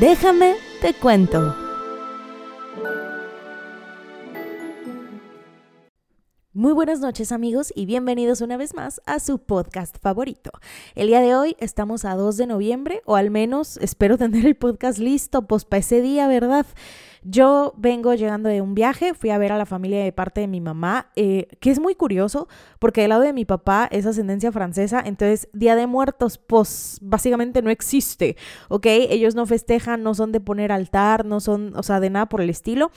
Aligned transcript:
Déjame 0.00 0.56
te 0.80 0.92
cuento. 0.92 1.54
Muy 6.52 6.72
buenas 6.72 6.98
noches 6.98 7.30
amigos 7.30 7.72
y 7.76 7.86
bienvenidos 7.86 8.40
una 8.40 8.56
vez 8.56 8.74
más 8.74 9.00
a 9.06 9.20
su 9.20 9.38
podcast 9.38 9.98
favorito. 10.00 10.50
El 10.96 11.06
día 11.06 11.20
de 11.20 11.36
hoy 11.36 11.56
estamos 11.60 12.04
a 12.04 12.16
2 12.16 12.36
de 12.36 12.46
noviembre 12.46 13.02
o 13.04 13.14
al 13.14 13.30
menos 13.30 13.76
espero 13.76 14.18
tener 14.18 14.46
el 14.46 14.56
podcast 14.56 14.98
listo 14.98 15.46
pues 15.46 15.64
para 15.64 15.78
ese 15.78 16.00
día, 16.00 16.26
¿verdad? 16.26 16.66
Yo 17.26 17.72
vengo 17.78 18.12
llegando 18.12 18.50
de 18.50 18.60
un 18.60 18.74
viaje, 18.74 19.14
fui 19.14 19.30
a 19.30 19.38
ver 19.38 19.50
a 19.50 19.56
la 19.56 19.64
familia 19.64 20.04
de 20.04 20.12
parte 20.12 20.42
de 20.42 20.46
mi 20.46 20.60
mamá, 20.60 21.10
eh, 21.16 21.48
que 21.58 21.70
es 21.70 21.80
muy 21.80 21.94
curioso 21.94 22.48
porque 22.78 23.00
del 23.00 23.08
lado 23.08 23.22
de 23.22 23.32
mi 23.32 23.46
papá 23.46 23.88
es 23.90 24.04
ascendencia 24.04 24.52
francesa, 24.52 25.02
entonces 25.02 25.48
Día 25.54 25.74
de 25.74 25.86
Muertos, 25.86 26.36
pues 26.36 26.98
básicamente 27.00 27.62
no 27.62 27.70
existe, 27.70 28.36
¿ok? 28.68 28.84
Ellos 28.86 29.34
no 29.34 29.46
festejan, 29.46 30.02
no 30.02 30.14
son 30.14 30.32
de 30.32 30.40
poner 30.40 30.70
altar, 30.70 31.24
no 31.24 31.40
son, 31.40 31.72
o 31.76 31.82
sea, 31.82 31.98
de 31.98 32.10
nada 32.10 32.26
por 32.26 32.42
el 32.42 32.50
estilo. 32.50 32.90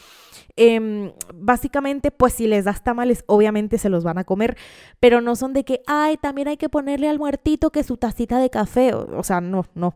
Em, 0.58 1.14
básicamente, 1.34 2.12
pues 2.12 2.34
si 2.34 2.48
les 2.48 2.66
das 2.66 2.84
tamales, 2.84 3.24
obviamente 3.28 3.78
se 3.78 3.88
los 3.88 4.04
van 4.04 4.18
a 4.18 4.26
comer, 4.26 4.58
pero 5.00 5.22
no 5.22 5.38
son 5.38 5.54
de 5.54 5.64
que, 5.64 5.82
ay, 5.88 6.18
también 6.18 6.50
hay 6.50 6.58
que 6.58 6.68
ponerle 6.68 7.08
al 7.08 7.18
muertito 7.18 7.70
que 7.70 7.84
su 7.84 7.96
tacita 7.96 8.40
de 8.40 8.50
café, 8.50 8.94
o 8.94 9.24
sea, 9.24 9.40
no, 9.40 9.66
no. 9.74 9.96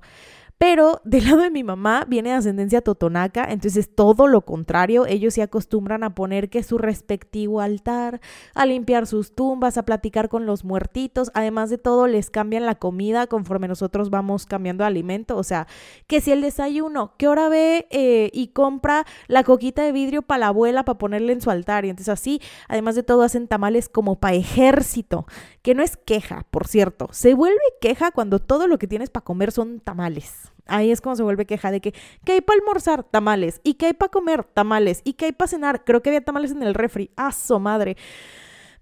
Pero 0.61 1.01
del 1.03 1.25
lado 1.25 1.41
de 1.41 1.49
mi 1.49 1.63
mamá 1.63 2.05
viene 2.07 2.29
de 2.29 2.35
ascendencia 2.35 2.83
totonaca, 2.83 3.45
entonces 3.49 3.89
todo 3.95 4.27
lo 4.27 4.41
contrario, 4.41 5.07
ellos 5.07 5.33
se 5.33 5.41
acostumbran 5.41 6.03
a 6.03 6.13
poner 6.13 6.51
que 6.51 6.61
su 6.61 6.77
respectivo 6.77 7.61
altar, 7.61 8.21
a 8.53 8.67
limpiar 8.67 9.07
sus 9.07 9.33
tumbas, 9.33 9.79
a 9.79 9.85
platicar 9.85 10.29
con 10.29 10.45
los 10.45 10.63
muertitos, 10.63 11.31
además 11.33 11.71
de 11.71 11.79
todo 11.79 12.05
les 12.05 12.29
cambian 12.29 12.67
la 12.67 12.75
comida 12.75 13.25
conforme 13.25 13.67
nosotros 13.67 14.11
vamos 14.11 14.45
cambiando 14.45 14.85
alimento, 14.85 15.35
o 15.35 15.41
sea, 15.41 15.65
que 16.05 16.21
si 16.21 16.31
el 16.31 16.41
desayuno, 16.41 17.15
¿qué 17.17 17.27
hora 17.27 17.49
ve 17.49 17.87
eh, 17.89 18.29
y 18.31 18.49
compra 18.49 19.07
la 19.27 19.43
coquita 19.43 19.81
de 19.81 19.91
vidrio 19.91 20.21
para 20.21 20.41
la 20.41 20.47
abuela 20.49 20.85
para 20.85 20.99
ponerle 20.99 21.33
en 21.33 21.41
su 21.41 21.49
altar? 21.49 21.85
Y 21.85 21.89
entonces 21.89 22.13
así, 22.13 22.39
además 22.67 22.93
de 22.93 23.01
todo, 23.01 23.23
hacen 23.23 23.47
tamales 23.47 23.89
como 23.89 24.19
para 24.19 24.35
ejército, 24.35 25.25
que 25.63 25.73
no 25.73 25.81
es 25.81 25.97
queja, 25.97 26.45
por 26.51 26.67
cierto, 26.67 27.07
se 27.09 27.33
vuelve 27.33 27.57
queja 27.81 28.11
cuando 28.11 28.37
todo 28.37 28.67
lo 28.67 28.77
que 28.77 28.85
tienes 28.85 29.09
para 29.09 29.23
comer 29.23 29.51
son 29.51 29.79
tamales. 29.79 30.51
Ahí 30.71 30.91
es 30.91 31.01
como 31.01 31.15
se 31.15 31.23
vuelve 31.23 31.45
queja 31.45 31.69
de 31.69 31.81
que, 31.81 31.93
¿qué 32.25 32.33
hay 32.33 32.41
para 32.41 32.59
almorzar? 32.59 33.03
Tamales. 33.03 33.59
¿Y 33.63 33.75
qué 33.75 33.87
hay 33.87 33.93
para 33.93 34.09
comer? 34.09 34.43
Tamales. 34.43 35.01
¿Y 35.03 35.13
qué 35.13 35.25
hay 35.25 35.31
para 35.33 35.49
cenar? 35.49 35.83
Creo 35.83 36.01
que 36.01 36.09
había 36.09 36.21
tamales 36.21 36.51
en 36.51 36.63
el 36.63 36.73
refri. 36.73 37.11
¡Ah, 37.17 37.31
madre! 37.59 37.97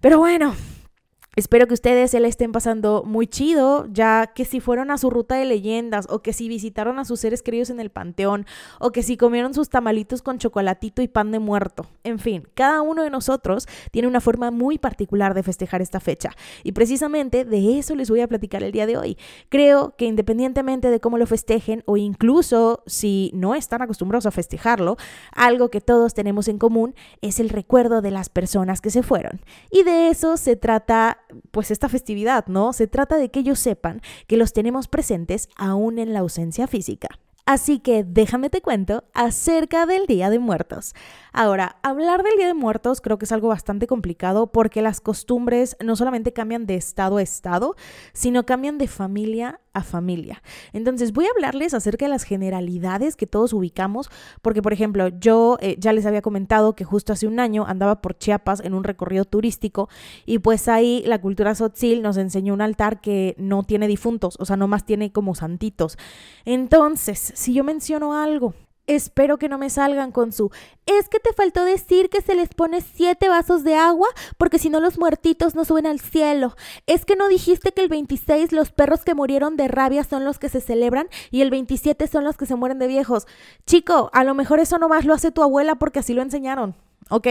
Pero 0.00 0.18
bueno, 0.18 0.54
Espero 1.36 1.68
que 1.68 1.74
ustedes 1.74 2.10
se 2.10 2.18
la 2.18 2.26
estén 2.26 2.50
pasando 2.50 3.04
muy 3.06 3.28
chido, 3.28 3.86
ya 3.92 4.26
que 4.34 4.44
si 4.44 4.58
fueron 4.58 4.90
a 4.90 4.98
su 4.98 5.10
ruta 5.10 5.36
de 5.36 5.44
leyendas 5.44 6.08
o 6.10 6.22
que 6.22 6.32
si 6.32 6.48
visitaron 6.48 6.98
a 6.98 7.04
sus 7.04 7.20
seres 7.20 7.40
queridos 7.40 7.70
en 7.70 7.78
el 7.78 7.90
panteón 7.90 8.46
o 8.80 8.90
que 8.90 9.04
si 9.04 9.16
comieron 9.16 9.54
sus 9.54 9.68
tamalitos 9.68 10.22
con 10.22 10.38
chocolatito 10.38 11.02
y 11.02 11.08
pan 11.08 11.30
de 11.30 11.38
muerto. 11.38 11.86
En 12.02 12.18
fin, 12.18 12.48
cada 12.54 12.82
uno 12.82 13.04
de 13.04 13.10
nosotros 13.10 13.68
tiene 13.92 14.08
una 14.08 14.20
forma 14.20 14.50
muy 14.50 14.78
particular 14.78 15.34
de 15.34 15.44
festejar 15.44 15.80
esta 15.80 16.00
fecha 16.00 16.32
y 16.64 16.72
precisamente 16.72 17.44
de 17.44 17.78
eso 17.78 17.94
les 17.94 18.10
voy 18.10 18.22
a 18.22 18.28
platicar 18.28 18.64
el 18.64 18.72
día 18.72 18.86
de 18.86 18.96
hoy. 18.96 19.16
Creo 19.50 19.94
que 19.96 20.06
independientemente 20.06 20.90
de 20.90 20.98
cómo 20.98 21.16
lo 21.16 21.28
festejen 21.28 21.84
o 21.86 21.96
incluso 21.96 22.82
si 22.86 23.30
no 23.34 23.54
están 23.54 23.82
acostumbrados 23.82 24.26
a 24.26 24.32
festejarlo, 24.32 24.96
algo 25.30 25.70
que 25.70 25.80
todos 25.80 26.12
tenemos 26.12 26.48
en 26.48 26.58
común 26.58 26.96
es 27.20 27.38
el 27.38 27.50
recuerdo 27.50 28.02
de 28.02 28.10
las 28.10 28.28
personas 28.30 28.80
que 28.80 28.90
se 28.90 29.04
fueron. 29.04 29.40
Y 29.70 29.84
de 29.84 30.08
eso 30.08 30.36
se 30.36 30.56
trata 30.56 31.18
pues 31.50 31.70
esta 31.70 31.88
festividad, 31.88 32.46
¿no? 32.46 32.72
Se 32.72 32.86
trata 32.86 33.16
de 33.16 33.30
que 33.30 33.40
ellos 33.40 33.58
sepan 33.58 34.00
que 34.26 34.36
los 34.36 34.52
tenemos 34.52 34.88
presentes 34.88 35.48
aún 35.56 35.98
en 35.98 36.12
la 36.12 36.20
ausencia 36.20 36.66
física. 36.66 37.08
Así 37.50 37.80
que 37.80 38.04
déjame 38.04 38.48
te 38.48 38.60
cuento 38.60 39.02
acerca 39.12 39.84
del 39.84 40.06
Día 40.06 40.30
de 40.30 40.38
Muertos. 40.38 40.94
Ahora, 41.32 41.78
hablar 41.82 42.22
del 42.22 42.36
Día 42.36 42.46
de 42.46 42.54
Muertos 42.54 43.00
creo 43.00 43.18
que 43.18 43.24
es 43.24 43.32
algo 43.32 43.48
bastante 43.48 43.88
complicado 43.88 44.52
porque 44.52 44.82
las 44.82 45.00
costumbres 45.00 45.76
no 45.82 45.96
solamente 45.96 46.32
cambian 46.32 46.66
de 46.66 46.76
estado 46.76 47.16
a 47.16 47.22
estado, 47.22 47.74
sino 48.12 48.46
cambian 48.46 48.78
de 48.78 48.86
familia 48.86 49.60
a 49.72 49.82
familia. 49.82 50.42
Entonces 50.72 51.12
voy 51.12 51.26
a 51.26 51.30
hablarles 51.30 51.74
acerca 51.74 52.06
de 52.06 52.10
las 52.10 52.24
generalidades 52.24 53.16
que 53.16 53.26
todos 53.26 53.52
ubicamos, 53.52 54.10
porque 54.42 54.62
por 54.62 54.72
ejemplo 54.72 55.08
yo 55.08 55.58
eh, 55.60 55.76
ya 55.78 55.92
les 55.92 56.06
había 56.06 56.22
comentado 56.22 56.74
que 56.74 56.84
justo 56.84 57.12
hace 57.12 57.26
un 57.26 57.40
año 57.40 57.64
andaba 57.66 58.00
por 58.00 58.18
Chiapas 58.18 58.60
en 58.60 58.74
un 58.74 58.84
recorrido 58.84 59.24
turístico 59.24 59.88
y 60.26 60.38
pues 60.38 60.68
ahí 60.68 61.02
la 61.06 61.20
cultura 61.20 61.54
sotzil 61.54 62.02
nos 62.02 62.16
enseñó 62.16 62.54
un 62.54 62.60
altar 62.60 63.00
que 63.00 63.34
no 63.38 63.62
tiene 63.62 63.86
difuntos, 63.86 64.36
o 64.38 64.44
sea, 64.44 64.56
nomás 64.56 64.84
tiene 64.84 65.12
como 65.12 65.34
santitos. 65.34 65.96
Entonces, 66.44 67.32
si 67.34 67.54
yo 67.54 67.64
menciono 67.64 68.14
algo 68.14 68.54
Espero 68.90 69.38
que 69.38 69.48
no 69.48 69.56
me 69.56 69.70
salgan 69.70 70.10
con 70.10 70.32
su 70.32 70.50
es 70.84 71.08
que 71.08 71.20
te 71.20 71.32
faltó 71.32 71.64
decir 71.64 72.10
que 72.10 72.22
se 72.22 72.34
les 72.34 72.48
pone 72.48 72.80
siete 72.80 73.28
vasos 73.28 73.62
de 73.62 73.76
agua 73.76 74.08
porque 74.36 74.58
si 74.58 74.68
no 74.68 74.80
los 74.80 74.98
muertitos 74.98 75.54
no 75.54 75.64
suben 75.64 75.86
al 75.86 76.00
cielo. 76.00 76.56
Es 76.88 77.04
que 77.04 77.14
no 77.14 77.28
dijiste 77.28 77.70
que 77.70 77.82
el 77.82 77.88
26 77.88 78.50
los 78.50 78.72
perros 78.72 79.04
que 79.04 79.14
murieron 79.14 79.56
de 79.56 79.68
rabia 79.68 80.02
son 80.02 80.24
los 80.24 80.40
que 80.40 80.48
se 80.48 80.60
celebran 80.60 81.08
y 81.30 81.42
el 81.42 81.50
27 81.50 82.08
son 82.08 82.24
los 82.24 82.36
que 82.36 82.46
se 82.46 82.56
mueren 82.56 82.80
de 82.80 82.88
viejos. 82.88 83.28
Chico, 83.64 84.10
a 84.12 84.24
lo 84.24 84.34
mejor 84.34 84.58
eso 84.58 84.76
nomás 84.78 85.04
lo 85.04 85.14
hace 85.14 85.30
tu 85.30 85.44
abuela 85.44 85.76
porque 85.76 86.00
así 86.00 86.12
lo 86.12 86.22
enseñaron. 86.22 86.74
Ok, 87.10 87.28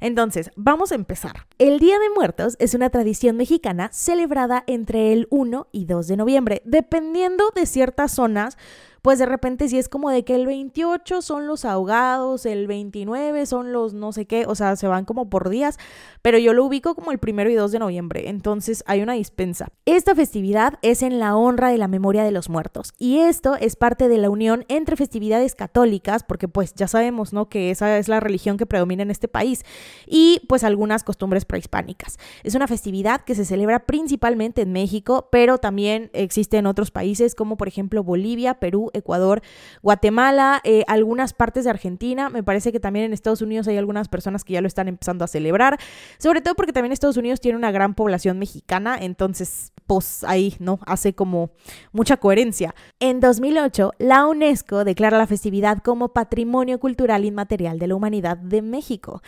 entonces 0.00 0.50
vamos 0.56 0.92
a 0.92 0.94
empezar. 0.94 1.46
El 1.58 1.80
Día 1.80 1.98
de 1.98 2.08
Muertos 2.14 2.56
es 2.60 2.72
una 2.72 2.88
tradición 2.88 3.36
mexicana 3.36 3.90
celebrada 3.92 4.64
entre 4.66 5.12
el 5.12 5.28
1 5.30 5.68
y 5.70 5.84
2 5.84 6.06
de 6.06 6.16
noviembre, 6.16 6.62
dependiendo 6.64 7.44
de 7.54 7.66
ciertas 7.66 8.12
zonas 8.12 8.56
pues 9.02 9.18
de 9.18 9.26
repente 9.26 9.68
si 9.68 9.78
es 9.78 9.88
como 9.88 10.10
de 10.10 10.24
que 10.24 10.34
el 10.34 10.46
28 10.46 11.22
son 11.22 11.46
los 11.46 11.64
ahogados, 11.64 12.46
el 12.46 12.66
29 12.66 13.46
son 13.46 13.72
los 13.72 13.94
no 13.94 14.12
sé 14.12 14.26
qué, 14.26 14.44
o 14.46 14.54
sea, 14.54 14.76
se 14.76 14.86
van 14.86 15.04
como 15.04 15.30
por 15.30 15.48
días, 15.48 15.78
pero 16.22 16.38
yo 16.38 16.52
lo 16.52 16.64
ubico 16.64 16.94
como 16.94 17.12
el 17.12 17.18
primero 17.18 17.50
y 17.50 17.54
2 17.54 17.72
de 17.72 17.78
noviembre, 17.78 18.28
entonces 18.28 18.82
hay 18.86 19.02
una 19.02 19.14
dispensa. 19.14 19.68
Esta 19.84 20.14
festividad 20.14 20.78
es 20.82 21.02
en 21.02 21.18
la 21.18 21.36
honra 21.36 21.70
de 21.70 21.78
la 21.78 21.88
memoria 21.88 22.24
de 22.24 22.32
los 22.32 22.48
muertos 22.48 22.92
y 22.98 23.18
esto 23.18 23.56
es 23.56 23.76
parte 23.76 24.08
de 24.08 24.18
la 24.18 24.30
unión 24.30 24.64
entre 24.68 24.96
festividades 24.96 25.54
católicas, 25.54 26.22
porque 26.22 26.48
pues 26.48 26.74
ya 26.74 26.88
sabemos, 26.88 27.32
¿no? 27.32 27.48
Que 27.48 27.70
esa 27.70 27.98
es 27.98 28.08
la 28.08 28.20
religión 28.20 28.56
que 28.56 28.66
predomina 28.66 29.02
en 29.02 29.10
este 29.10 29.28
país 29.28 29.64
y 30.06 30.42
pues 30.48 30.64
algunas 30.64 31.04
costumbres 31.04 31.44
prehispánicas. 31.44 32.18
Es 32.42 32.54
una 32.54 32.66
festividad 32.66 33.22
que 33.22 33.34
se 33.34 33.44
celebra 33.44 33.86
principalmente 33.86 34.62
en 34.62 34.72
México, 34.72 35.28
pero 35.30 35.58
también 35.58 36.10
existe 36.12 36.56
en 36.56 36.66
otros 36.66 36.90
países 36.90 37.34
como 37.34 37.56
por 37.56 37.68
ejemplo 37.68 38.02
Bolivia, 38.02 38.54
Perú, 38.54 38.87
Ecuador, 38.94 39.42
Guatemala, 39.82 40.60
eh, 40.64 40.84
algunas 40.86 41.32
partes 41.32 41.64
de 41.64 41.70
Argentina. 41.70 42.28
Me 42.28 42.42
parece 42.42 42.72
que 42.72 42.80
también 42.80 43.06
en 43.06 43.12
Estados 43.12 43.42
Unidos 43.42 43.68
hay 43.68 43.76
algunas 43.76 44.08
personas 44.08 44.44
que 44.44 44.54
ya 44.54 44.60
lo 44.60 44.66
están 44.66 44.88
empezando 44.88 45.24
a 45.24 45.28
celebrar, 45.28 45.78
sobre 46.18 46.40
todo 46.40 46.54
porque 46.54 46.72
también 46.72 46.92
Estados 46.92 47.16
Unidos 47.16 47.40
tiene 47.40 47.56
una 47.56 47.70
gran 47.70 47.94
población 47.94 48.38
mexicana, 48.38 48.96
entonces 49.00 49.72
pues 49.86 50.22
ahí, 50.24 50.54
¿no? 50.58 50.80
Hace 50.86 51.14
como 51.14 51.50
mucha 51.92 52.18
coherencia. 52.18 52.74
En 53.00 53.20
2008, 53.20 53.92
la 53.98 54.26
UNESCO 54.26 54.84
declara 54.84 55.18
la 55.18 55.26
festividad 55.26 55.78
como 55.78 56.12
Patrimonio 56.12 56.78
Cultural 56.78 57.24
Inmaterial 57.24 57.78
de 57.78 57.86
la 57.86 57.94
Humanidad 57.94 58.36
de 58.36 58.62
México. 58.62 59.22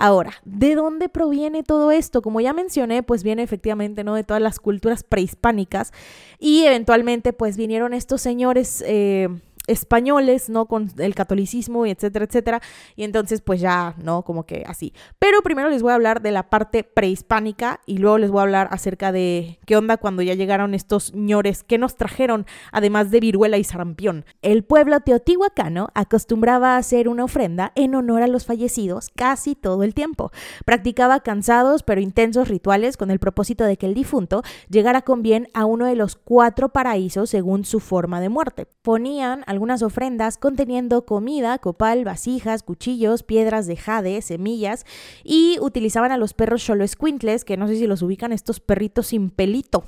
Ahora, 0.00 0.34
¿de 0.44 0.76
dónde 0.76 1.08
proviene 1.08 1.64
todo 1.64 1.90
esto? 1.90 2.22
Como 2.22 2.40
ya 2.40 2.52
mencioné, 2.52 3.02
pues 3.02 3.24
viene 3.24 3.42
efectivamente, 3.42 4.04
¿no? 4.04 4.14
De 4.14 4.22
todas 4.22 4.40
las 4.40 4.60
culturas 4.60 5.02
prehispánicas 5.02 5.92
y 6.38 6.62
eventualmente 6.62 7.32
pues 7.32 7.56
vinieron 7.56 7.92
estos 7.92 8.20
señores 8.20 8.84
eh, 8.86 9.28
españoles, 9.68 10.48
¿no? 10.50 10.66
Con 10.66 10.90
el 10.98 11.14
catolicismo 11.14 11.86
etcétera, 11.86 12.24
etcétera. 12.24 12.60
Y 12.96 13.04
entonces, 13.04 13.40
pues 13.40 13.60
ya, 13.60 13.94
¿no? 14.02 14.22
Como 14.22 14.44
que 14.44 14.64
así. 14.66 14.92
Pero 15.18 15.42
primero 15.42 15.68
les 15.70 15.82
voy 15.82 15.92
a 15.92 15.94
hablar 15.94 16.22
de 16.22 16.32
la 16.32 16.50
parte 16.50 16.84
prehispánica 16.84 17.80
y 17.86 17.98
luego 17.98 18.18
les 18.18 18.30
voy 18.30 18.40
a 18.40 18.42
hablar 18.42 18.68
acerca 18.70 19.12
de 19.12 19.58
qué 19.66 19.76
onda 19.76 19.96
cuando 19.96 20.22
ya 20.22 20.34
llegaron 20.34 20.74
estos 20.74 21.14
ñores 21.14 21.62
que 21.62 21.78
nos 21.78 21.96
trajeron, 21.96 22.46
además 22.72 23.10
de 23.10 23.20
viruela 23.20 23.58
y 23.58 23.64
sarampión. 23.64 24.24
El 24.42 24.64
pueblo 24.64 25.00
teotihuacano 25.00 25.88
acostumbraba 25.94 26.74
a 26.74 26.78
hacer 26.78 27.08
una 27.08 27.24
ofrenda 27.24 27.72
en 27.74 27.94
honor 27.94 28.22
a 28.22 28.26
los 28.26 28.46
fallecidos 28.46 29.10
casi 29.14 29.54
todo 29.54 29.82
el 29.82 29.94
tiempo. 29.94 30.30
Practicaba 30.64 31.20
cansados 31.20 31.82
pero 31.82 32.00
intensos 32.00 32.48
rituales 32.48 32.96
con 32.96 33.10
el 33.10 33.18
propósito 33.18 33.64
de 33.64 33.76
que 33.76 33.86
el 33.86 33.94
difunto 33.94 34.42
llegara 34.68 35.02
con 35.02 35.22
bien 35.22 35.48
a 35.54 35.64
uno 35.64 35.86
de 35.86 35.94
los 35.94 36.16
cuatro 36.16 36.70
paraísos 36.70 37.30
según 37.30 37.64
su 37.64 37.80
forma 37.80 38.20
de 38.20 38.28
muerte. 38.28 38.66
Ponían 38.82 39.44
algunas 39.58 39.82
ofrendas 39.82 40.38
conteniendo 40.38 41.04
comida, 41.04 41.58
copal, 41.58 42.04
vasijas, 42.04 42.62
cuchillos, 42.62 43.24
piedras 43.24 43.66
de 43.66 43.76
jade, 43.76 44.22
semillas 44.22 44.86
y 45.24 45.58
utilizaban 45.60 46.12
a 46.12 46.16
los 46.16 46.32
perros 46.32 46.62
solo 46.62 46.86
squintles, 46.86 47.44
que 47.44 47.56
no 47.56 47.66
sé 47.66 47.74
si 47.74 47.88
los 47.88 48.02
ubican 48.02 48.30
estos 48.30 48.60
perritos 48.60 49.08
sin 49.08 49.30
pelito, 49.30 49.82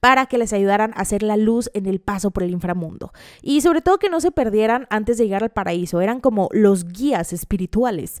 para 0.00 0.26
que 0.26 0.38
les 0.38 0.52
ayudaran 0.52 0.90
a 0.96 1.02
hacer 1.02 1.22
la 1.22 1.36
luz 1.36 1.70
en 1.72 1.86
el 1.86 2.00
paso 2.00 2.32
por 2.32 2.42
el 2.42 2.50
inframundo. 2.50 3.12
Y 3.42 3.60
sobre 3.60 3.80
todo 3.80 3.98
que 3.98 4.10
no 4.10 4.20
se 4.20 4.32
perdieran 4.32 4.88
antes 4.90 5.18
de 5.18 5.24
llegar 5.24 5.44
al 5.44 5.50
paraíso, 5.50 6.00
eran 6.00 6.18
como 6.18 6.48
los 6.50 6.88
guías 6.88 7.32
espirituales. 7.32 8.20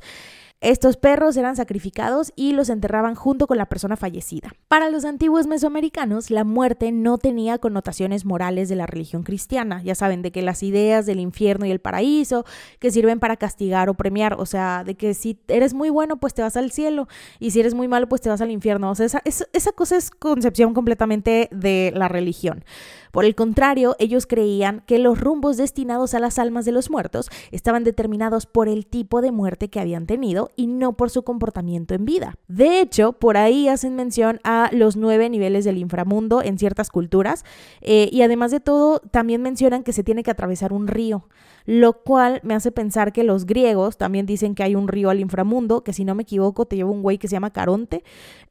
Estos 0.62 0.96
perros 0.96 1.36
eran 1.36 1.56
sacrificados 1.56 2.32
y 2.36 2.52
los 2.52 2.70
enterraban 2.70 3.16
junto 3.16 3.48
con 3.48 3.58
la 3.58 3.66
persona 3.66 3.96
fallecida. 3.96 4.52
Para 4.68 4.90
los 4.90 5.04
antiguos 5.04 5.48
mesoamericanos, 5.48 6.30
la 6.30 6.44
muerte 6.44 6.92
no 6.92 7.18
tenía 7.18 7.58
connotaciones 7.58 8.24
morales 8.24 8.68
de 8.68 8.76
la 8.76 8.86
religión 8.86 9.24
cristiana. 9.24 9.82
Ya 9.82 9.96
saben, 9.96 10.22
de 10.22 10.30
que 10.30 10.40
las 10.40 10.62
ideas 10.62 11.04
del 11.04 11.18
infierno 11.18 11.66
y 11.66 11.72
el 11.72 11.80
paraíso, 11.80 12.44
que 12.78 12.92
sirven 12.92 13.18
para 13.18 13.36
castigar 13.36 13.88
o 13.88 13.94
premiar, 13.94 14.34
o 14.38 14.46
sea, 14.46 14.84
de 14.84 14.94
que 14.94 15.14
si 15.14 15.36
eres 15.48 15.74
muy 15.74 15.90
bueno, 15.90 16.18
pues 16.18 16.32
te 16.32 16.42
vas 16.42 16.56
al 16.56 16.70
cielo, 16.70 17.08
y 17.40 17.50
si 17.50 17.58
eres 17.58 17.74
muy 17.74 17.88
malo, 17.88 18.08
pues 18.08 18.20
te 18.20 18.28
vas 18.28 18.40
al 18.40 18.52
infierno. 18.52 18.88
O 18.88 18.94
sea, 18.94 19.06
esa, 19.06 19.20
esa 19.52 19.72
cosa 19.72 19.96
es 19.96 20.12
concepción 20.12 20.74
completamente 20.74 21.48
de 21.50 21.92
la 21.96 22.06
religión. 22.06 22.64
Por 23.10 23.24
el 23.26 23.34
contrario, 23.34 23.94
ellos 23.98 24.26
creían 24.26 24.82
que 24.86 24.98
los 24.98 25.20
rumbos 25.20 25.58
destinados 25.58 26.14
a 26.14 26.20
las 26.20 26.38
almas 26.38 26.64
de 26.64 26.72
los 26.72 26.88
muertos 26.88 27.30
estaban 27.50 27.84
determinados 27.84 28.46
por 28.46 28.68
el 28.68 28.86
tipo 28.86 29.20
de 29.20 29.32
muerte 29.32 29.68
que 29.68 29.80
habían 29.80 30.06
tenido 30.06 30.50
y 30.56 30.66
no 30.66 30.94
por 30.94 31.10
su 31.10 31.22
comportamiento 31.22 31.94
en 31.94 32.04
vida. 32.04 32.36
De 32.48 32.80
hecho, 32.80 33.12
por 33.12 33.36
ahí 33.36 33.68
hacen 33.68 33.96
mención 33.96 34.40
a 34.44 34.70
los 34.72 34.96
nueve 34.96 35.28
niveles 35.30 35.64
del 35.64 35.78
inframundo 35.78 36.42
en 36.42 36.58
ciertas 36.58 36.90
culturas 36.90 37.44
eh, 37.80 38.08
y 38.12 38.22
además 38.22 38.50
de 38.50 38.60
todo 38.60 39.00
también 39.00 39.42
mencionan 39.42 39.82
que 39.82 39.92
se 39.92 40.04
tiene 40.04 40.22
que 40.22 40.30
atravesar 40.30 40.72
un 40.72 40.86
río 40.86 41.26
lo 41.64 42.02
cual 42.02 42.40
me 42.42 42.54
hace 42.54 42.72
pensar 42.72 43.12
que 43.12 43.24
los 43.24 43.46
griegos 43.46 43.96
también 43.96 44.26
dicen 44.26 44.54
que 44.54 44.62
hay 44.62 44.74
un 44.74 44.88
río 44.88 45.10
al 45.10 45.20
inframundo, 45.20 45.84
que 45.84 45.92
si 45.92 46.04
no 46.04 46.14
me 46.14 46.22
equivoco 46.22 46.66
te 46.66 46.76
lleva 46.76 46.90
un 46.90 47.02
güey 47.02 47.18
que 47.18 47.28
se 47.28 47.32
llama 47.32 47.52
Caronte, 47.52 48.02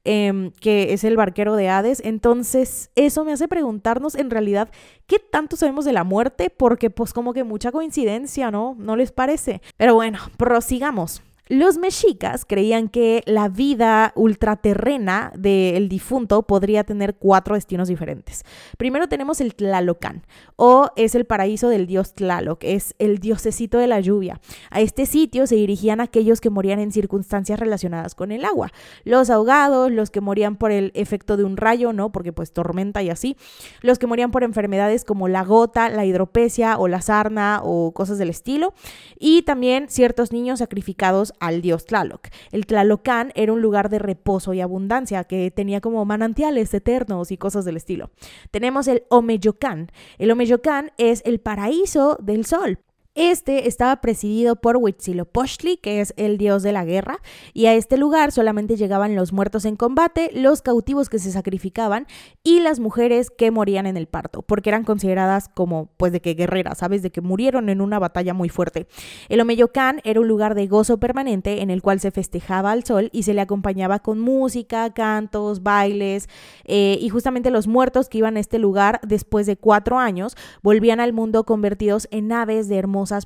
em, 0.03 0.51
que 0.59 0.93
es 0.93 1.03
el 1.03 1.17
barquero 1.17 1.55
de 1.55 1.69
Hades. 1.69 2.01
Entonces, 2.03 2.91
eso 2.95 3.25
me 3.25 3.33
hace 3.33 3.47
preguntarnos 3.47 4.15
en 4.15 4.29
realidad 4.29 4.69
qué 5.07 5.19
tanto 5.19 5.55
sabemos 5.55 5.85
de 5.85 5.93
la 5.93 6.03
muerte, 6.03 6.49
porque 6.49 6.89
pues 6.89 7.13
como 7.13 7.33
que 7.33 7.43
mucha 7.43 7.71
coincidencia, 7.71 8.51
¿no? 8.51 8.75
¿No 8.79 8.95
les 8.95 9.11
parece? 9.11 9.61
Pero 9.77 9.95
bueno, 9.95 10.19
prosigamos. 10.37 11.21
Los 11.51 11.77
mexicas 11.77 12.45
creían 12.45 12.87
que 12.87 13.23
la 13.25 13.49
vida 13.49 14.13
ultraterrena 14.15 15.33
del 15.37 15.89
difunto 15.89 16.43
podría 16.43 16.85
tener 16.85 17.15
cuatro 17.15 17.55
destinos 17.55 17.89
diferentes. 17.89 18.45
Primero 18.77 19.09
tenemos 19.09 19.41
el 19.41 19.53
Tlalocan, 19.53 20.23
o 20.55 20.91
es 20.95 21.13
el 21.13 21.25
paraíso 21.25 21.67
del 21.67 21.87
dios 21.87 22.15
Tlaloc, 22.15 22.63
es 22.63 22.95
el 22.99 23.17
diosecito 23.17 23.79
de 23.79 23.87
la 23.87 23.99
lluvia. 23.99 24.39
A 24.69 24.79
este 24.79 25.05
sitio 25.05 25.45
se 25.45 25.55
dirigían 25.55 25.99
aquellos 25.99 26.39
que 26.39 26.49
morían 26.49 26.79
en 26.79 26.93
circunstancias 26.93 27.59
relacionadas 27.59 28.15
con 28.15 28.31
el 28.31 28.45
agua. 28.45 28.71
Los 29.03 29.29
ahogados, 29.29 29.91
los 29.91 30.09
que 30.09 30.21
morían 30.21 30.55
por 30.55 30.71
el 30.71 30.93
efecto 30.95 31.35
de 31.35 31.43
un 31.43 31.57
rayo, 31.57 31.91
¿no? 31.91 32.13
Porque 32.13 32.31
pues 32.31 32.53
tormenta 32.53 33.03
y 33.03 33.09
así. 33.09 33.35
Los 33.81 33.99
que 33.99 34.07
morían 34.07 34.31
por 34.31 34.43
enfermedades 34.43 35.03
como 35.03 35.27
la 35.27 35.43
gota, 35.43 35.89
la 35.89 36.05
hidropecia 36.05 36.77
o 36.77 36.87
la 36.87 37.01
sarna 37.01 37.59
o 37.61 37.91
cosas 37.91 38.17
del 38.17 38.29
estilo. 38.29 38.73
Y 39.19 39.41
también 39.41 39.89
ciertos 39.89 40.31
niños 40.31 40.59
sacrificados 40.59 41.33
al 41.41 41.61
dios 41.61 41.85
Tlaloc. 41.85 42.29
El 42.53 42.65
Tlalocán 42.65 43.33
era 43.35 43.51
un 43.51 43.61
lugar 43.61 43.89
de 43.89 43.99
reposo 43.99 44.53
y 44.53 44.61
abundancia 44.61 45.25
que 45.25 45.51
tenía 45.51 45.81
como 45.81 46.05
manantiales 46.05 46.73
eternos 46.73 47.31
y 47.31 47.37
cosas 47.37 47.65
del 47.65 47.75
estilo. 47.75 48.11
Tenemos 48.51 48.87
el 48.87 49.03
Omeyocán. 49.09 49.91
El 50.17 50.31
Omeyocán 50.31 50.91
es 50.97 51.21
el 51.25 51.39
paraíso 51.39 52.17
del 52.21 52.45
sol. 52.45 52.79
Este 53.13 53.67
estaba 53.67 53.97
presidido 53.97 54.55
por 54.55 54.77
Huitzilopochtli, 54.77 55.75
que 55.75 55.99
es 55.99 56.13
el 56.15 56.37
dios 56.37 56.63
de 56.63 56.71
la 56.71 56.85
guerra, 56.85 57.19
y 57.53 57.65
a 57.65 57.73
este 57.73 57.97
lugar 57.97 58.31
solamente 58.31 58.77
llegaban 58.77 59.17
los 59.17 59.33
muertos 59.33 59.65
en 59.65 59.75
combate, 59.75 60.31
los 60.33 60.61
cautivos 60.61 61.09
que 61.09 61.19
se 61.19 61.29
sacrificaban 61.29 62.07
y 62.41 62.61
las 62.61 62.79
mujeres 62.79 63.29
que 63.29 63.51
morían 63.51 63.85
en 63.85 63.97
el 63.97 64.07
parto, 64.07 64.43
porque 64.43 64.69
eran 64.69 64.85
consideradas 64.85 65.49
como, 65.49 65.89
pues, 65.97 66.13
de 66.13 66.21
que 66.21 66.35
guerreras, 66.35 66.77
¿sabes? 66.77 67.01
De 67.01 67.11
que 67.11 67.19
murieron 67.19 67.67
en 67.67 67.81
una 67.81 67.99
batalla 67.99 68.33
muy 68.33 68.47
fuerte. 68.47 68.87
El 69.27 69.41
Omeyocán 69.41 69.99
era 70.05 70.21
un 70.21 70.29
lugar 70.29 70.55
de 70.55 70.67
gozo 70.67 70.97
permanente 70.97 71.61
en 71.61 71.69
el 71.69 71.81
cual 71.81 71.99
se 71.99 72.11
festejaba 72.11 72.71
al 72.71 72.85
sol 72.85 73.09
y 73.11 73.23
se 73.23 73.33
le 73.33 73.41
acompañaba 73.41 73.99
con 73.99 74.21
música, 74.21 74.93
cantos, 74.93 75.63
bailes, 75.63 76.29
eh, 76.63 76.97
y 77.01 77.09
justamente 77.09 77.51
los 77.51 77.67
muertos 77.67 78.07
que 78.07 78.19
iban 78.19 78.37
a 78.37 78.39
este 78.39 78.57
lugar 78.57 79.01
después 79.05 79.47
de 79.47 79.57
cuatro 79.57 79.99
años 79.99 80.37
volvían 80.63 81.01
al 81.01 81.11
mundo 81.11 81.43
convertidos 81.43 82.07
en 82.11 82.31
aves 82.31 82.69
de 82.69 82.77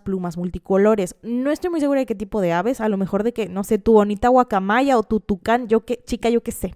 plumas 0.03 0.37
multicolores. 0.37 1.15
No 1.21 1.51
estoy 1.51 1.69
muy 1.69 1.79
segura 1.79 1.99
de 1.99 2.05
qué 2.05 2.15
tipo 2.15 2.41
de 2.41 2.53
aves, 2.53 2.81
a 2.81 2.89
lo 2.89 2.97
mejor 2.97 3.23
de 3.23 3.33
que, 3.33 3.49
no 3.49 3.63
sé, 3.63 3.77
tu 3.77 3.93
bonita 3.93 4.29
guacamaya 4.29 4.97
o 4.97 5.03
tu 5.03 5.19
tucán, 5.19 5.67
yo 5.67 5.85
qué, 5.85 6.01
chica, 6.05 6.29
yo 6.29 6.41
qué 6.41 6.51
sé. 6.51 6.75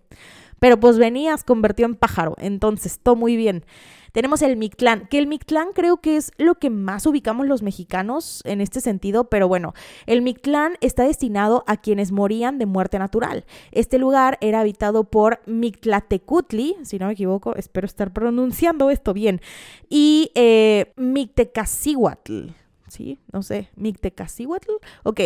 Pero 0.60 0.80
pues 0.80 0.98
venías 0.98 1.44
convertido 1.44 1.88
en 1.88 1.96
pájaro, 1.96 2.36
entonces, 2.38 3.00
todo 3.02 3.16
muy 3.16 3.36
bien. 3.36 3.64
Tenemos 4.12 4.42
el 4.42 4.58
Mictlán, 4.58 5.08
que 5.08 5.20
el 5.20 5.28
Mictlán 5.28 5.70
creo 5.74 5.98
que 5.98 6.18
es 6.18 6.32
lo 6.38 6.56
que 6.56 6.70
más 6.70 7.06
ubicamos 7.06 7.48
los 7.48 7.62
mexicanos 7.62 8.42
en 8.46 8.62
este 8.62 8.82
sentido, 8.82 9.26
pero 9.26 9.48
bueno, 9.48 9.74
el 10.08 10.22
Mictlán 10.22 10.74
está 10.82 11.04
destinado 11.04 11.64
a 11.68 11.78
quienes 11.78 12.12
morían 12.12 12.58
de 12.58 12.66
muerte 12.66 12.98
natural. 12.98 13.46
Este 13.72 14.00
lugar 14.00 14.38
era 14.42 14.62
habitado 14.62 15.04
por 15.04 15.42
Mictlatecutli, 15.46 16.78
si 16.84 16.98
no 16.98 17.08
me 17.08 17.14
equivoco, 17.14 17.56
espero 17.56 17.86
estar 17.86 18.12
pronunciando 18.12 18.90
esto 18.90 19.14
bien, 19.14 19.42
y 19.90 20.32
eh. 20.36 20.92
¿Sí? 22.90 23.20
No 23.32 23.44
sé, 23.44 23.70
Mictecacihuatl. 23.76 24.72
Ok, 25.04 25.22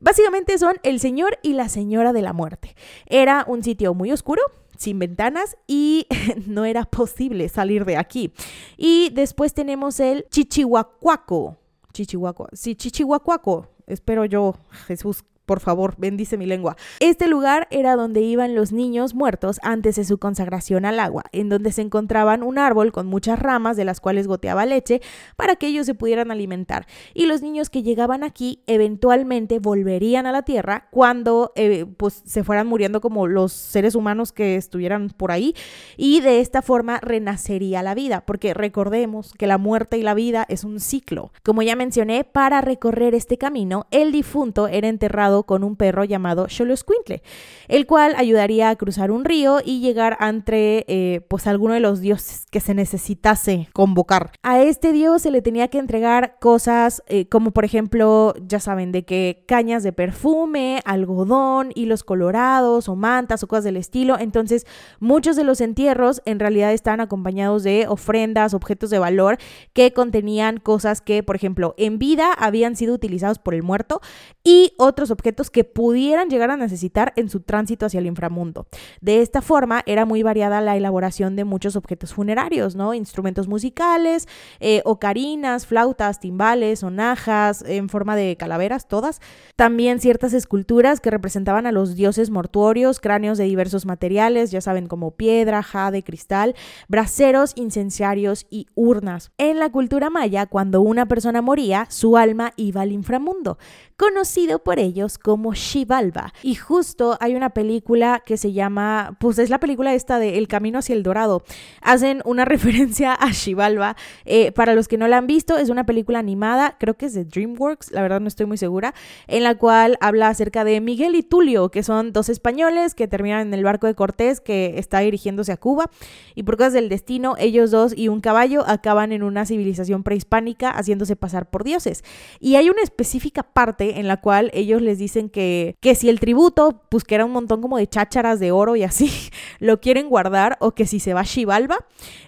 básicamente 0.00 0.58
son 0.58 0.76
el 0.82 1.00
señor 1.00 1.38
y 1.42 1.54
la 1.54 1.68
señora 1.68 2.12
de 2.12 2.22
la 2.22 2.32
muerte. 2.32 2.76
Era 3.06 3.44
un 3.48 3.62
sitio 3.62 3.94
muy 3.94 4.12
oscuro, 4.12 4.42
sin 4.76 4.98
ventanas 4.98 5.56
y 5.66 6.06
no 6.46 6.64
era 6.64 6.84
posible 6.84 7.48
salir 7.48 7.84
de 7.84 7.96
aquí. 7.96 8.32
Y 8.76 9.10
después 9.14 9.54
tenemos 9.54 10.00
el 10.00 10.26
Chichihuacuaco. 10.30 11.56
Chichihuaco, 11.92 12.48
sí, 12.52 12.74
Chichihuacuaco. 12.74 13.68
Espero 13.86 14.24
yo, 14.24 14.56
Jesús, 14.86 15.24
por 15.46 15.60
favor, 15.60 15.94
bendice 15.96 16.36
mi 16.36 16.44
lengua. 16.44 16.76
Este 17.00 17.28
lugar 17.28 17.68
era 17.70 17.96
donde 17.96 18.20
iban 18.20 18.54
los 18.54 18.72
niños 18.72 19.14
muertos 19.14 19.60
antes 19.62 19.96
de 19.96 20.04
su 20.04 20.18
consagración 20.18 20.84
al 20.84 21.00
agua, 21.00 21.24
en 21.32 21.48
donde 21.48 21.72
se 21.72 21.82
encontraban 21.82 22.42
un 22.42 22.58
árbol 22.58 22.92
con 22.92 23.06
muchas 23.06 23.38
ramas 23.38 23.76
de 23.76 23.84
las 23.84 24.00
cuales 24.00 24.26
goteaba 24.26 24.66
leche 24.66 25.00
para 25.36 25.56
que 25.56 25.68
ellos 25.68 25.86
se 25.86 25.94
pudieran 25.94 26.30
alimentar. 26.30 26.86
Y 27.14 27.26
los 27.26 27.42
niños 27.42 27.70
que 27.70 27.82
llegaban 27.82 28.24
aquí 28.24 28.62
eventualmente 28.66 29.60
volverían 29.60 30.26
a 30.26 30.32
la 30.32 30.42
tierra 30.42 30.88
cuando 30.90 31.52
eh, 31.54 31.86
pues, 31.96 32.22
se 32.26 32.44
fueran 32.44 32.66
muriendo 32.66 33.00
como 33.00 33.26
los 33.26 33.52
seres 33.52 33.94
humanos 33.94 34.32
que 34.32 34.56
estuvieran 34.56 35.10
por 35.10 35.30
ahí 35.30 35.54
y 35.96 36.20
de 36.20 36.40
esta 36.40 36.60
forma 36.60 36.98
renacería 37.00 37.82
la 37.82 37.94
vida, 37.94 38.24
porque 38.26 38.52
recordemos 38.52 39.32
que 39.38 39.46
la 39.46 39.58
muerte 39.58 39.96
y 39.98 40.02
la 40.02 40.14
vida 40.14 40.44
es 40.48 40.64
un 40.64 40.80
ciclo. 40.80 41.32
Como 41.44 41.62
ya 41.62 41.76
mencioné, 41.76 42.24
para 42.24 42.60
recorrer 42.60 43.14
este 43.14 43.38
camino, 43.38 43.86
el 43.90 44.10
difunto 44.10 44.68
era 44.68 44.88
enterrado 44.88 45.35
con 45.44 45.64
un 45.64 45.76
perro 45.76 46.04
llamado 46.04 46.46
Xoloscuintle, 46.48 47.22
el 47.68 47.86
cual 47.86 48.14
ayudaría 48.16 48.70
a 48.70 48.76
cruzar 48.76 49.10
un 49.10 49.24
río 49.24 49.58
y 49.64 49.80
llegar 49.80 50.16
entre 50.20 50.84
eh, 50.88 51.20
pues 51.28 51.46
alguno 51.46 51.74
de 51.74 51.80
los 51.80 52.00
dioses 52.00 52.46
que 52.50 52.60
se 52.60 52.74
necesitase 52.74 53.68
convocar. 53.72 54.32
A 54.42 54.60
este 54.60 54.92
dios 54.92 55.22
se 55.22 55.30
le 55.30 55.42
tenía 55.42 55.68
que 55.68 55.78
entregar 55.78 56.36
cosas 56.40 57.02
eh, 57.08 57.28
como 57.28 57.50
por 57.50 57.64
ejemplo, 57.64 58.34
ya 58.46 58.60
saben, 58.60 58.92
de 58.92 59.04
que 59.04 59.44
cañas 59.46 59.82
de 59.82 59.92
perfume, 59.92 60.80
algodón, 60.84 61.70
hilos 61.74 62.04
colorados 62.04 62.88
o 62.88 62.96
mantas 62.96 63.42
o 63.42 63.48
cosas 63.48 63.64
del 63.64 63.76
estilo. 63.76 64.18
Entonces, 64.18 64.66
muchos 65.00 65.36
de 65.36 65.44
los 65.44 65.60
entierros 65.60 66.22
en 66.24 66.38
realidad 66.38 66.72
estaban 66.72 67.00
acompañados 67.00 67.62
de 67.62 67.86
ofrendas, 67.88 68.54
objetos 68.54 68.90
de 68.90 68.98
valor 68.98 69.38
que 69.72 69.92
contenían 69.92 70.58
cosas 70.58 71.00
que, 71.00 71.22
por 71.22 71.36
ejemplo, 71.36 71.74
en 71.76 71.98
vida 71.98 72.32
habían 72.32 72.76
sido 72.76 72.94
utilizados 72.94 73.38
por 73.38 73.54
el 73.54 73.62
muerto 73.62 74.00
y 74.44 74.72
otros 74.78 75.10
objetos 75.10 75.25
que 75.34 75.64
pudieran 75.64 76.28
llegar 76.28 76.50
a 76.50 76.56
necesitar 76.56 77.12
en 77.16 77.28
su 77.28 77.40
tránsito 77.40 77.86
hacia 77.86 77.98
el 77.98 78.06
inframundo. 78.06 78.66
De 79.00 79.22
esta 79.22 79.42
forma 79.42 79.82
era 79.86 80.04
muy 80.04 80.22
variada 80.22 80.60
la 80.60 80.76
elaboración 80.76 81.36
de 81.36 81.44
muchos 81.44 81.76
objetos 81.76 82.14
funerarios, 82.14 82.76
¿no? 82.76 82.94
Instrumentos 82.94 83.48
musicales, 83.48 84.28
eh, 84.60 84.82
ocarinas, 84.84 85.66
flautas, 85.66 86.20
timbales, 86.20 86.80
sonajas, 86.80 87.62
en 87.66 87.88
forma 87.88 88.14
de 88.16 88.36
calaveras, 88.36 88.88
todas. 88.88 89.20
También 89.56 90.00
ciertas 90.00 90.32
esculturas 90.32 91.00
que 91.00 91.10
representaban 91.10 91.66
a 91.66 91.72
los 91.72 91.96
dioses 91.96 92.30
mortuorios, 92.30 93.00
cráneos 93.00 93.38
de 93.38 93.44
diversos 93.44 93.86
materiales, 93.86 94.50
ya 94.50 94.60
saben, 94.60 94.86
como 94.86 95.12
piedra, 95.12 95.62
jade, 95.62 96.02
cristal, 96.02 96.54
braseros, 96.88 97.52
incenciarios 97.56 98.46
y 98.50 98.66
urnas. 98.74 99.32
En 99.38 99.58
la 99.58 99.70
cultura 99.70 100.10
maya, 100.10 100.46
cuando 100.46 100.80
una 100.80 101.06
persona 101.06 101.42
moría, 101.42 101.86
su 101.90 102.16
alma 102.16 102.52
iba 102.56 102.82
al 102.82 102.92
inframundo, 102.92 103.58
conocido 103.96 104.58
por 104.58 104.78
ellos 104.78 105.18
como 105.18 105.54
Xibalba. 105.54 106.32
Y 106.42 106.54
justo 106.54 107.16
hay 107.20 107.34
una 107.34 107.50
película 107.50 108.22
que 108.24 108.36
se 108.36 108.52
llama, 108.52 109.16
pues 109.20 109.38
es 109.38 109.50
la 109.50 109.58
película 109.58 109.94
esta 109.94 110.18
de 110.18 110.38
El 110.38 110.48
Camino 110.48 110.78
hacia 110.80 110.94
el 110.94 111.02
Dorado. 111.02 111.42
Hacen 111.80 112.20
una 112.24 112.44
referencia 112.56 113.14
a 113.14 113.32
Xibalba. 113.32 113.96
Eh, 114.24 114.52
para 114.52 114.74
los 114.74 114.88
que 114.88 114.98
no 114.98 115.08
la 115.08 115.18
han 115.18 115.26
visto, 115.26 115.56
es 115.56 115.70
una 115.70 115.86
película 115.86 116.18
animada, 116.18 116.76
creo 116.78 116.94
que 116.94 117.06
es 117.06 117.14
de 117.14 117.24
DreamWorks, 117.24 117.92
la 117.92 118.02
verdad 118.02 118.20
no 118.20 118.28
estoy 118.28 118.46
muy 118.46 118.58
segura, 118.58 118.94
en 119.26 119.42
la 119.42 119.54
cual 119.56 119.96
habla 120.00 120.28
acerca 120.28 120.64
de 120.64 120.80
Miguel 120.80 121.14
y 121.14 121.22
Tulio, 121.22 121.70
que 121.70 121.82
son 121.82 122.12
dos 122.12 122.28
españoles 122.28 122.94
que 122.94 123.08
terminan 123.08 123.46
en 123.48 123.54
el 123.54 123.64
barco 123.64 123.86
de 123.86 123.94
Cortés 123.94 124.40
que 124.40 124.78
está 124.78 125.00
dirigiéndose 125.00 125.52
a 125.52 125.56
Cuba. 125.56 125.90
Y 126.34 126.42
por 126.42 126.56
cosas 126.56 126.74
del 126.74 126.88
destino, 126.88 127.34
ellos 127.38 127.70
dos 127.70 127.96
y 127.96 128.08
un 128.08 128.20
caballo 128.20 128.64
acaban 128.66 129.12
en 129.12 129.22
una 129.22 129.46
civilización 129.46 130.02
prehispánica 130.02 130.70
haciéndose 130.70 131.16
pasar 131.16 131.48
por 131.48 131.64
dioses. 131.64 132.04
Y 132.40 132.56
hay 132.56 132.68
una 132.68 132.82
específica 132.82 133.42
parte 133.42 133.85
en 133.96 134.08
la 134.08 134.20
cual 134.20 134.50
ellos 134.54 134.82
les 134.82 134.98
dicen 134.98 135.28
que, 135.28 135.76
que 135.80 135.94
si 135.94 136.08
el 136.08 136.20
tributo, 136.20 136.82
pues 136.88 137.04
que 137.04 137.14
era 137.14 137.24
un 137.24 137.32
montón 137.32 137.62
como 137.62 137.78
de 137.78 137.86
chácharas 137.86 138.40
de 138.40 138.52
oro 138.52 138.76
y 138.76 138.82
así, 138.82 139.10
lo 139.60 139.80
quieren 139.80 140.08
guardar 140.08 140.56
o 140.60 140.74
que 140.74 140.86
si 140.86 141.00
se 141.00 141.14
va 141.14 141.24
Xibalba. 141.24 141.86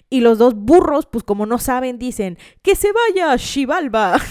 Y 0.09 0.21
los 0.21 0.37
dos 0.37 0.55
burros, 0.55 1.05
pues 1.05 1.23
como 1.23 1.45
no 1.45 1.59
saben, 1.59 1.99
dicen, 1.99 2.37
que 2.61 2.75
se 2.75 2.89
vaya 2.91 3.37
Xibalba. 3.37 4.19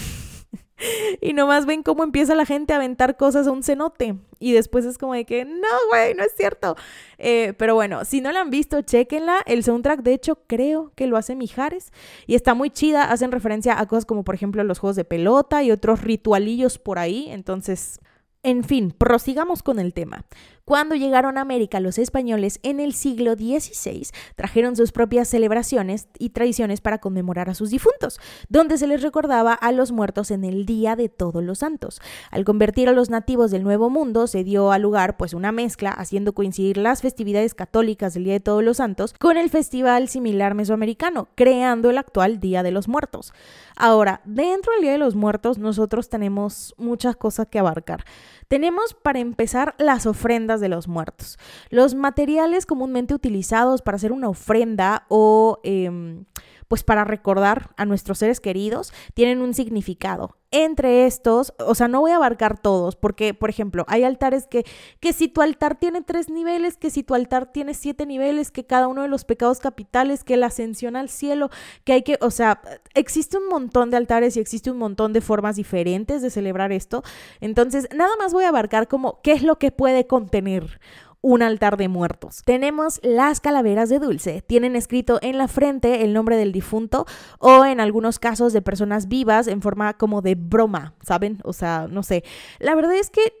y 1.21 1.33
nomás 1.33 1.65
ven 1.65 1.83
cómo 1.83 2.03
empieza 2.03 2.35
la 2.35 2.45
gente 2.45 2.73
a 2.73 2.77
aventar 2.77 3.17
cosas 3.17 3.47
a 3.47 3.51
un 3.51 3.63
cenote. 3.63 4.15
Y 4.39 4.53
después 4.53 4.85
es 4.85 4.97
como 4.97 5.13
de 5.13 5.25
que, 5.25 5.45
no, 5.45 5.67
güey, 5.89 6.13
no 6.13 6.23
es 6.23 6.33
cierto. 6.35 6.75
Eh, 7.17 7.53
pero 7.57 7.75
bueno, 7.75 8.05
si 8.05 8.21
no 8.21 8.31
la 8.31 8.41
han 8.41 8.49
visto, 8.49 8.81
chequenla. 8.81 9.39
El 9.45 9.63
soundtrack, 9.63 10.01
de 10.01 10.13
hecho, 10.13 10.39
creo 10.47 10.91
que 10.95 11.07
lo 11.07 11.17
hace 11.17 11.35
Mijares. 11.35 11.91
Y 12.25 12.35
está 12.35 12.53
muy 12.53 12.69
chida. 12.69 13.11
Hacen 13.11 13.31
referencia 13.31 13.79
a 13.79 13.85
cosas 13.87 14.05
como, 14.05 14.23
por 14.23 14.35
ejemplo, 14.35 14.63
los 14.63 14.79
juegos 14.79 14.95
de 14.95 15.05
pelota 15.05 15.63
y 15.63 15.71
otros 15.71 16.01
ritualillos 16.01 16.79
por 16.79 16.99
ahí. 16.99 17.27
Entonces, 17.29 17.99
en 18.43 18.63
fin, 18.63 18.93
prosigamos 18.97 19.61
con 19.63 19.79
el 19.79 19.93
tema. 19.93 20.25
Cuando 20.69 20.93
llegaron 20.93 21.39
a 21.39 21.41
América 21.41 21.79
los 21.79 21.97
españoles 21.97 22.59
en 22.61 22.79
el 22.79 22.93
siglo 22.93 23.33
XVI, 23.33 24.07
trajeron 24.35 24.75
sus 24.75 24.91
propias 24.91 25.27
celebraciones 25.27 26.07
y 26.19 26.29
tradiciones 26.29 26.79
para 26.79 26.99
conmemorar 26.99 27.49
a 27.49 27.55
sus 27.55 27.71
difuntos, 27.71 28.19
donde 28.49 28.77
se 28.77 28.85
les 28.85 29.01
recordaba 29.01 29.53
a 29.53 29.71
los 29.71 29.91
muertos 29.91 30.29
en 30.29 30.43
el 30.43 30.67
Día 30.67 30.95
de 30.95 31.09
Todos 31.09 31.43
los 31.43 31.57
Santos. 31.57 31.99
Al 32.29 32.45
convertir 32.45 32.87
a 32.87 32.91
los 32.91 33.09
nativos 33.09 33.49
del 33.49 33.63
Nuevo 33.63 33.89
Mundo, 33.89 34.27
se 34.27 34.43
dio 34.43 34.71
a 34.71 34.77
lugar 34.77 35.17
pues 35.17 35.33
una 35.33 35.51
mezcla, 35.51 35.89
haciendo 35.89 36.33
coincidir 36.33 36.77
las 36.77 37.01
festividades 37.01 37.55
católicas 37.55 38.13
del 38.13 38.25
Día 38.25 38.33
de 38.33 38.39
Todos 38.39 38.63
los 38.63 38.77
Santos 38.77 39.15
con 39.17 39.37
el 39.37 39.49
festival 39.49 40.07
similar 40.07 40.53
mesoamericano, 40.53 41.29
creando 41.33 41.89
el 41.89 41.97
actual 41.97 42.39
Día 42.39 42.61
de 42.61 42.69
los 42.69 42.87
Muertos. 42.87 43.33
Ahora, 43.75 44.21
dentro 44.23 44.71
del 44.73 44.83
Día 44.83 44.91
de 44.91 44.97
los 44.99 45.15
Muertos, 45.15 45.57
nosotros 45.57 46.09
tenemos 46.09 46.75
muchas 46.77 47.15
cosas 47.15 47.47
que 47.49 47.57
abarcar. 47.57 48.05
Tenemos 48.49 48.95
para 48.95 49.19
empezar 49.19 49.75
las 49.77 50.07
ofrendas 50.07 50.59
de 50.59 50.69
los 50.69 50.87
muertos. 50.87 51.37
Los 51.69 51.93
materiales 51.93 52.65
comúnmente 52.65 53.13
utilizados 53.13 53.83
para 53.83 53.97
hacer 53.97 54.11
una 54.11 54.27
ofrenda 54.27 55.05
o 55.07 55.59
em, 55.63 56.25
pues 56.69 56.83
para 56.83 57.03
recordar 57.03 57.71
a 57.75 57.83
nuestros 57.83 58.19
seres 58.19 58.39
queridos 58.39 58.93
tienen 59.13 59.41
un 59.41 59.53
significado 59.53 60.37
entre 60.51 61.05
estos, 61.05 61.53
o 61.59 61.75
sea, 61.75 61.87
no 61.87 62.01
voy 62.01 62.11
a 62.11 62.15
abarcar 62.15 62.59
todos, 62.59 62.95
porque, 62.95 63.35
por 63.35 63.51
ejemplo, 63.51 63.85
hay 63.87 64.03
altares 64.03 64.47
que, 64.47 64.65
que 64.99 65.13
si 65.13 65.27
tu 65.27 65.41
altar 65.41 65.77
tiene 65.77 66.01
tres 66.01 66.29
niveles, 66.29 66.75
que 66.75 66.89
si 66.89 67.03
tu 67.03 67.13
altar 67.13 67.51
tiene 67.51 67.75
siete 67.75 68.07
niveles, 68.07 68.49
que 68.49 68.65
cada 68.65 68.87
uno 68.87 69.03
de 69.03 69.09
los 69.09 69.25
pecados 69.25 69.59
capitales, 69.59 70.23
que 70.23 70.37
la 70.37 70.47
ascensión 70.47 70.95
al 70.95 71.09
cielo, 71.09 71.49
que 71.83 71.93
hay 71.93 72.01
que, 72.01 72.17
o 72.21 72.31
sea, 72.31 72.61
existe 72.95 73.37
un 73.37 73.47
montón 73.47 73.91
de 73.91 73.97
altares 73.97 74.37
y 74.37 74.39
existe 74.39 74.71
un 74.71 74.77
montón 74.77 75.13
de 75.13 75.21
formas 75.21 75.55
diferentes 75.55 76.23
de 76.23 76.31
celebrar 76.31 76.71
esto. 76.71 77.03
Entonces, 77.41 77.87
nada 77.95 78.15
más 78.17 78.33
voy 78.33 78.45
a 78.45 78.49
abarcar 78.49 78.87
como 78.87 79.21
qué 79.21 79.33
es 79.33 79.43
lo 79.43 79.57
que 79.57 79.71
puede 79.71 80.07
contener 80.07 80.79
un 81.21 81.41
altar 81.41 81.77
de 81.77 81.87
muertos. 81.87 82.41
Tenemos 82.45 82.99
las 83.03 83.39
calaveras 83.39 83.89
de 83.89 83.99
dulce. 83.99 84.41
Tienen 84.41 84.75
escrito 84.75 85.19
en 85.21 85.37
la 85.37 85.47
frente 85.47 86.03
el 86.03 86.13
nombre 86.13 86.37
del 86.37 86.51
difunto 86.51 87.05
o 87.39 87.65
en 87.65 87.79
algunos 87.79 88.19
casos 88.19 88.53
de 88.53 88.61
personas 88.61 89.07
vivas 89.07 89.47
en 89.47 89.61
forma 89.61 89.95
como 89.97 90.21
de 90.21 90.35
broma, 90.35 90.93
¿saben? 91.01 91.39
O 91.43 91.53
sea, 91.53 91.87
no 91.89 92.03
sé. 92.03 92.23
La 92.59 92.75
verdad 92.75 92.95
es 92.95 93.09
que, 93.09 93.33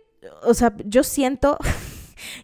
o 0.43 0.53
sea, 0.53 0.75
yo 0.85 1.03
siento 1.03 1.57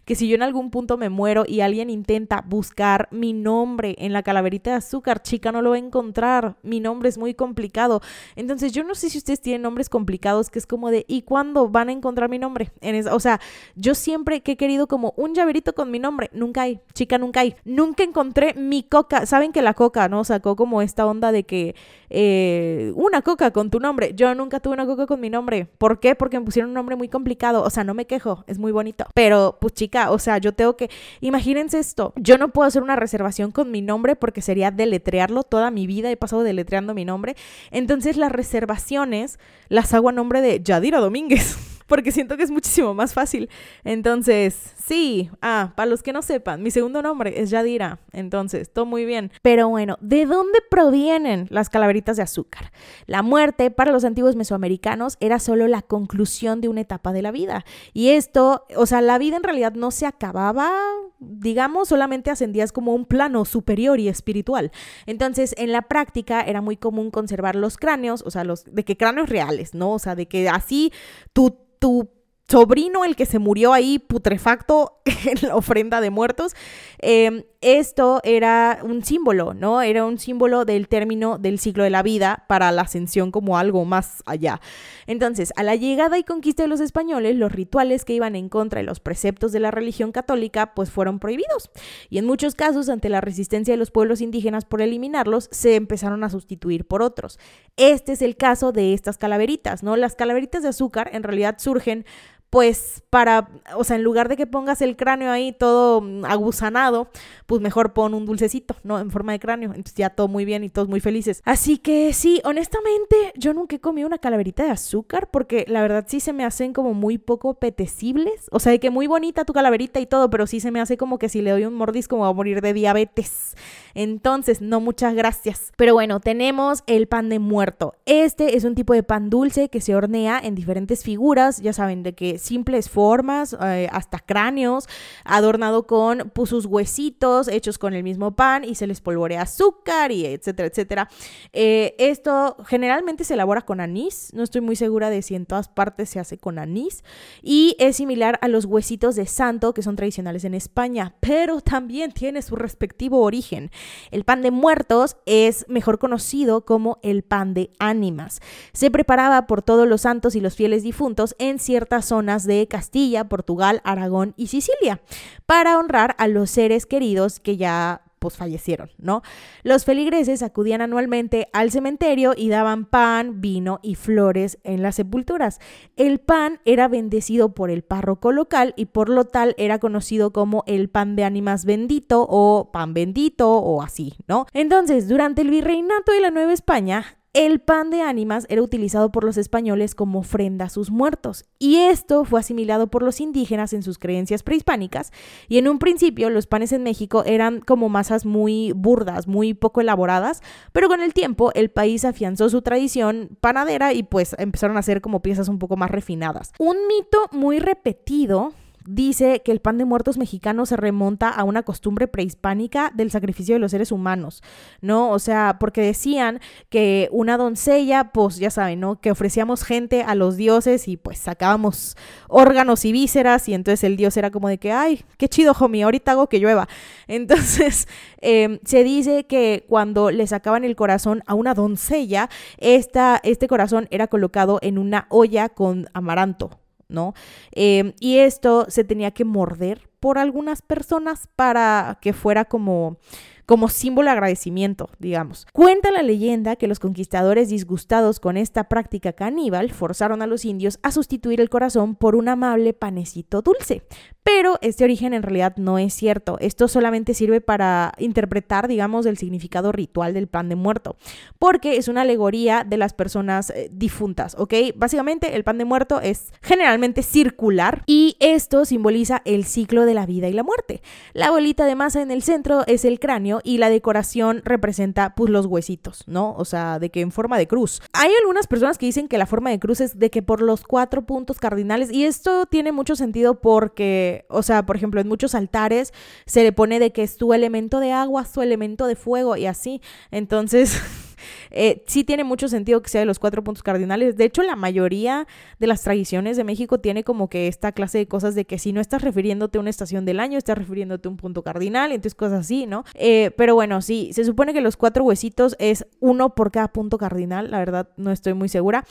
que 0.04 0.14
si 0.14 0.28
yo 0.28 0.34
en 0.34 0.42
algún 0.42 0.70
punto 0.70 0.96
me 0.96 1.08
muero 1.08 1.44
y 1.46 1.60
alguien 1.60 1.90
intenta 1.90 2.44
buscar 2.46 3.08
mi 3.10 3.32
nombre 3.32 3.94
en 3.98 4.12
la 4.12 4.22
calaverita 4.22 4.70
de 4.70 4.76
azúcar, 4.76 5.22
chica, 5.22 5.52
no 5.52 5.62
lo 5.62 5.70
va 5.70 5.76
a 5.76 5.80
encontrar. 5.80 6.56
Mi 6.62 6.80
nombre 6.80 7.08
es 7.08 7.18
muy 7.18 7.34
complicado. 7.34 8.00
Entonces, 8.34 8.72
yo 8.72 8.84
no 8.84 8.94
sé 8.94 9.10
si 9.10 9.18
ustedes 9.18 9.40
tienen 9.40 9.62
nombres 9.62 9.88
complicados 9.88 10.50
que 10.50 10.58
es 10.58 10.66
como 10.66 10.90
de, 10.90 11.04
¿y 11.08 11.22
cuándo 11.22 11.68
van 11.68 11.88
a 11.88 11.92
encontrar 11.92 12.28
mi 12.28 12.38
nombre? 12.38 12.72
En 12.80 12.96
o 13.08 13.20
sea, 13.20 13.40
yo 13.74 13.94
siempre 13.94 14.40
que 14.40 14.52
he 14.52 14.56
querido 14.56 14.86
como 14.86 15.12
un 15.16 15.34
llaverito 15.34 15.74
con 15.74 15.90
mi 15.90 15.98
nombre, 15.98 16.30
nunca 16.32 16.62
hay, 16.62 16.80
chica, 16.94 17.18
nunca 17.18 17.40
hay. 17.40 17.56
Nunca 17.64 18.02
encontré 18.02 18.54
mi 18.54 18.82
coca. 18.82 19.26
Saben 19.26 19.52
que 19.52 19.62
la 19.62 19.74
coca, 19.74 20.08
¿no? 20.08 20.24
Sacó 20.24 20.56
como 20.56 20.82
esta 20.82 21.06
onda 21.06 21.32
de 21.32 21.44
que 21.44 21.74
eh, 22.10 22.92
una 22.94 23.22
coca 23.22 23.50
con 23.50 23.70
tu 23.70 23.80
nombre. 23.80 24.12
Yo 24.14 24.34
nunca 24.34 24.60
tuve 24.60 24.74
una 24.74 24.86
coca 24.86 25.06
con 25.06 25.20
mi 25.20 25.30
nombre. 25.30 25.66
¿Por 25.78 26.00
qué? 26.00 26.14
Porque 26.14 26.38
me 26.38 26.44
pusieron 26.44 26.70
un 26.70 26.74
nombre 26.74 26.96
muy 26.96 27.08
complicado. 27.08 27.62
O 27.62 27.70
sea, 27.70 27.84
no 27.84 27.94
me 27.94 28.06
quejo, 28.06 28.44
es 28.46 28.58
muy 28.58 28.72
bonito. 28.72 29.06
Pero, 29.14 29.58
pues 29.66 29.74
chica, 29.74 30.12
o 30.12 30.18
sea, 30.20 30.38
yo 30.38 30.52
tengo 30.52 30.76
que, 30.76 30.88
imagínense 31.20 31.80
esto, 31.80 32.12
yo 32.14 32.38
no 32.38 32.50
puedo 32.50 32.68
hacer 32.68 32.84
una 32.84 32.94
reservación 32.94 33.50
con 33.50 33.72
mi 33.72 33.82
nombre 33.82 34.14
porque 34.14 34.40
sería 34.40 34.70
deletrearlo 34.70 35.42
toda 35.42 35.72
mi 35.72 35.88
vida, 35.88 36.08
he 36.08 36.16
pasado 36.16 36.44
deletreando 36.44 36.94
mi 36.94 37.04
nombre. 37.04 37.34
Entonces 37.72 38.16
las 38.16 38.30
reservaciones 38.30 39.40
las 39.68 39.92
hago 39.92 40.10
a 40.10 40.12
nombre 40.12 40.40
de 40.40 40.62
Yadira 40.62 41.00
Domínguez. 41.00 41.56
porque 41.86 42.12
siento 42.12 42.36
que 42.36 42.42
es 42.42 42.50
muchísimo 42.50 42.94
más 42.94 43.14
fácil. 43.14 43.48
Entonces, 43.84 44.74
sí, 44.76 45.30
ah, 45.42 45.72
para 45.76 45.90
los 45.90 46.02
que 46.02 46.12
no 46.12 46.22
sepan, 46.22 46.62
mi 46.62 46.70
segundo 46.70 47.02
nombre 47.02 47.40
es 47.40 47.50
Yadira, 47.50 48.00
entonces, 48.12 48.72
todo 48.72 48.86
muy 48.86 49.04
bien. 49.04 49.30
Pero 49.42 49.68
bueno, 49.68 49.96
¿de 50.00 50.26
dónde 50.26 50.58
provienen 50.70 51.46
las 51.50 51.70
calaveritas 51.70 52.16
de 52.16 52.22
azúcar? 52.22 52.72
La 53.06 53.22
muerte 53.22 53.70
para 53.70 53.92
los 53.92 54.04
antiguos 54.04 54.36
mesoamericanos 54.36 55.16
era 55.20 55.38
solo 55.38 55.68
la 55.68 55.82
conclusión 55.82 56.60
de 56.60 56.68
una 56.68 56.80
etapa 56.80 57.12
de 57.12 57.22
la 57.22 57.30
vida. 57.30 57.64
Y 57.92 58.10
esto, 58.10 58.64
o 58.76 58.86
sea, 58.86 59.00
la 59.00 59.18
vida 59.18 59.36
en 59.36 59.42
realidad 59.42 59.72
no 59.74 59.90
se 59.90 60.06
acababa, 60.06 60.72
digamos, 61.18 61.88
solamente 61.88 62.30
ascendías 62.30 62.72
como 62.72 62.94
un 62.94 63.04
plano 63.04 63.44
superior 63.44 64.00
y 64.00 64.08
espiritual. 64.08 64.72
Entonces, 65.06 65.54
en 65.58 65.72
la 65.72 65.82
práctica 65.82 66.40
era 66.42 66.60
muy 66.60 66.76
común 66.76 67.10
conservar 67.10 67.56
los 67.56 67.76
cráneos, 67.76 68.22
o 68.26 68.30
sea, 68.30 68.44
los 68.44 68.64
de 68.64 68.84
que 68.84 68.96
cráneos 68.96 69.28
reales, 69.28 69.74
¿no? 69.74 69.92
O 69.92 69.98
sea, 69.98 70.14
de 70.14 70.26
que 70.26 70.48
así 70.48 70.92
tú 71.32 71.66
tu 71.80 72.08
sobrino, 72.48 73.04
el 73.04 73.16
que 73.16 73.26
se 73.26 73.38
murió 73.38 73.72
ahí 73.72 73.98
putrefacto 73.98 75.00
en 75.04 75.48
la 75.48 75.56
ofrenda 75.56 76.00
de 76.00 76.10
muertos, 76.10 76.54
em, 76.98 77.42
esto 77.60 78.20
era 78.22 78.78
un 78.82 79.04
símbolo, 79.04 79.52
¿no? 79.52 79.82
Era 79.82 80.04
un 80.04 80.18
símbolo 80.18 80.64
del 80.64 80.86
término 80.86 81.38
del 81.38 81.58
ciclo 81.58 81.82
de 81.82 81.90
la 81.90 82.02
vida 82.02 82.44
para 82.48 82.70
la 82.70 82.82
ascensión 82.82 83.32
como 83.32 83.58
algo 83.58 83.84
más 83.84 84.22
allá. 84.26 84.60
Entonces, 85.08 85.52
a 85.56 85.64
la 85.64 85.74
llegada 85.74 86.18
y 86.18 86.22
conquista 86.22 86.62
de 86.62 86.68
los 86.68 86.80
españoles, 86.80 87.34
los 87.34 87.50
rituales 87.50 88.04
que 88.04 88.12
iban 88.12 88.36
en 88.36 88.48
contra 88.48 88.80
de 88.80 88.86
los 88.86 89.00
preceptos 89.00 89.50
de 89.50 89.60
la 89.60 89.72
religión 89.72 90.12
católica, 90.12 90.74
pues 90.74 90.90
fueron 90.90 91.18
prohibidos. 91.18 91.70
Y 92.08 92.18
en 92.18 92.26
muchos 92.26 92.54
casos, 92.54 92.88
ante 92.88 93.08
la 93.08 93.20
resistencia 93.20 93.74
de 93.74 93.78
los 93.78 93.90
pueblos 93.90 94.20
indígenas 94.20 94.64
por 94.64 94.80
eliminarlos, 94.80 95.48
se 95.50 95.74
empezaron 95.74 96.22
a 96.22 96.30
sustituir 96.30 96.86
por 96.86 97.02
otros. 97.02 97.40
Este 97.76 98.12
es 98.12 98.22
el 98.22 98.36
caso 98.36 98.70
de 98.70 98.94
estas 98.94 99.18
calaveritas, 99.18 99.82
¿no? 99.82 99.96
Las 99.96 100.14
calaveritas 100.14 100.62
de 100.62 100.68
azúcar 100.68 101.10
en 101.12 101.24
realidad 101.24 101.56
surgen 101.58 102.04
pues 102.50 103.02
para, 103.10 103.48
o 103.76 103.84
sea, 103.84 103.96
en 103.96 104.02
lugar 104.02 104.28
de 104.28 104.36
que 104.36 104.46
pongas 104.46 104.80
el 104.80 104.96
cráneo 104.96 105.30
ahí 105.30 105.52
todo 105.52 106.02
agusanado, 106.24 107.08
pues 107.46 107.60
mejor 107.60 107.92
pon 107.92 108.14
un 108.14 108.24
dulcecito, 108.24 108.76
¿no? 108.82 108.98
En 108.98 109.10
forma 109.10 109.32
de 109.32 109.40
cráneo. 109.40 109.70
Entonces 109.70 109.94
ya 109.94 110.10
todo 110.10 110.28
muy 110.28 110.44
bien 110.44 110.64
y 110.64 110.68
todos 110.68 110.88
muy 110.88 111.00
felices. 111.00 111.42
Así 111.44 111.78
que 111.78 112.12
sí, 112.12 112.40
honestamente, 112.44 113.32
yo 113.36 113.52
nunca 113.52 113.76
he 113.76 113.80
comido 113.80 114.06
una 114.06 114.18
calaverita 114.18 114.64
de 114.64 114.70
azúcar 114.70 115.28
porque 115.30 115.64
la 115.68 115.82
verdad 115.82 116.04
sí 116.08 116.20
se 116.20 116.32
me 116.32 116.44
hacen 116.44 116.72
como 116.72 116.94
muy 116.94 117.18
poco 117.18 117.50
apetecibles. 117.50 118.48
O 118.50 118.60
sea, 118.60 118.72
de 118.72 118.80
que 118.80 118.90
muy 118.90 119.06
bonita 119.06 119.44
tu 119.44 119.52
calaverita 119.52 120.00
y 120.00 120.06
todo, 120.06 120.30
pero 120.30 120.46
sí 120.46 120.60
se 120.60 120.70
me 120.70 120.80
hace 120.80 120.96
como 120.96 121.18
que 121.18 121.28
si 121.28 121.42
le 121.42 121.50
doy 121.50 121.64
un 121.64 121.74
mordisco 121.74 122.16
me 122.16 122.20
voy 122.20 122.30
a 122.30 122.34
morir 122.34 122.60
de 122.60 122.72
diabetes. 122.72 123.56
Entonces, 123.94 124.60
no, 124.60 124.80
muchas 124.80 125.14
gracias. 125.14 125.72
Pero 125.76 125.94
bueno, 125.94 126.20
tenemos 126.20 126.84
el 126.86 127.06
pan 127.06 127.28
de 127.28 127.38
muerto. 127.38 127.94
Este 128.04 128.56
es 128.56 128.64
un 128.64 128.74
tipo 128.74 128.92
de 128.92 129.02
pan 129.02 129.30
dulce 129.30 129.68
que 129.68 129.80
se 129.80 129.94
hornea 129.94 130.38
en 130.42 130.54
diferentes 130.54 131.02
figuras, 131.02 131.62
ya 131.62 131.72
saben, 131.72 132.02
de 132.02 132.14
que 132.14 132.35
simples 132.38 132.88
formas, 132.88 133.56
eh, 133.60 133.88
hasta 133.90 134.18
cráneos, 134.18 134.88
adornado 135.24 135.86
con 135.86 136.30
pues, 136.34 136.50
sus 136.50 136.66
huesitos 136.66 137.48
hechos 137.48 137.78
con 137.78 137.94
el 137.94 138.02
mismo 138.02 138.36
pan 138.36 138.64
y 138.64 138.74
se 138.74 138.86
les 138.86 139.00
polvorea 139.00 139.42
azúcar 139.42 140.12
y 140.12 140.26
etcétera, 140.26 140.68
etcétera. 140.68 141.08
Eh, 141.52 141.94
esto 141.98 142.56
generalmente 142.66 143.24
se 143.24 143.34
elabora 143.34 143.62
con 143.62 143.80
anís, 143.80 144.30
no 144.32 144.42
estoy 144.42 144.60
muy 144.60 144.76
segura 144.76 145.10
de 145.10 145.22
si 145.22 145.34
en 145.34 145.46
todas 145.46 145.68
partes 145.68 146.10
se 146.10 146.20
hace 146.20 146.38
con 146.38 146.58
anís 146.58 147.04
y 147.42 147.76
es 147.78 147.96
similar 147.96 148.38
a 148.42 148.48
los 148.48 148.64
huesitos 148.64 149.16
de 149.16 149.26
santo 149.26 149.74
que 149.74 149.82
son 149.82 149.96
tradicionales 149.96 150.44
en 150.44 150.54
España, 150.54 151.14
pero 151.20 151.60
también 151.60 152.12
tiene 152.12 152.42
su 152.42 152.56
respectivo 152.56 153.20
origen. 153.20 153.70
El 154.10 154.24
pan 154.24 154.42
de 154.42 154.50
muertos 154.50 155.16
es 155.26 155.66
mejor 155.68 155.98
conocido 155.98 156.64
como 156.64 156.98
el 157.02 157.22
pan 157.22 157.54
de 157.54 157.70
ánimas. 157.78 158.40
Se 158.72 158.90
preparaba 158.90 159.46
por 159.46 159.62
todos 159.62 159.86
los 159.88 160.02
santos 160.02 160.34
y 160.36 160.40
los 160.40 160.54
fieles 160.54 160.82
difuntos 160.82 161.34
en 161.38 161.58
ciertas 161.58 162.06
zonas 162.06 162.25
de 162.26 162.66
Castilla, 162.68 163.28
Portugal, 163.28 163.80
Aragón 163.84 164.34
y 164.36 164.48
Sicilia, 164.48 165.00
para 165.46 165.78
honrar 165.78 166.14
a 166.18 166.28
los 166.28 166.50
seres 166.50 166.86
queridos 166.86 167.40
que 167.40 167.56
ya 167.56 168.02
pues 168.18 168.36
fallecieron, 168.36 168.90
¿no? 168.98 169.22
Los 169.62 169.84
feligreses 169.84 170.42
acudían 170.42 170.80
anualmente 170.80 171.48
al 171.52 171.70
cementerio 171.70 172.34
y 172.36 172.48
daban 172.48 172.86
pan, 172.86 173.40
vino 173.40 173.78
y 173.82 173.94
flores 173.94 174.58
en 174.64 174.82
las 174.82 174.96
sepulturas. 174.96 175.60
El 175.96 176.18
pan 176.18 176.60
era 176.64 176.88
bendecido 176.88 177.54
por 177.54 177.70
el 177.70 177.82
párroco 177.82 178.32
local 178.32 178.72
y 178.76 178.86
por 178.86 179.10
lo 179.10 179.24
tal 179.26 179.54
era 179.58 179.78
conocido 179.78 180.32
como 180.32 180.64
el 180.66 180.88
pan 180.88 181.14
de 181.14 181.24
ánimas 181.24 181.64
bendito 181.64 182.26
o 182.28 182.70
pan 182.72 182.94
bendito 182.94 183.50
o 183.58 183.82
así, 183.82 184.14
¿no? 184.26 184.46
Entonces, 184.52 185.08
durante 185.08 185.42
el 185.42 185.50
virreinato 185.50 186.12
de 186.12 186.20
la 186.20 186.30
Nueva 186.30 186.52
España, 186.52 187.18
el 187.36 187.60
pan 187.60 187.90
de 187.90 188.00
ánimas 188.00 188.46
era 188.48 188.62
utilizado 188.62 189.12
por 189.12 189.22
los 189.22 189.36
españoles 189.36 189.94
como 189.94 190.20
ofrenda 190.20 190.64
a 190.64 190.68
sus 190.70 190.90
muertos, 190.90 191.44
y 191.58 191.76
esto 191.76 192.24
fue 192.24 192.40
asimilado 192.40 192.86
por 192.86 193.02
los 193.02 193.20
indígenas 193.20 193.74
en 193.74 193.82
sus 193.82 193.98
creencias 193.98 194.42
prehispánicas, 194.42 195.12
y 195.46 195.58
en 195.58 195.68
un 195.68 195.78
principio 195.78 196.30
los 196.30 196.46
panes 196.46 196.72
en 196.72 196.82
México 196.82 197.24
eran 197.26 197.60
como 197.60 197.90
masas 197.90 198.24
muy 198.24 198.72
burdas, 198.72 199.28
muy 199.28 199.52
poco 199.52 199.82
elaboradas, 199.82 200.40
pero 200.72 200.88
con 200.88 201.02
el 201.02 201.12
tiempo 201.12 201.52
el 201.52 201.68
país 201.68 202.06
afianzó 202.06 202.48
su 202.48 202.62
tradición 202.62 203.36
panadera 203.42 203.92
y 203.92 204.02
pues 204.02 204.34
empezaron 204.38 204.78
a 204.78 204.80
hacer 204.80 205.02
como 205.02 205.20
piezas 205.20 205.50
un 205.50 205.58
poco 205.58 205.76
más 205.76 205.90
refinadas. 205.90 206.52
Un 206.58 206.76
mito 206.88 207.18
muy 207.32 207.58
repetido 207.58 208.54
dice 208.86 209.42
que 209.44 209.52
el 209.52 209.60
pan 209.60 209.78
de 209.78 209.84
muertos 209.84 210.18
mexicano 210.18 210.66
se 210.66 210.76
remonta 210.76 211.28
a 211.28 211.44
una 211.44 211.62
costumbre 211.62 212.08
prehispánica 212.08 212.92
del 212.94 213.10
sacrificio 213.10 213.54
de 213.54 213.58
los 213.58 213.70
seres 213.70 213.92
humanos, 213.92 214.42
¿no? 214.80 215.10
O 215.10 215.18
sea, 215.18 215.56
porque 215.58 215.80
decían 215.80 216.40
que 216.68 217.08
una 217.12 217.36
doncella, 217.36 218.12
pues 218.12 218.36
ya 218.36 218.50
saben, 218.50 218.80
¿no? 218.80 219.00
Que 219.00 219.10
ofrecíamos 219.10 219.64
gente 219.64 220.02
a 220.02 220.14
los 220.14 220.36
dioses 220.36 220.88
y 220.88 220.96
pues 220.96 221.18
sacábamos 221.18 221.96
órganos 222.28 222.84
y 222.84 222.92
vísceras 222.92 223.48
y 223.48 223.54
entonces 223.54 223.84
el 223.84 223.96
dios 223.96 224.16
era 224.16 224.30
como 224.30 224.48
de 224.48 224.58
que, 224.58 224.72
ay, 224.72 225.04
qué 225.18 225.28
chido, 225.28 225.54
homie, 225.58 225.82
ahorita 225.82 226.12
hago 226.12 226.28
que 226.28 226.38
llueva. 226.38 226.68
Entonces, 227.08 227.86
em, 228.20 228.58
se 228.64 228.82
dice 228.82 229.26
que 229.26 229.64
cuando 229.68 230.10
le 230.10 230.26
sacaban 230.26 230.64
el 230.64 230.76
corazón 230.76 231.22
a 231.26 231.34
una 231.34 231.54
doncella, 231.54 232.28
esta, 232.58 233.20
este 233.22 233.48
corazón 233.48 233.86
era 233.90 234.08
colocado 234.08 234.58
en 234.62 234.78
una 234.78 235.06
olla 235.10 235.48
con 235.48 235.88
amaranto 235.94 236.65
¿no? 236.88 237.14
Em, 237.52 237.92
y 238.00 238.18
esto 238.18 238.66
se 238.68 238.84
tenía 238.84 239.10
que 239.10 239.24
morder 239.24 239.88
por 240.00 240.18
algunas 240.18 240.62
personas 240.62 241.28
para 241.36 241.98
que 242.00 242.12
fuera 242.12 242.44
como 242.44 242.98
como 243.46 243.68
símbolo 243.68 244.08
de 244.08 244.12
agradecimiento, 244.12 244.90
digamos. 244.98 245.46
Cuenta 245.52 245.90
la 245.92 246.02
leyenda 246.02 246.56
que 246.56 246.66
los 246.66 246.80
conquistadores 246.80 247.48
disgustados 247.48 248.20
con 248.20 248.36
esta 248.36 248.64
práctica 248.64 249.12
caníbal 249.12 249.72
forzaron 249.72 250.20
a 250.20 250.26
los 250.26 250.44
indios 250.44 250.78
a 250.82 250.90
sustituir 250.90 251.40
el 251.40 251.48
corazón 251.48 251.94
por 251.94 252.16
un 252.16 252.28
amable 252.28 252.74
panecito 252.74 253.42
dulce. 253.42 253.82
Pero 254.22 254.58
este 254.60 254.82
origen 254.82 255.14
en 255.14 255.22
realidad 255.22 255.54
no 255.56 255.78
es 255.78 255.94
cierto. 255.94 256.36
Esto 256.40 256.66
solamente 256.66 257.14
sirve 257.14 257.40
para 257.40 257.92
interpretar, 257.98 258.66
digamos, 258.66 259.06
el 259.06 259.18
significado 259.18 259.70
ritual 259.70 260.14
del 260.14 260.26
pan 260.26 260.48
de 260.48 260.56
muerto, 260.56 260.96
porque 261.38 261.76
es 261.76 261.86
una 261.86 262.00
alegoría 262.00 262.64
de 262.64 262.76
las 262.76 262.92
personas 262.92 263.50
eh, 263.50 263.70
difuntas, 263.72 264.34
¿ok? 264.36 264.54
Básicamente 264.74 265.36
el 265.36 265.44
pan 265.44 265.58
de 265.58 265.64
muerto 265.64 266.00
es 266.00 266.32
generalmente 266.42 267.04
circular 267.04 267.84
y 267.86 268.16
esto 268.18 268.64
simboliza 268.64 269.22
el 269.24 269.44
ciclo 269.44 269.84
de 269.84 269.94
la 269.94 270.06
vida 270.06 270.28
y 270.28 270.32
la 270.32 270.42
muerte. 270.42 270.82
La 271.12 271.30
bolita 271.30 271.64
de 271.64 271.76
masa 271.76 272.02
en 272.02 272.10
el 272.10 272.22
centro 272.22 272.64
es 272.66 272.84
el 272.84 272.98
cráneo 272.98 273.35
y 273.44 273.58
la 273.58 273.70
decoración 273.70 274.42
representa 274.44 275.14
pues 275.14 275.30
los 275.30 275.46
huesitos, 275.46 276.04
¿no? 276.06 276.34
O 276.36 276.44
sea, 276.44 276.78
de 276.78 276.90
que 276.90 277.00
en 277.00 277.12
forma 277.12 277.38
de 277.38 277.46
cruz. 277.46 277.82
Hay 277.92 278.12
algunas 278.20 278.46
personas 278.46 278.78
que 278.78 278.86
dicen 278.86 279.08
que 279.08 279.18
la 279.18 279.26
forma 279.26 279.50
de 279.50 279.58
cruz 279.58 279.80
es 279.80 279.98
de 279.98 280.10
que 280.10 280.22
por 280.22 280.42
los 280.42 280.62
cuatro 280.62 281.06
puntos 281.06 281.38
cardinales 281.38 281.90
y 281.92 282.04
esto 282.04 282.46
tiene 282.46 282.72
mucho 282.72 282.96
sentido 282.96 283.40
porque, 283.40 284.26
o 284.28 284.42
sea, 284.42 284.66
por 284.66 284.76
ejemplo, 284.76 285.00
en 285.00 285.08
muchos 285.08 285.34
altares 285.34 285.92
se 286.26 286.42
le 286.42 286.52
pone 286.52 286.78
de 286.78 286.92
que 286.92 287.02
es 287.02 287.16
tu 287.16 287.32
elemento 287.32 287.80
de 287.80 287.92
agua, 287.92 288.24
su 288.24 288.42
elemento 288.42 288.86
de 288.86 288.96
fuego 288.96 289.36
y 289.36 289.46
así. 289.46 289.80
Entonces... 290.10 290.80
Eh, 291.50 291.84
sí 291.86 292.04
tiene 292.04 292.24
mucho 292.24 292.48
sentido 292.48 292.82
que 292.82 292.90
sea 292.90 293.00
de 293.00 293.06
los 293.06 293.18
cuatro 293.18 293.42
puntos 293.42 293.62
cardinales. 293.62 294.16
De 294.16 294.24
hecho, 294.24 294.42
la 294.42 294.56
mayoría 294.56 295.26
de 295.58 295.66
las 295.66 295.82
tradiciones 295.82 296.36
de 296.36 296.44
México 296.44 296.80
tiene 296.80 297.04
como 297.04 297.28
que 297.28 297.48
esta 297.48 297.72
clase 297.72 297.98
de 297.98 298.06
cosas 298.06 298.34
de 298.34 298.44
que 298.44 298.58
si 298.58 298.72
no 298.72 298.80
estás 298.80 299.02
refiriéndote 299.02 299.58
a 299.58 299.60
una 299.60 299.70
estación 299.70 300.04
del 300.04 300.20
año, 300.20 300.38
estás 300.38 300.58
refiriéndote 300.58 301.08
a 301.08 301.10
un 301.10 301.16
punto 301.16 301.42
cardinal, 301.42 301.92
entonces 301.92 302.14
cosas 302.14 302.40
así, 302.40 302.66
¿no? 302.66 302.84
Eh, 302.94 303.30
pero 303.36 303.54
bueno, 303.54 303.82
sí, 303.82 304.10
se 304.12 304.24
supone 304.24 304.52
que 304.52 304.60
los 304.60 304.76
cuatro 304.76 305.04
huesitos 305.04 305.56
es 305.58 305.86
uno 306.00 306.34
por 306.34 306.50
cada 306.50 306.68
punto 306.68 306.98
cardinal, 306.98 307.50
la 307.50 307.58
verdad 307.58 307.88
no 307.96 308.10
estoy 308.10 308.34
muy 308.34 308.48
segura. 308.48 308.84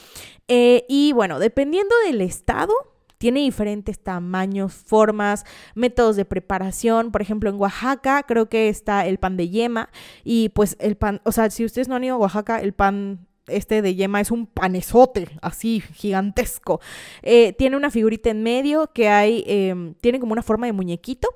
Eh, 0.47 0.85
y 0.87 1.13
bueno, 1.13 1.39
dependiendo 1.39 1.95
del 2.05 2.21
estado, 2.21 2.73
tiene 3.17 3.41
diferentes 3.41 3.99
tamaños, 3.99 4.73
formas, 4.73 5.45
métodos 5.73 6.15
de 6.15 6.25
preparación. 6.25 7.11
Por 7.11 7.21
ejemplo, 7.21 7.49
en 7.49 7.59
Oaxaca 7.59 8.23
creo 8.23 8.49
que 8.49 8.69
está 8.69 9.05
el 9.05 9.17
pan 9.17 9.37
de 9.37 9.49
yema 9.49 9.89
y 10.23 10.49
pues 10.49 10.75
el 10.79 10.95
pan, 10.95 11.21
o 11.23 11.31
sea, 11.31 11.49
si 11.49 11.65
ustedes 11.65 11.87
no 11.87 11.95
han 11.95 12.03
ido 12.03 12.15
a 12.15 12.19
Oaxaca, 12.19 12.59
el 12.61 12.73
pan 12.73 13.27
este 13.47 13.81
de 13.81 13.95
yema 13.95 14.21
es 14.21 14.31
un 14.31 14.47
panesote, 14.47 15.29
así 15.41 15.81
gigantesco. 15.93 16.81
Eh, 17.21 17.53
tiene 17.53 17.77
una 17.77 17.91
figurita 17.91 18.29
en 18.29 18.43
medio 18.43 18.91
que 18.93 19.09
hay, 19.09 19.43
em, 19.47 19.93
tiene 19.95 20.19
como 20.19 20.33
una 20.33 20.41
forma 20.41 20.65
de 20.65 20.73
muñequito. 20.73 21.29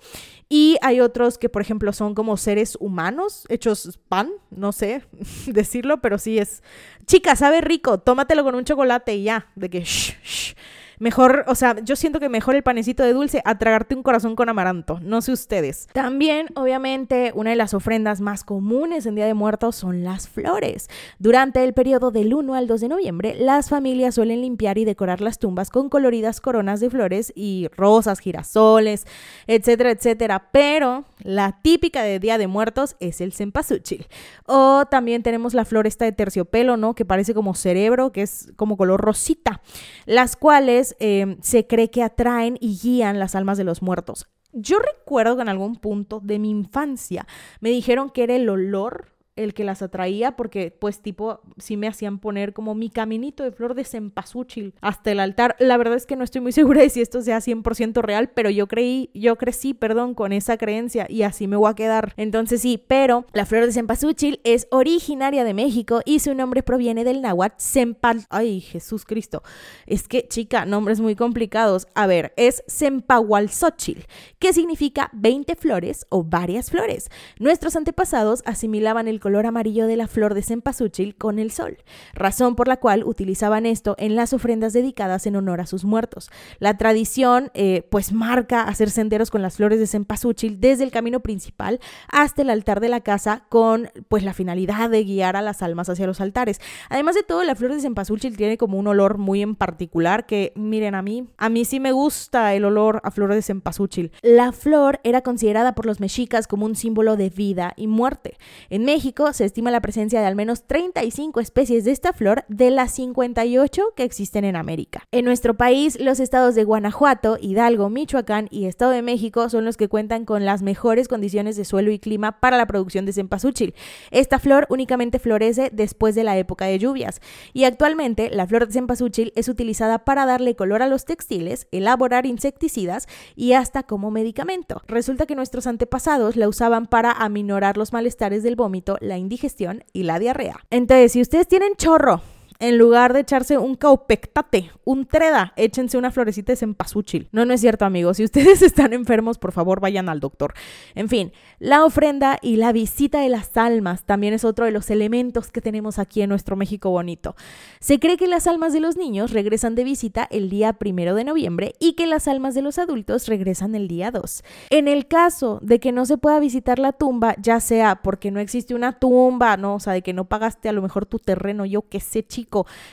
Y 0.47 0.77
hay 0.81 0.99
otros 0.99 1.37
que, 1.37 1.49
por 1.49 1.61
ejemplo, 1.61 1.93
son 1.93 2.15
como 2.15 2.35
seres 2.35 2.75
humanos 2.79 3.45
hechos 3.49 3.99
pan, 4.09 4.31
no 4.49 4.71
sé 4.71 5.03
decirlo, 5.45 6.01
pero 6.01 6.17
sí 6.17 6.39
es. 6.39 6.63
Chica, 7.05 7.35
sabe 7.35 7.61
rico, 7.61 7.99
tómatelo 7.99 8.43
con 8.43 8.55
un 8.55 8.65
chocolate 8.65 9.15
y 9.15 9.23
ya, 9.23 9.51
de 9.55 9.69
que 9.69 9.81
shh, 9.81 10.55
Mejor, 10.99 11.45
o 11.47 11.55
sea, 11.55 11.77
yo 11.81 11.95
siento 11.95 12.19
que 12.19 12.27
mejor 12.27 12.55
el 12.55 12.63
panecito 12.63 13.03
de 13.03 13.13
dulce 13.13 13.41
a 13.45 13.57
tragarte 13.57 13.95
un 13.95 14.03
corazón 14.03 14.35
con 14.35 14.49
amaranto. 14.49 14.99
No 15.01 15.21
sé 15.21 15.31
ustedes. 15.31 15.87
También, 15.93 16.47
obviamente, 16.55 17.31
una 17.33 17.51
de 17.51 17.55
las 17.55 17.73
ofrendas 17.73 18.19
más 18.19 18.43
comunes 18.43 19.05
en 19.05 19.15
Día 19.15 19.25
de 19.25 19.33
Muertos 19.33 19.77
son 19.77 20.03
las 20.03 20.27
flores. 20.27 20.89
Durante 21.17 21.63
el 21.63 21.73
periodo 21.73 22.11
del 22.11 22.33
1 22.33 22.53
al 22.53 22.67
2 22.67 22.81
de 22.81 22.87
noviembre, 22.89 23.35
las 23.39 23.69
familias 23.69 24.15
suelen 24.15 24.41
limpiar 24.41 24.77
y 24.77 24.83
decorar 24.83 25.21
las 25.21 25.39
tumbas 25.39 25.69
con 25.69 25.89
coloridas 25.89 26.41
coronas 26.41 26.81
de 26.81 26.89
flores 26.89 27.31
y 27.33 27.69
rosas, 27.77 28.19
girasoles, 28.19 29.05
etcétera, 29.47 29.91
etcétera. 29.91 30.49
Pero 30.51 31.05
la 31.19 31.59
típica 31.61 32.03
de 32.03 32.19
Día 32.19 32.37
de 32.37 32.47
Muertos 32.47 32.97
es 32.99 33.21
el 33.21 33.31
cempasúchil. 33.31 34.07
O 34.45 34.85
también 34.89 35.23
tenemos 35.23 35.53
la 35.53 35.63
flor 35.63 35.87
esta 35.87 36.03
de 36.03 36.11
terciopelo, 36.11 36.75
¿no? 36.75 36.93
Que 36.93 37.05
parece 37.05 37.33
como 37.33 37.55
cerebro, 37.55 38.11
que 38.11 38.21
es 38.21 38.51
como 38.57 38.75
color 38.75 38.99
rosita. 38.99 39.61
Las 40.05 40.35
cuales 40.35 40.88
Em, 40.99 41.37
se 41.41 41.67
cree 41.67 41.89
que 41.89 42.03
atraen 42.03 42.57
y 42.59 42.77
guían 42.77 43.19
las 43.19 43.35
almas 43.35 43.57
de 43.57 43.63
los 43.63 43.81
muertos. 43.81 44.27
Yo 44.51 44.79
recuerdo 44.79 45.35
que 45.35 45.43
en 45.43 45.49
algún 45.49 45.75
punto 45.75 46.19
de 46.23 46.39
mi 46.39 46.49
infancia 46.49 47.27
me 47.59 47.69
dijeron 47.69 48.09
que 48.09 48.23
era 48.23 48.35
el 48.35 48.49
olor 48.49 49.18
el 49.43 49.53
que 49.53 49.63
las 49.63 49.81
atraía 49.81 50.35
porque 50.35 50.71
pues 50.77 50.99
tipo 50.99 51.41
sí 51.57 51.77
me 51.77 51.87
hacían 51.87 52.19
poner 52.19 52.53
como 52.53 52.75
mi 52.75 52.89
caminito 52.89 53.43
de 53.43 53.51
flor 53.51 53.73
de 53.73 53.85
cempasúchil 53.85 54.73
hasta 54.81 55.11
el 55.11 55.19
altar. 55.19 55.55
La 55.59 55.77
verdad 55.77 55.95
es 55.95 56.05
que 56.05 56.15
no 56.15 56.23
estoy 56.23 56.41
muy 56.41 56.51
segura 56.59 56.81
de 56.81 56.89
si 56.89 57.01
esto 57.01 57.21
sea 57.21 57.39
100% 57.39 58.01
real, 58.01 58.29
pero 58.29 58.49
yo 58.49 58.67
creí, 58.67 59.09
yo 59.13 59.37
crecí, 59.37 59.73
perdón, 59.73 60.13
con 60.13 60.33
esa 60.33 60.57
creencia 60.57 61.05
y 61.09 61.23
así 61.23 61.47
me 61.47 61.55
voy 61.55 61.71
a 61.71 61.75
quedar. 61.75 62.13
Entonces 62.17 62.61
sí, 62.61 62.83
pero 62.85 63.25
la 63.33 63.45
flor 63.45 63.65
de 63.65 63.71
cempasúchil 63.71 64.41
es 64.43 64.67
originaria 64.71 65.43
de 65.43 65.53
México 65.53 66.01
y 66.05 66.19
su 66.19 66.35
nombre 66.35 66.63
proviene 66.63 67.03
del 67.03 67.21
náhuatl 67.21 67.55
cempal... 67.57 68.25
Ay, 68.29 68.59
Jesús 68.59 69.05
Cristo. 69.05 69.43
Es 69.85 70.07
que, 70.07 70.27
chica, 70.27 70.65
nombres 70.65 70.99
muy 70.99 71.15
complicados. 71.15 71.87
A 71.95 72.07
ver, 72.07 72.33
es 72.35 72.63
cempahualzóchil, 72.67 74.05
que 74.39 74.53
significa 74.53 75.09
20 75.13 75.55
flores 75.55 76.05
o 76.09 76.23
varias 76.23 76.69
flores. 76.69 77.09
Nuestros 77.39 77.75
antepasados 77.75 78.43
asimilaban 78.45 79.07
el 79.07 79.19
color 79.19 79.28
amarillo 79.45 79.87
de 79.87 79.95
la 79.95 80.07
flor 80.07 80.33
de 80.33 80.41
cempasúchil 80.41 81.15
con 81.15 81.39
el 81.39 81.51
sol, 81.51 81.77
razón 82.13 82.55
por 82.55 82.67
la 82.67 82.77
cual 82.77 83.03
utilizaban 83.03 83.65
esto 83.65 83.95
en 83.97 84.15
las 84.15 84.33
ofrendas 84.33 84.73
dedicadas 84.73 85.25
en 85.25 85.35
honor 85.35 85.61
a 85.61 85.65
sus 85.65 85.85
muertos. 85.85 86.29
La 86.59 86.77
tradición 86.77 87.51
eh, 87.53 87.83
pues 87.89 88.11
marca 88.11 88.63
hacer 88.63 88.89
senderos 88.89 89.31
con 89.31 89.41
las 89.41 89.57
flores 89.57 89.79
de 89.79 89.87
cempasúchil 89.87 90.59
desde 90.59 90.83
el 90.83 90.91
camino 90.91 91.19
principal 91.19 91.79
hasta 92.11 92.41
el 92.41 92.49
altar 92.49 92.79
de 92.79 92.89
la 92.89 93.01
casa 93.01 93.45
con 93.49 93.89
pues 94.07 94.23
la 94.23 94.33
finalidad 94.33 94.89
de 94.89 95.03
guiar 95.03 95.35
a 95.35 95.41
las 95.41 95.61
almas 95.61 95.89
hacia 95.89 96.07
los 96.07 96.21
altares. 96.21 96.59
Además 96.89 97.15
de 97.15 97.23
todo, 97.23 97.43
la 97.43 97.55
flor 97.55 97.73
de 97.73 97.81
cempasúchil 97.81 98.37
tiene 98.37 98.57
como 98.57 98.77
un 98.77 98.87
olor 98.87 99.17
muy 99.17 99.41
en 99.41 99.55
particular 99.55 100.25
que 100.25 100.53
miren 100.55 100.95
a 100.95 101.01
mí, 101.01 101.27
a 101.37 101.49
mí 101.49 101.65
sí 101.65 101.79
me 101.79 101.91
gusta 101.91 102.53
el 102.53 102.65
olor 102.65 103.01
a 103.03 103.11
flor 103.11 103.33
de 103.33 103.41
cempasúchil. 103.41 104.11
La 104.21 104.51
flor 104.51 104.99
era 105.03 105.21
considerada 105.21 105.75
por 105.75 105.85
los 105.85 105.99
mexicas 105.99 106.47
como 106.47 106.65
un 106.65 106.75
símbolo 106.75 107.15
de 107.15 107.29
vida 107.29 107.73
y 107.75 107.87
muerte. 107.87 108.37
En 108.69 108.85
México 108.85 109.08
se 109.33 109.45
estima 109.45 109.71
la 109.71 109.81
presencia 109.81 110.21
de 110.21 110.27
al 110.27 110.35
menos 110.35 110.63
35 110.63 111.39
especies 111.39 111.83
de 111.83 111.91
esta 111.91 112.13
flor 112.13 112.45
de 112.47 112.69
las 112.69 112.93
58 112.93 113.93
que 113.95 114.03
existen 114.03 114.45
en 114.45 114.55
América. 114.55 115.03
En 115.11 115.25
nuestro 115.25 115.55
país, 115.55 115.99
los 115.99 116.19
estados 116.19 116.53
de 116.55 116.63
Guanajuato, 116.63 117.37
Hidalgo, 117.41 117.89
Michoacán 117.89 118.47
y 118.51 118.65
Estado 118.65 118.91
de 118.91 119.01
México 119.01 119.49
son 119.49 119.65
los 119.65 119.77
que 119.77 119.89
cuentan 119.89 120.25
con 120.25 120.45
las 120.45 120.61
mejores 120.61 121.07
condiciones 121.07 121.55
de 121.57 121.65
suelo 121.65 121.91
y 121.91 121.99
clima 121.99 122.39
para 122.39 122.57
la 122.57 122.67
producción 122.67 123.05
de 123.05 123.13
cempasúchil. 123.13 123.73
Esta 124.11 124.37
flor 124.37 124.67
únicamente 124.69 125.17
florece 125.17 125.69
después 125.73 126.13
de 126.13 126.23
la 126.23 126.37
época 126.37 126.65
de 126.65 126.77
lluvias 126.77 127.19
y 127.51 127.63
actualmente 127.63 128.29
la 128.29 128.45
flor 128.45 128.67
de 128.67 128.73
cempasúchil 128.73 129.33
es 129.35 129.49
utilizada 129.49 130.05
para 130.05 130.25
darle 130.25 130.55
color 130.55 130.83
a 130.83 130.87
los 130.87 131.05
textiles, 131.05 131.67
elaborar 131.71 132.25
insecticidas 132.25 133.07
y 133.35 133.53
hasta 133.53 133.83
como 133.83 134.11
medicamento. 134.11 134.83
Resulta 134.87 135.25
que 135.25 135.35
nuestros 135.35 135.67
antepasados 135.67 136.35
la 136.35 136.47
usaban 136.47 136.85
para 136.85 137.11
aminorar 137.11 137.75
los 137.75 137.91
malestares 137.91 138.43
del 138.43 138.55
vómito, 138.55 138.97
la 139.01 139.17
indigestión 139.17 139.83
y 139.93 140.03
la 140.03 140.19
diarrea. 140.19 140.59
Entonces, 140.69 141.11
si 141.11 141.21
ustedes 141.21 141.47
tienen 141.47 141.75
chorro 141.75 142.21
En 142.61 142.77
lugar 142.77 143.13
de 143.13 143.21
echarse 143.21 143.57
un 143.57 143.75
caupectate, 143.75 144.69
un 144.83 145.05
treda, 145.05 145.53
échense 145.55 145.97
una 145.97 146.11
florecita 146.11 146.51
de 146.51 146.57
cempasúchil. 146.57 147.29
No, 147.31 147.45
no 147.45 147.53
es 147.53 147.61
cierto, 147.61 147.85
amigos. 147.85 148.17
Si 148.17 148.25
ustedes 148.25 148.61
están 148.63 148.91
enfermos, 148.91 149.37
por 149.37 149.53
favor, 149.53 149.79
vayan 149.79 150.09
al 150.09 150.19
doctor. 150.19 150.53
En 150.93 151.07
fin, 151.07 151.31
la 151.59 151.85
ofrenda 151.85 152.37
y 152.41 152.57
la 152.57 152.73
visita 152.73 153.21
de 153.21 153.29
las 153.29 153.55
almas 153.55 154.03
también 154.03 154.33
es 154.33 154.43
otro 154.43 154.65
de 154.65 154.71
los 154.71 154.89
elementos 154.89 155.51
que 155.51 155.61
tenemos 155.61 155.99
aquí 155.99 156.21
en 156.21 156.27
nuestro 156.27 156.57
México 156.57 156.89
bonito. 156.89 157.37
Se 157.79 157.97
cree 157.97 158.17
que 158.17 158.27
las 158.27 158.45
almas 158.45 158.73
de 158.73 158.81
los 158.81 158.97
niños 158.97 159.31
regresan 159.31 159.75
de 159.75 159.85
visita 159.85 160.27
el 160.29 160.49
día 160.49 160.73
primero 160.73 161.15
de 161.15 161.23
noviembre 161.23 161.75
y 161.79 161.93
que 161.93 162.07
las 162.07 162.27
almas 162.27 162.55
de 162.55 162.61
los 162.61 162.77
adultos 162.77 163.29
regresan 163.29 163.73
el 163.73 163.87
día 163.87 164.11
2. 164.11 164.43
En 164.69 164.89
el 164.89 165.07
caso 165.07 165.59
de 165.61 165.79
que 165.79 165.93
no 165.93 166.05
se 166.05 166.17
pueda 166.17 166.41
visitar 166.41 166.77
la 166.77 166.91
tumba, 166.91 167.35
ya 167.41 167.61
sea 167.61 168.01
porque 168.01 168.31
no 168.31 168.41
existe 168.41 168.75
una 168.75 168.99
tumba, 168.99 169.55
¿no? 169.55 169.75
O 169.75 169.79
sea, 169.79 169.93
de 169.93 170.01
que 170.01 170.11
no 170.11 170.25
pagaste 170.25 170.67
a 170.67 170.73
lo 170.73 170.81
mejor 170.81 171.05
tu 171.05 171.19
terreno, 171.19 171.65
yo 171.65 171.87
qué 171.87 172.01
sé, 172.01 172.21
chico 172.27 172.48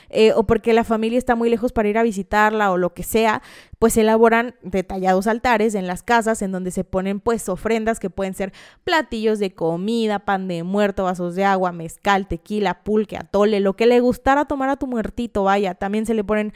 eh, 0.09 0.33
o 0.33 0.43
porque 0.43 0.73
la 0.73 0.83
familia 0.83 1.17
está 1.17 1.35
muy 1.35 1.49
lejos 1.49 1.71
para 1.71 1.89
ir 1.89 1.97
a 1.97 2.03
visitarla 2.03 2.71
o 2.71 2.77
lo 2.77 2.93
que 2.93 3.03
sea, 3.03 3.41
pues 3.79 3.97
elaboran 3.97 4.55
detallados 4.61 5.27
altares 5.27 5.75
en 5.75 5.87
las 5.87 6.03
casas 6.03 6.41
en 6.41 6.51
donde 6.51 6.71
se 6.71 6.83
ponen 6.83 7.19
pues 7.19 7.49
ofrendas 7.49 7.99
que 7.99 8.09
pueden 8.09 8.33
ser 8.33 8.53
platillos 8.83 9.39
de 9.39 9.53
comida, 9.53 10.19
pan 10.19 10.47
de 10.47 10.63
muerto, 10.63 11.03
vasos 11.03 11.35
de 11.35 11.43
agua, 11.43 11.71
mezcal, 11.71 12.27
tequila, 12.27 12.83
pulque, 12.83 13.17
atole, 13.17 13.59
lo 13.59 13.75
que 13.75 13.85
le 13.85 13.99
gustara 13.99 14.45
tomar 14.45 14.69
a 14.69 14.77
tu 14.77 14.87
muertito, 14.87 15.43
vaya, 15.43 15.75
también 15.75 16.05
se 16.05 16.13
le 16.13 16.23
ponen 16.23 16.53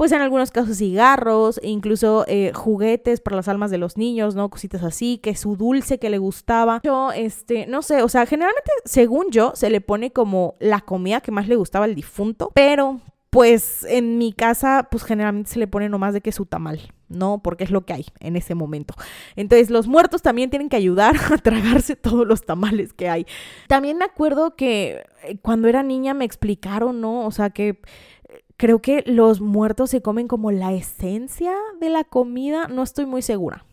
pues 0.00 0.12
en 0.12 0.22
algunos 0.22 0.50
casos 0.50 0.78
cigarros, 0.78 1.60
incluso 1.62 2.24
eh, 2.26 2.52
juguetes 2.54 3.20
para 3.20 3.36
las 3.36 3.48
almas 3.48 3.70
de 3.70 3.76
los 3.76 3.98
niños, 3.98 4.34
¿no? 4.34 4.48
Cositas 4.48 4.82
así, 4.82 5.18
que 5.18 5.36
su 5.36 5.56
dulce 5.56 5.98
que 5.98 6.08
le 6.08 6.16
gustaba. 6.16 6.80
Yo, 6.82 7.12
este, 7.12 7.66
no 7.66 7.82
sé, 7.82 8.02
o 8.02 8.08
sea, 8.08 8.24
generalmente, 8.24 8.70
según 8.86 9.26
yo, 9.30 9.52
se 9.54 9.68
le 9.68 9.82
pone 9.82 10.10
como 10.10 10.54
la 10.58 10.80
comida 10.80 11.20
que 11.20 11.32
más 11.32 11.48
le 11.48 11.56
gustaba 11.56 11.84
al 11.84 11.94
difunto, 11.94 12.50
pero 12.54 12.98
pues 13.28 13.84
en 13.84 14.16
mi 14.16 14.32
casa, 14.32 14.88
pues 14.90 15.04
generalmente 15.04 15.50
se 15.50 15.58
le 15.58 15.66
pone 15.66 15.90
nomás 15.90 16.14
de 16.14 16.22
que 16.22 16.32
su 16.32 16.46
tamal, 16.46 16.80
¿no? 17.10 17.42
Porque 17.42 17.64
es 17.64 17.70
lo 17.70 17.82
que 17.84 17.92
hay 17.92 18.06
en 18.20 18.36
ese 18.36 18.54
momento. 18.54 18.94
Entonces, 19.36 19.68
los 19.68 19.86
muertos 19.86 20.22
también 20.22 20.48
tienen 20.48 20.70
que 20.70 20.76
ayudar 20.76 21.14
a 21.30 21.36
tragarse 21.36 21.94
todos 21.94 22.26
los 22.26 22.46
tamales 22.46 22.94
que 22.94 23.10
hay. 23.10 23.26
También 23.68 23.98
me 23.98 24.06
acuerdo 24.06 24.56
que 24.56 25.04
eh, 25.24 25.36
cuando 25.42 25.68
era 25.68 25.82
niña 25.82 26.14
me 26.14 26.24
explicaron, 26.24 27.02
¿no? 27.02 27.26
O 27.26 27.30
sea, 27.30 27.50
que 27.50 27.82
Creo 28.60 28.82
que 28.82 29.02
los 29.06 29.40
muertos 29.40 29.88
se 29.88 30.02
comen 30.02 30.28
como 30.28 30.50
la 30.50 30.74
esencia 30.74 31.54
de 31.80 31.88
la 31.88 32.04
comida, 32.04 32.68
no 32.68 32.82
estoy 32.82 33.06
muy 33.06 33.22
segura, 33.22 33.64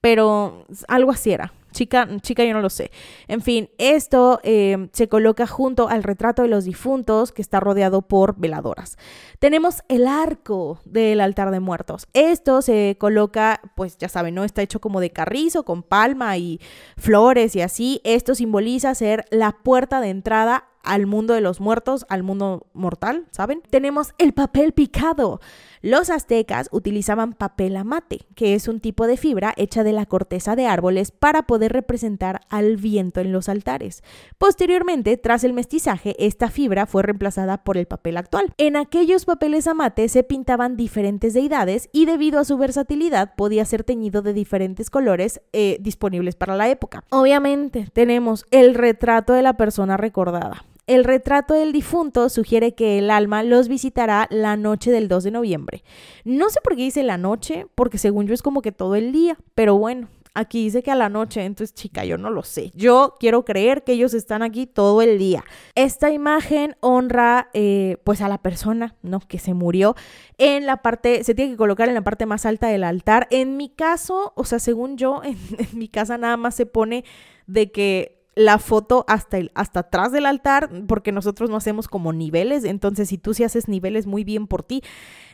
pero 0.00 0.66
algo 0.88 1.12
así 1.12 1.30
era. 1.30 1.52
Chica, 1.70 2.08
chica, 2.20 2.42
yo 2.42 2.52
no 2.52 2.60
lo 2.60 2.70
sé. 2.70 2.90
En 3.28 3.40
fin, 3.40 3.70
esto 3.78 4.40
eh, 4.42 4.88
se 4.90 5.08
coloca 5.08 5.46
junto 5.46 5.88
al 5.88 6.02
retrato 6.02 6.42
de 6.42 6.48
los 6.48 6.64
difuntos 6.64 7.30
que 7.30 7.40
está 7.40 7.60
rodeado 7.60 8.02
por 8.02 8.36
veladoras. 8.36 8.98
Tenemos 9.38 9.84
el 9.86 10.08
arco 10.08 10.80
del 10.84 11.20
altar 11.20 11.52
de 11.52 11.60
muertos. 11.60 12.08
Esto 12.12 12.62
se 12.62 12.96
coloca, 12.98 13.60
pues 13.76 13.96
ya 13.96 14.08
saben, 14.08 14.34
¿no? 14.34 14.42
Está 14.42 14.62
hecho 14.62 14.80
como 14.80 14.98
de 14.98 15.10
carrizo, 15.10 15.64
con 15.64 15.84
palma 15.84 16.36
y 16.36 16.58
flores 16.96 17.54
y 17.54 17.60
así. 17.60 18.00
Esto 18.02 18.34
simboliza 18.34 18.92
ser 18.96 19.24
la 19.30 19.52
puerta 19.52 20.00
de 20.00 20.08
entrada 20.08 20.69
al 20.82 21.06
mundo 21.06 21.34
de 21.34 21.40
los 21.40 21.60
muertos, 21.60 22.06
al 22.08 22.22
mundo 22.22 22.66
mortal, 22.72 23.26
¿saben? 23.30 23.62
Tenemos 23.70 24.12
el 24.18 24.32
papel 24.32 24.72
picado. 24.72 25.40
Los 25.82 26.10
aztecas 26.10 26.68
utilizaban 26.72 27.32
papel 27.32 27.76
amate, 27.76 28.26
que 28.34 28.54
es 28.54 28.68
un 28.68 28.80
tipo 28.80 29.06
de 29.06 29.16
fibra 29.16 29.54
hecha 29.56 29.82
de 29.82 29.92
la 29.92 30.04
corteza 30.04 30.54
de 30.54 30.66
árboles 30.66 31.10
para 31.10 31.46
poder 31.46 31.72
representar 31.72 32.42
al 32.50 32.76
viento 32.76 33.20
en 33.20 33.32
los 33.32 33.48
altares. 33.48 34.02
Posteriormente, 34.36 35.16
tras 35.16 35.42
el 35.42 35.54
mestizaje, 35.54 36.14
esta 36.18 36.50
fibra 36.50 36.84
fue 36.84 37.02
reemplazada 37.02 37.64
por 37.64 37.78
el 37.78 37.86
papel 37.86 38.18
actual. 38.18 38.52
En 38.58 38.76
aquellos 38.76 39.24
papeles 39.24 39.66
amate 39.66 40.08
se 40.08 40.22
pintaban 40.22 40.76
diferentes 40.76 41.32
deidades 41.32 41.88
y 41.92 42.04
debido 42.04 42.40
a 42.40 42.44
su 42.44 42.58
versatilidad 42.58 43.34
podía 43.34 43.64
ser 43.64 43.84
teñido 43.84 44.20
de 44.20 44.34
diferentes 44.34 44.90
colores 44.90 45.40
eh, 45.52 45.78
disponibles 45.80 46.36
para 46.36 46.56
la 46.56 46.68
época. 46.68 47.04
Obviamente 47.10 47.88
tenemos 47.92 48.44
el 48.50 48.74
retrato 48.74 49.32
de 49.32 49.42
la 49.42 49.54
persona 49.54 49.96
recordada. 49.96 50.64
El 50.90 51.04
retrato 51.04 51.54
del 51.54 51.70
difunto 51.70 52.28
sugiere 52.28 52.74
que 52.74 52.98
el 52.98 53.12
alma 53.12 53.44
los 53.44 53.68
visitará 53.68 54.26
la 54.28 54.56
noche 54.56 54.90
del 54.90 55.06
2 55.06 55.22
de 55.22 55.30
noviembre. 55.30 55.84
No 56.24 56.50
sé 56.50 56.58
por 56.64 56.74
qué 56.74 56.82
dice 56.82 57.04
la 57.04 57.16
noche, 57.16 57.68
porque 57.76 57.96
según 57.96 58.26
yo 58.26 58.34
es 58.34 58.42
como 58.42 58.60
que 58.60 58.72
todo 58.72 58.96
el 58.96 59.12
día, 59.12 59.38
pero 59.54 59.78
bueno, 59.78 60.08
aquí 60.34 60.64
dice 60.64 60.82
que 60.82 60.90
a 60.90 60.96
la 60.96 61.08
noche, 61.08 61.44
entonces 61.44 61.74
chica, 61.74 62.04
yo 62.04 62.18
no 62.18 62.30
lo 62.30 62.42
sé. 62.42 62.72
Yo 62.74 63.14
quiero 63.20 63.44
creer 63.44 63.84
que 63.84 63.92
ellos 63.92 64.14
están 64.14 64.42
aquí 64.42 64.66
todo 64.66 65.00
el 65.00 65.16
día. 65.16 65.44
Esta 65.76 66.10
imagen 66.10 66.74
honra 66.80 67.50
eh, 67.52 67.98
pues 68.02 68.20
a 68.20 68.28
la 68.28 68.38
persona, 68.38 68.96
¿no? 69.02 69.20
Que 69.20 69.38
se 69.38 69.54
murió 69.54 69.94
en 70.38 70.66
la 70.66 70.78
parte, 70.78 71.22
se 71.22 71.36
tiene 71.36 71.52
que 71.52 71.56
colocar 71.56 71.88
en 71.88 71.94
la 71.94 72.02
parte 72.02 72.26
más 72.26 72.44
alta 72.46 72.66
del 72.66 72.82
altar. 72.82 73.28
En 73.30 73.56
mi 73.56 73.68
caso, 73.68 74.32
o 74.34 74.44
sea, 74.44 74.58
según 74.58 74.96
yo, 74.96 75.22
en 75.24 75.38
mi 75.72 75.86
casa 75.86 76.18
nada 76.18 76.36
más 76.36 76.56
se 76.56 76.66
pone 76.66 77.04
de 77.46 77.70
que 77.70 78.19
la 78.40 78.58
foto 78.58 79.04
hasta, 79.06 79.36
el, 79.36 79.50
hasta 79.54 79.80
atrás 79.80 80.12
del 80.12 80.24
altar, 80.24 80.70
porque 80.86 81.12
nosotros 81.12 81.50
no 81.50 81.56
hacemos 81.56 81.88
como 81.88 82.14
niveles, 82.14 82.64
entonces 82.64 83.10
si 83.10 83.18
tú 83.18 83.34
sí 83.34 83.44
haces 83.44 83.68
niveles 83.68 84.06
muy 84.06 84.24
bien 84.24 84.46
por 84.46 84.62
ti, 84.62 84.82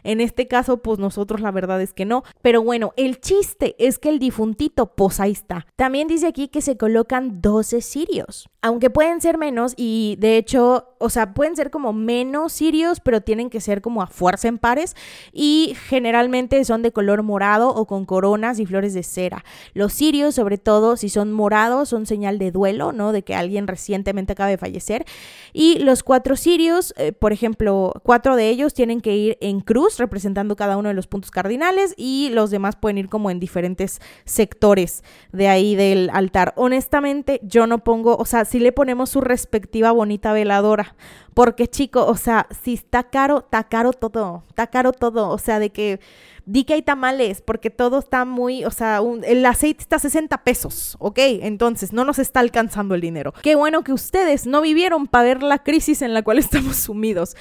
en 0.03 0.21
este 0.21 0.49
caso 0.49 0.79
pues 0.79 0.99
nosotros 0.99 1.41
la 1.41 1.53
verdad 1.53 1.81
es 1.81 1.93
que 1.93 2.05
no, 2.05 2.25
pero 2.43 2.63
bueno, 2.63 2.93
el 2.97 3.21
chiste 3.21 3.77
es 3.79 4.01
que 4.01 4.09
el 4.09 4.19
difuntito 4.19 4.87
pues 4.95 5.21
ahí 5.21 5.31
está. 5.31 5.67
También 5.77 6.09
dice 6.09 6.27
aquí 6.27 6.49
que 6.49 6.61
se 6.61 6.77
colocan 6.77 7.41
12 7.41 7.81
sirios, 7.81 8.49
aunque 8.61 8.91
pueden 8.91 9.21
ser 9.21 9.39
menos 9.39 9.75
y 9.77 10.17
de 10.19 10.37
hecho, 10.37 10.96
o 10.99 11.11
sea, 11.11 11.35
pueden 11.35 11.57
ser 11.57 11.71
como 11.71 11.93
menos 11.93 12.53
sirios, 12.53 13.01
pero 13.01 13.21
tienen 13.21 13.51
que 13.51 13.61
ser 13.61 13.81
como 13.81 14.03
a 14.03 14.07
fuerza 14.07 14.49
en 14.49 14.59
pares 14.59 14.97
y 15.33 15.77
generalmente 15.89 16.65
son 16.65 16.83
de 16.83 16.93
color 16.93 17.23
morado 17.23 17.69
o 17.71 17.87
con 17.87 18.05
coronas 18.05 18.59
y 18.59 18.67
flores 18.67 18.95
de 18.95 19.03
cera. 19.03 19.45
Los 19.75 19.93
sirios, 19.93 20.35
sobre 20.35 20.59
todo 20.59 20.97
si 20.97 21.09
son 21.09 21.33
morados, 21.33 21.89
son 21.89 22.07
señal 22.07 22.39
de 22.39 22.51
duelo, 22.51 22.93
¿no? 22.93 23.13
De 23.13 23.23
que 23.23 23.35
alguien 23.35 23.67
recientemente 23.67 24.33
acaba 24.33 24.51
de 24.51 24.59
fallecer. 24.59 25.05
Y 25.53 25.79
los 25.79 26.03
cuatro 26.03 26.37
sirios, 26.37 26.95
eh, 26.97 27.13
por 27.13 27.33
ejemplo, 27.33 27.93
cuatro 28.03 28.37
de 28.37 28.49
ellos 28.49 28.75
tienen 28.75 29.01
que 29.01 29.17
ir 29.17 29.39
en 29.41 29.61
cruz, 29.61 29.99
representando 29.99 30.57
cada 30.57 30.77
uno 30.77 30.89
de 30.89 30.95
los 30.95 31.07
puntos 31.07 31.31
cardinales, 31.31 31.95
y 31.97 32.31
los 32.31 32.51
demás 32.51 32.77
pueden 32.77 32.99
ir 32.99 33.09
como 33.09 33.31
en 33.31 33.41
diferentes 33.41 34.01
sectores 34.25 35.03
de 35.33 35.49
ahí 35.49 35.75
del 35.75 36.11
altar. 36.13 36.53
Honestamente, 36.57 37.41
yo 37.43 37.67
no 37.67 37.85
pongo, 37.85 38.17
o 38.17 38.25
sea, 38.25 38.45
si 38.45 38.59
le 38.59 38.73
ponemos 38.73 39.11
su 39.11 39.21
respectiva 39.21 39.93
bonita 39.93 40.33
veladora, 40.33 40.86
porque 41.35 41.69
chico, 41.69 42.07
o 42.07 42.17
sea, 42.17 42.47
si 42.63 42.75
está 42.75 43.05
caro, 43.05 43.41
está 43.41 43.65
caro 43.65 43.93
todo, 43.93 44.43
está 44.49 44.67
caro 44.69 44.93
todo, 44.93 45.29
o 45.29 45.39
sea, 45.39 45.59
de 45.59 45.71
que 45.71 46.01
di 46.47 46.65
que 46.65 46.75
hay 46.75 46.83
tamales, 46.83 47.43
porque 47.43 47.71
todo 47.71 47.99
está 47.99 48.25
muy, 48.25 48.65
o 48.65 48.71
sea, 48.71 49.01
el 49.25 49.45
aceite 49.45 49.83
está 49.83 49.97
a 49.97 49.99
60 49.99 50.45
pesos, 50.45 50.97
¿ok? 50.99 51.19
Entonces 51.19 51.93
no 51.93 52.05
nos 52.05 52.19
está 52.19 52.41
alcanzando 52.41 52.95
el 52.95 53.01
dinero. 53.01 53.35
Qué 53.43 53.57
bueno 53.57 53.83
que 53.83 53.93
ustedes 53.93 54.47
no 54.47 54.63
vivieron 54.63 55.09
para 55.09 55.25
ver 55.25 55.43
la 55.43 55.59
crisis 55.63 56.03
en 56.03 56.15
la 56.15 56.23
cual 56.23 56.39
estamos 56.39 56.77
sumidos. 56.77 57.37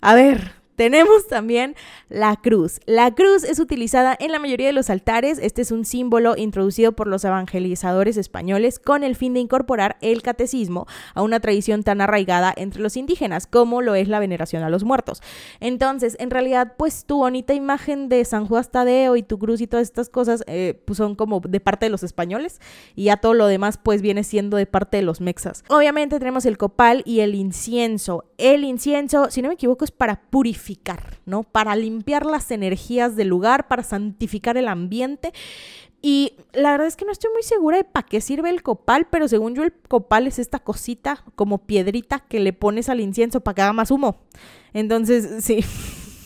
A 0.00 0.14
ver, 0.14 0.59
tenemos 0.80 1.26
también 1.28 1.76
la 2.08 2.36
cruz. 2.36 2.80
La 2.86 3.14
cruz 3.14 3.44
es 3.44 3.58
utilizada 3.58 4.16
en 4.18 4.32
la 4.32 4.38
mayoría 4.38 4.68
de 4.68 4.72
los 4.72 4.88
altares. 4.88 5.38
Este 5.38 5.60
es 5.60 5.72
un 5.72 5.84
símbolo 5.84 6.38
introducido 6.38 6.92
por 6.92 7.06
los 7.06 7.22
evangelizadores 7.22 8.16
españoles 8.16 8.78
con 8.78 9.04
el 9.04 9.14
fin 9.14 9.34
de 9.34 9.40
incorporar 9.40 9.98
el 10.00 10.22
catecismo 10.22 10.86
a 11.12 11.20
una 11.20 11.38
tradición 11.38 11.82
tan 11.82 12.00
arraigada 12.00 12.54
entre 12.56 12.80
los 12.80 12.96
indígenas 12.96 13.46
como 13.46 13.82
lo 13.82 13.94
es 13.94 14.08
la 14.08 14.20
veneración 14.20 14.62
a 14.62 14.70
los 14.70 14.82
muertos. 14.82 15.20
Entonces, 15.60 16.16
en 16.18 16.30
realidad, 16.30 16.72
pues 16.78 17.04
tu 17.04 17.18
bonita 17.18 17.52
imagen 17.52 18.08
de 18.08 18.24
San 18.24 18.46
Juan 18.46 18.64
Tadeo 18.64 19.16
y 19.16 19.22
tu 19.22 19.38
cruz 19.38 19.60
y 19.60 19.66
todas 19.66 19.86
estas 19.86 20.08
cosas 20.08 20.44
eh, 20.46 20.80
pues 20.86 20.96
son 20.96 21.14
como 21.14 21.40
de 21.40 21.60
parte 21.60 21.84
de 21.84 21.90
los 21.90 22.02
españoles 22.02 22.58
y 22.96 23.04
ya 23.04 23.18
todo 23.18 23.34
lo 23.34 23.48
demás 23.48 23.76
pues 23.76 24.00
viene 24.00 24.24
siendo 24.24 24.56
de 24.56 24.64
parte 24.64 24.96
de 24.96 25.02
los 25.02 25.20
mexas. 25.20 25.62
Obviamente 25.68 26.18
tenemos 26.18 26.46
el 26.46 26.56
copal 26.56 27.02
y 27.04 27.20
el 27.20 27.34
incienso. 27.34 28.24
El 28.38 28.64
incienso, 28.64 29.30
si 29.30 29.42
no 29.42 29.48
me 29.48 29.54
equivoco, 29.56 29.84
es 29.84 29.90
para 29.90 30.22
purificar 30.22 30.69
¿no? 31.26 31.42
Para 31.42 31.76
limpiar 31.76 32.26
las 32.26 32.50
energías 32.50 33.16
del 33.16 33.28
lugar, 33.28 33.68
para 33.68 33.82
santificar 33.82 34.56
el 34.56 34.68
ambiente. 34.68 35.32
Y 36.02 36.34
la 36.52 36.72
verdad 36.72 36.86
es 36.86 36.96
que 36.96 37.04
no 37.04 37.12
estoy 37.12 37.30
muy 37.32 37.42
segura 37.42 37.76
de 37.76 37.84
para 37.84 38.06
qué 38.06 38.20
sirve 38.20 38.48
el 38.48 38.62
copal, 38.62 39.06
pero 39.10 39.28
según 39.28 39.54
yo 39.54 39.62
el 39.62 39.72
copal 39.72 40.26
es 40.26 40.38
esta 40.38 40.58
cosita 40.58 41.24
como 41.34 41.58
piedrita 41.58 42.20
que 42.20 42.40
le 42.40 42.52
pones 42.52 42.88
al 42.88 43.00
incienso 43.00 43.40
para 43.40 43.54
que 43.54 43.62
haga 43.62 43.72
más 43.72 43.90
humo. 43.90 44.22
Entonces, 44.72 45.44
sí, 45.44 45.60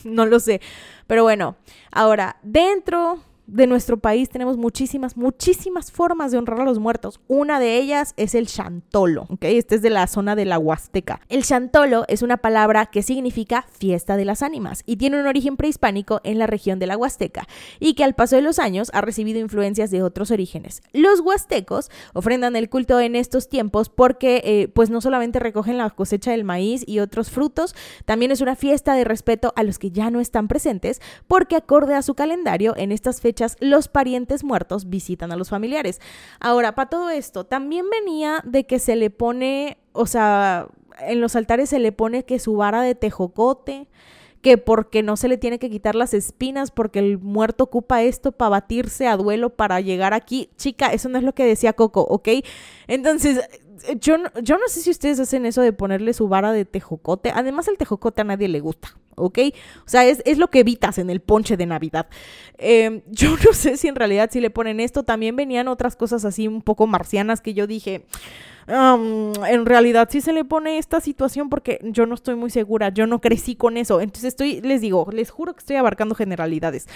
no 0.04 0.26
lo 0.26 0.38
sé. 0.38 0.61
Pero 1.07 1.24
bueno, 1.24 1.57
ahora, 1.90 2.37
dentro 2.42 3.20
de 3.46 3.66
nuestro 3.66 3.98
país 3.98 4.30
tenemos 4.30 4.57
muchísimas, 4.57 5.16
muchísimas 5.16 5.92
formas 5.92 6.33
de 6.33 6.38
honrar 6.38 6.61
a 6.61 6.64
los 6.64 6.78
muertos. 6.78 7.20
Una 7.28 7.61
de 7.61 7.76
ellas 7.76 8.14
es 8.16 8.35
el 8.35 8.46
chantolo, 8.46 9.26
¿ok? 9.28 9.44
Este 9.44 9.76
es 9.76 9.83
de 9.83 9.90
la 9.90 10.07
zona 10.07 10.35
de 10.35 10.44
la 10.44 10.59
Huasteca. 10.59 11.20
El 11.28 11.44
chantolo 11.44 12.04
es 12.09 12.22
una 12.22 12.38
palabra 12.38 12.87
que 12.87 13.02
significa 13.02 13.66
fiesta 13.70 14.16
de 14.16 14.24
las 14.24 14.42
ánimas 14.42 14.83
y 14.87 14.96
tiene 14.96 15.20
un 15.20 15.26
origen 15.26 15.57
prehispánico 15.57 16.20
en 16.24 16.38
la 16.38 16.46
región 16.46 16.78
de 16.78 16.87
la 16.87 16.96
Huasteca 16.96 17.46
y 17.80 17.94
que 17.94 18.04
al 18.04 18.14
paso 18.14 18.37
de 18.37 18.42
los 18.42 18.59
años 18.59 18.90
ha 18.94 19.00
recibido 19.00 19.38
influencias 19.40 19.90
de 19.90 20.02
otros 20.02 20.30
orígenes. 20.30 20.83
Los 20.92 21.20
huastecos 21.20 21.90
ofrendan 22.14 22.57
el 22.57 22.70
culto 22.70 22.98
en 23.00 23.14
estos 23.16 23.48
tiempos 23.48 23.88
porque 23.88 24.42
eh, 24.44 24.68
pues 24.68 24.90
no 24.90 25.00
solamente 25.00 25.38
recogen 25.38 25.78
la 25.78 25.90
cosecha 25.90 26.30
del 26.30 26.44
maíz 26.44 26.83
y 26.87 27.00
otros 27.00 27.30
frutos, 27.30 27.74
también 28.04 28.30
es 28.30 28.40
una 28.40 28.57
fiesta 28.57 28.94
de 28.94 29.04
respeto 29.04 29.52
a 29.57 29.62
los 29.62 29.78
que 29.78 29.90
ya 29.90 30.11
no 30.11 30.20
están 30.20 30.48
presentes 30.48 31.00
porque 31.26 31.57
acorde 31.57 31.94
a 31.94 32.02
su 32.02 32.14
calendario 32.14 32.74
en 32.76 32.90
estas 32.90 33.20
fechas 33.20 33.34
los 33.61 33.88
parientes 33.88 34.44
muertos 34.44 34.88
visitan 34.88 35.33
a 35.33 35.37
los 35.37 35.51
familiares. 35.51 36.01
Ahora, 36.40 36.75
para 36.75 36.90
todo 36.90 37.11
esto, 37.11 37.44
también 37.44 37.87
venía 37.90 38.40
de 38.44 38.66
que 38.66 38.79
se 38.79 38.97
le 38.97 39.11
pone, 39.11 39.79
o 39.92 40.07
sea, 40.07 40.68
en 41.01 41.20
los 41.20 41.37
altares 41.37 41.70
se 41.70 41.79
le 41.79 41.92
pone 41.92 42.25
que 42.25 42.38
su 42.38 42.57
vara 42.57 42.83
de 42.83 42.94
tejocote, 42.94 43.88
que 44.42 44.59
porque 44.59 45.03
no 45.03 45.16
se 45.16 45.29
le 45.29 45.38
tiene 45.38 45.59
que 45.59 45.70
quitar 45.70 45.94
las 45.94 46.12
espinas, 46.12 46.70
porque 46.70 46.99
el 46.99 47.18
muerto 47.18 47.64
ocupa 47.64 48.03
esto 48.03 48.31
para 48.31 48.51
batirse 48.51 49.09
a 49.09 49.16
duelo 49.16 49.51
para 49.51 49.81
llegar 49.81 50.12
aquí. 50.12 50.51
Chica, 50.57 50.88
eso 50.88 51.09
no 51.09 51.16
es 51.16 51.25
lo 51.25 51.35
que 51.35 51.47
decía 51.47 51.73
Coco, 51.73 52.03
¿ok? 52.03 52.29
Entonces, 52.87 53.40
yo 54.00 54.18
no, 54.18 54.30
yo 54.42 54.56
no 54.56 54.68
sé 54.68 54.80
si 54.80 54.90
ustedes 54.90 55.20
hacen 55.20 55.46
eso 55.46 55.62
de 55.62 55.72
ponerle 55.72 56.12
su 56.12 56.28
vara 56.28 56.52
de 56.52 56.64
tejocote. 56.64 57.32
Además, 57.34 57.68
el 57.68 57.78
tejocote 57.78 58.22
a 58.22 58.24
nadie 58.24 58.48
le 58.48 58.60
gusta, 58.60 58.96
¿ok? 59.16 59.38
O 59.84 59.88
sea, 59.88 60.04
es, 60.04 60.38
lo 60.38 60.48
que 60.48 60.60
evitas 60.60 60.98
en 60.98 61.10
el 61.10 61.20
ponche 61.20 61.56
de 61.56 61.66
Navidad. 61.66 62.06
Em, 62.58 63.02
yo 63.10 63.37
no 63.44 63.52
sé 63.52 63.76
si 63.76 63.88
en 63.88 63.96
realidad 63.96 64.30
si 64.32 64.40
le 64.40 64.50
ponen 64.50 64.80
esto. 64.80 65.02
También 65.02 65.37
venían 65.37 65.68
otras 65.68 65.96
cosas 65.96 66.24
así 66.24 66.48
un 66.48 66.62
poco 66.62 66.87
marcianas 66.87 67.40
que 67.40 67.54
yo 67.54 67.66
dije... 67.66 68.06
en 68.66 69.66
realidad 69.66 70.08
sí 70.10 70.22
se 70.22 70.32
le 70.32 70.44
pone 70.44 70.78
esta 70.78 71.00
situación 71.00 71.50
porque 71.50 71.80
yo 71.82 72.06
no 72.06 72.14
estoy 72.14 72.34
muy 72.34 72.48
segura, 72.48 72.88
yo 72.88 73.06
no 73.06 73.20
crecí 73.20 73.56
con 73.56 73.76
eso, 73.76 74.00
entonces 74.00 74.28
estoy, 74.28 74.62
les 74.62 74.80
digo, 74.80 75.06
les 75.12 75.30
juro 75.30 75.52
que 75.52 75.58
estoy 75.58 75.76
abarcando 75.76 76.14
generalidades. 76.14 76.87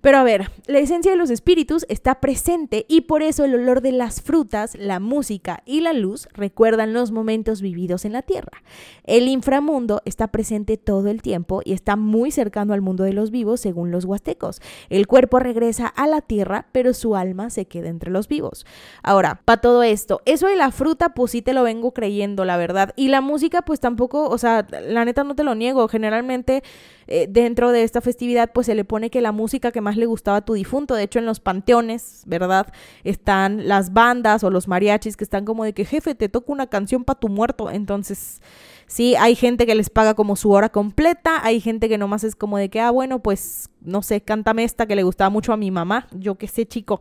Pero 0.00 0.18
a 0.18 0.22
ver, 0.22 0.50
la 0.66 0.78
esencia 0.78 1.10
de 1.10 1.18
los 1.18 1.30
espíritus 1.30 1.84
está 1.88 2.20
presente 2.20 2.86
y 2.88 3.02
por 3.02 3.22
eso 3.22 3.44
el 3.44 3.54
olor 3.54 3.82
de 3.82 3.92
las 3.92 4.22
frutas, 4.22 4.74
la 4.76 4.98
música 4.98 5.62
y 5.66 5.80
la 5.80 5.92
luz 5.92 6.28
recuerdan 6.32 6.94
los 6.94 7.10
momentos 7.10 7.60
vividos 7.60 8.04
en 8.04 8.12
la 8.12 8.22
tierra. 8.22 8.62
El 9.04 9.28
inframundo 9.28 10.00
está 10.04 10.28
presente 10.28 10.78
todo 10.78 11.08
el 11.08 11.20
tiempo 11.20 11.60
y 11.64 11.72
está 11.72 11.96
muy 11.96 12.30
cercano 12.30 12.72
al 12.72 12.80
mundo 12.80 13.04
de 13.04 13.12
los 13.12 13.30
vivos 13.30 13.60
según 13.60 13.90
los 13.90 14.04
huastecos. 14.06 14.62
El 14.88 15.06
cuerpo 15.06 15.38
regresa 15.38 15.86
a 15.86 16.06
la 16.06 16.22
tierra, 16.22 16.68
pero 16.72 16.94
su 16.94 17.14
alma 17.14 17.50
se 17.50 17.66
queda 17.66 17.88
entre 17.88 18.10
los 18.10 18.28
vivos. 18.28 18.64
Ahora, 19.02 19.42
para 19.44 19.60
todo 19.60 19.82
esto, 19.82 20.22
eso 20.24 20.46
de 20.46 20.56
la 20.56 20.70
fruta 20.70 21.10
pues 21.10 21.32
sí 21.32 21.42
te 21.42 21.52
lo 21.52 21.62
vengo 21.62 21.92
creyendo, 21.92 22.44
la 22.44 22.56
verdad. 22.56 22.94
Y 22.96 23.08
la 23.08 23.20
música 23.20 23.62
pues 23.62 23.80
tampoco, 23.80 24.28
o 24.28 24.38
sea, 24.38 24.66
la 24.70 25.04
neta 25.04 25.24
no 25.24 25.34
te 25.34 25.44
lo 25.44 25.54
niego. 25.54 25.88
Generalmente 25.88 26.62
eh, 27.06 27.26
dentro 27.28 27.72
de 27.72 27.82
esta 27.82 28.00
festividad 28.00 28.50
pues 28.52 28.66
se 28.66 28.74
le 28.74 28.84
pone 28.84 29.10
que 29.10 29.20
la 29.20 29.32
música 29.32 29.72
que 29.72 29.80
más 29.80 29.89
le 29.96 30.06
gustaba 30.06 30.38
a 30.38 30.44
tu 30.44 30.54
difunto, 30.54 30.94
de 30.94 31.04
hecho 31.04 31.18
en 31.18 31.26
los 31.26 31.40
panteones, 31.40 32.22
¿verdad? 32.26 32.72
Están 33.04 33.68
las 33.68 33.92
bandas 33.92 34.44
o 34.44 34.50
los 34.50 34.68
mariachis 34.68 35.16
que 35.16 35.24
están 35.24 35.44
como 35.44 35.64
de 35.64 35.72
que 35.72 35.84
jefe, 35.84 36.14
te 36.14 36.28
toca 36.28 36.52
una 36.52 36.66
canción 36.66 37.04
para 37.04 37.18
tu 37.18 37.28
muerto, 37.28 37.70
entonces... 37.70 38.40
Sí, 38.86 39.14
hay 39.14 39.36
gente 39.36 39.66
que 39.66 39.76
les 39.76 39.88
paga 39.88 40.14
como 40.14 40.34
su 40.34 40.50
hora 40.50 40.68
completa, 40.68 41.46
hay 41.46 41.60
gente 41.60 41.88
que 41.88 41.96
nomás 41.96 42.24
es 42.24 42.34
como 42.34 42.58
de 42.58 42.70
que, 42.70 42.80
ah, 42.80 42.90
bueno, 42.90 43.22
pues, 43.22 43.70
no 43.82 44.02
sé, 44.02 44.20
cántame 44.20 44.64
esta 44.64 44.86
que 44.86 44.96
le 44.96 45.04
gustaba 45.04 45.30
mucho 45.30 45.52
a 45.52 45.56
mi 45.56 45.70
mamá, 45.70 46.08
yo 46.10 46.34
qué 46.34 46.48
sé, 46.48 46.66
chico. 46.66 47.00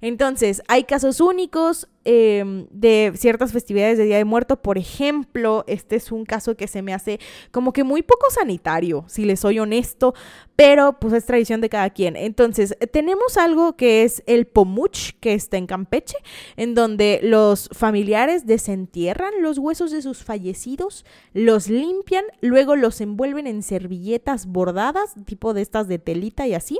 Entonces, 0.00 0.62
hay 0.68 0.84
casos 0.84 1.20
únicos 1.20 1.88
em, 2.04 2.66
de 2.70 3.12
ciertas 3.16 3.52
festividades 3.52 3.98
de 3.98 4.04
Día 4.04 4.18
de 4.18 4.24
Muerto. 4.24 4.60
Por 4.60 4.78
ejemplo, 4.78 5.64
este 5.66 5.96
es 5.96 6.12
un 6.12 6.24
caso 6.24 6.56
que 6.56 6.68
se 6.68 6.82
me 6.82 6.92
hace 6.92 7.18
como 7.50 7.72
que 7.72 7.84
muy 7.84 8.02
poco 8.02 8.30
sanitario, 8.30 9.04
si 9.08 9.24
les 9.24 9.40
soy 9.40 9.58
honesto, 9.58 10.14
pero 10.56 10.98
pues 11.00 11.14
es 11.14 11.24
tradición 11.24 11.60
de 11.60 11.68
cada 11.68 11.90
quien. 11.90 12.16
Entonces, 12.16 12.76
tenemos 12.92 13.36
algo 13.36 13.76
que 13.76 14.04
es 14.04 14.22
el 14.26 14.46
Pomuch, 14.46 15.12
que 15.20 15.34
está 15.34 15.56
en 15.56 15.66
Campeche, 15.66 16.16
en 16.56 16.74
donde 16.74 17.20
los 17.22 17.68
familiares 17.72 18.46
desentierran 18.46 19.32
los 19.40 19.58
huesos 19.58 19.90
de 19.90 20.02
sus 20.02 20.22
fallecidos, 20.22 21.04
los 21.32 21.68
limpian, 21.68 22.24
luego 22.40 22.76
los 22.76 23.00
envuelven 23.00 23.46
en 23.46 23.62
servilletas 23.62 24.46
bordadas, 24.46 25.14
tipo 25.24 25.54
de 25.54 25.62
estas 25.62 25.88
de 25.88 25.98
telita 25.98 26.46
y 26.46 26.54
así 26.54 26.78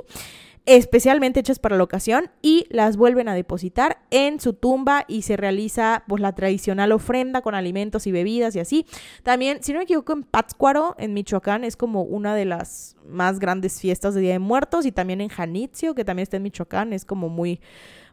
especialmente 0.65 1.39
hechas 1.39 1.59
para 1.59 1.77
la 1.77 1.83
ocasión 1.83 2.31
y 2.41 2.65
las 2.69 2.97
vuelven 2.97 3.27
a 3.27 3.33
depositar 3.33 3.99
en 4.09 4.39
su 4.39 4.53
tumba 4.53 5.05
y 5.07 5.21
se 5.21 5.37
realiza 5.37 6.03
pues 6.07 6.21
la 6.21 6.33
tradicional 6.33 6.91
ofrenda 6.91 7.41
con 7.41 7.55
alimentos 7.55 8.07
y 8.07 8.11
bebidas 8.11 8.55
y 8.55 8.59
así. 8.59 8.85
También, 9.23 9.61
si 9.61 9.73
no 9.73 9.79
me 9.79 9.83
equivoco, 9.83 10.13
en 10.13 10.23
Pátzcuaro, 10.23 10.95
en 10.97 11.13
Michoacán, 11.13 11.63
es 11.63 11.75
como 11.77 12.01
una 12.01 12.35
de 12.35 12.45
las 12.45 12.95
más 13.07 13.39
grandes 13.39 13.79
fiestas 13.79 14.15
de 14.15 14.21
Día 14.21 14.33
de 14.33 14.39
Muertos 14.39 14.85
y 14.85 14.91
también 14.91 15.21
en 15.21 15.29
Janitzio, 15.29 15.93
que 15.93 16.03
también 16.03 16.23
está 16.23 16.37
en 16.37 16.43
Michoacán, 16.43 16.93
es 16.93 17.05
como 17.05 17.29
muy 17.29 17.59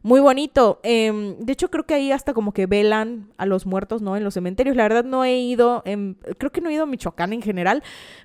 muy 0.03 0.21
bonito. 0.21 0.81
Em, 0.83 1.37
de 1.39 1.53
hecho, 1.53 1.71
creo 1.71 1.85
que 1.85 1.95
ahí 1.95 2.11
hasta 2.11 2.35
como 2.35 2.53
que 2.53 2.67
velan 2.67 3.31
a 3.37 3.47
los 3.47 3.67
muertos, 3.67 4.03
¿no? 4.03 4.17
En 4.17 4.25
los 4.25 4.35
cementerios. 4.35 4.75
La 4.77 4.83
verdad 4.83 5.05
no 5.05 5.25
he 5.25 5.39
ido, 5.39 5.83
en, 5.85 6.17
creo 6.39 6.51
que 6.51 6.61
no 6.61 6.71
he 6.71 6.75
ido 6.75 6.83
a 6.85 6.87
Michoacán 6.87 7.33
en 7.33 7.43
general, 7.43 7.83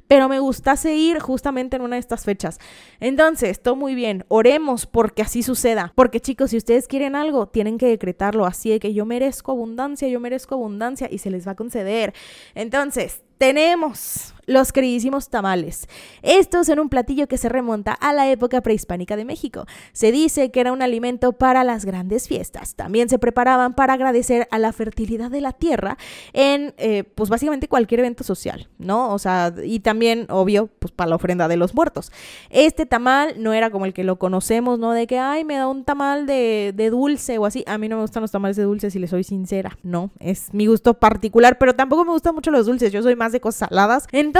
pero 0.08 0.28
me 0.28 0.40
gustase 0.40 0.96
ir 0.96 1.20
justamente 1.20 1.76
en 1.76 1.84
una 1.84 1.96
de 1.98 2.00
estas 2.00 2.26
fechas. 2.26 2.60
Entonces, 3.00 3.62
todo 3.62 3.76
muy 3.76 3.94
bien. 3.94 4.26
Oremos 4.28 4.86
porque 4.88 5.22
así 5.22 5.44
suceda. 5.44 5.94
Porque 5.96 6.20
chicos, 6.20 6.50
si 6.50 6.58
ustedes 6.58 6.88
quieren 6.88 7.16
algo, 7.16 7.48
tienen 7.48 7.78
que 7.78 7.88
decretarlo 7.88 8.46
así 8.46 8.72
de 8.72 8.80
que 8.80 8.94
yo 8.94 9.06
merezco 9.06 9.52
abundancia, 9.52 10.08
yo 10.08 10.20
merezco 10.20 10.56
abundancia 10.56 11.08
y 11.12 11.20
se 11.20 11.30
les 11.30 11.48
va 11.48 11.52
a 11.52 11.56
conceder. 11.56 12.13
Entonces, 12.56 13.22
tenemos 13.38 14.34
los 14.48 14.72
queridísimos 14.72 15.30
tamales. 15.30 15.88
Estos 16.24 16.68
son 16.68 16.80
un 16.80 16.90
platillo 16.90 17.28
que 17.28 17.38
se 17.38 17.50
remonta 17.50 17.92
a 17.92 18.14
la 18.14 18.32
época 18.32 18.62
prehispánica 18.62 19.16
de 19.18 19.26
México. 19.26 19.66
Se 19.92 20.12
dice 20.12 20.52
que 20.52 20.62
era 20.62 20.72
un 20.72 20.82
alimento 20.82 21.34
para 21.34 21.64
las 21.66 21.86
grandes 21.86 22.28
fiestas. 22.28 22.74
También 22.76 23.10
se 23.10 23.20
preparaban 23.20 23.76
para 23.76 23.94
agradecer 23.94 24.48
a 24.50 24.58
la 24.58 24.72
fertilidad 24.72 25.30
de 25.30 25.42
la 25.42 25.52
tierra 25.52 25.98
en, 26.32 26.74
eh, 26.78 27.04
pues 27.04 27.30
básicamente 27.30 27.68
cualquier 27.68 28.00
evento 28.00 28.24
social, 28.24 28.70
¿no? 28.80 29.14
O 29.14 29.20
sea, 29.20 29.54
y 29.64 29.82
también, 29.82 30.28
obvio, 30.30 30.68
pues 30.80 30.94
para 30.94 31.10
la 31.10 31.18
ofrenda 31.18 31.50
de 31.50 31.58
los 31.58 31.76
muertos. 31.76 32.12
Este 32.50 32.86
tamal 32.86 33.36
no 33.44 33.52
era 33.52 33.70
como 33.70 33.86
el 33.86 33.94
que 33.94 34.06
lo 34.06 34.18
conocemos, 34.18 34.80
¿no? 34.80 34.94
De 34.94 35.08
que, 35.08 35.20
ay, 35.20 35.44
me 35.44 35.58
da 35.58 35.68
un 35.68 35.84
tamal 35.84 36.26
de, 36.26 36.74
de 36.74 36.90
dulce 36.90 37.38
o 37.38 37.46
así. 37.46 37.66
A 37.68 37.78
mí 37.78 37.90
no 37.90 37.98
me 37.98 38.04
gustan 38.04 38.22
los 38.22 38.32
tamales 38.32 38.56
de 38.56 38.64
dulce, 38.64 38.92
si 38.92 39.00
les 39.00 39.10
soy 39.10 39.26
sincera, 39.26 39.78
¿no? 39.84 40.12
Es 40.20 40.54
mi 40.54 40.68
gusto 40.68 40.94
particular, 40.94 41.58
pero 41.58 41.76
tampoco 41.76 42.06
me 42.06 42.12
gustan 42.12 42.34
mucho 42.34 42.50
los 42.50 42.66
dulces. 42.66 42.94
Yo 42.94 43.04
soy 43.04 43.18
más 43.18 43.34
de 43.34 43.42
cosas 43.42 43.68
saladas. 43.68 44.08
Entonces, 44.14 44.37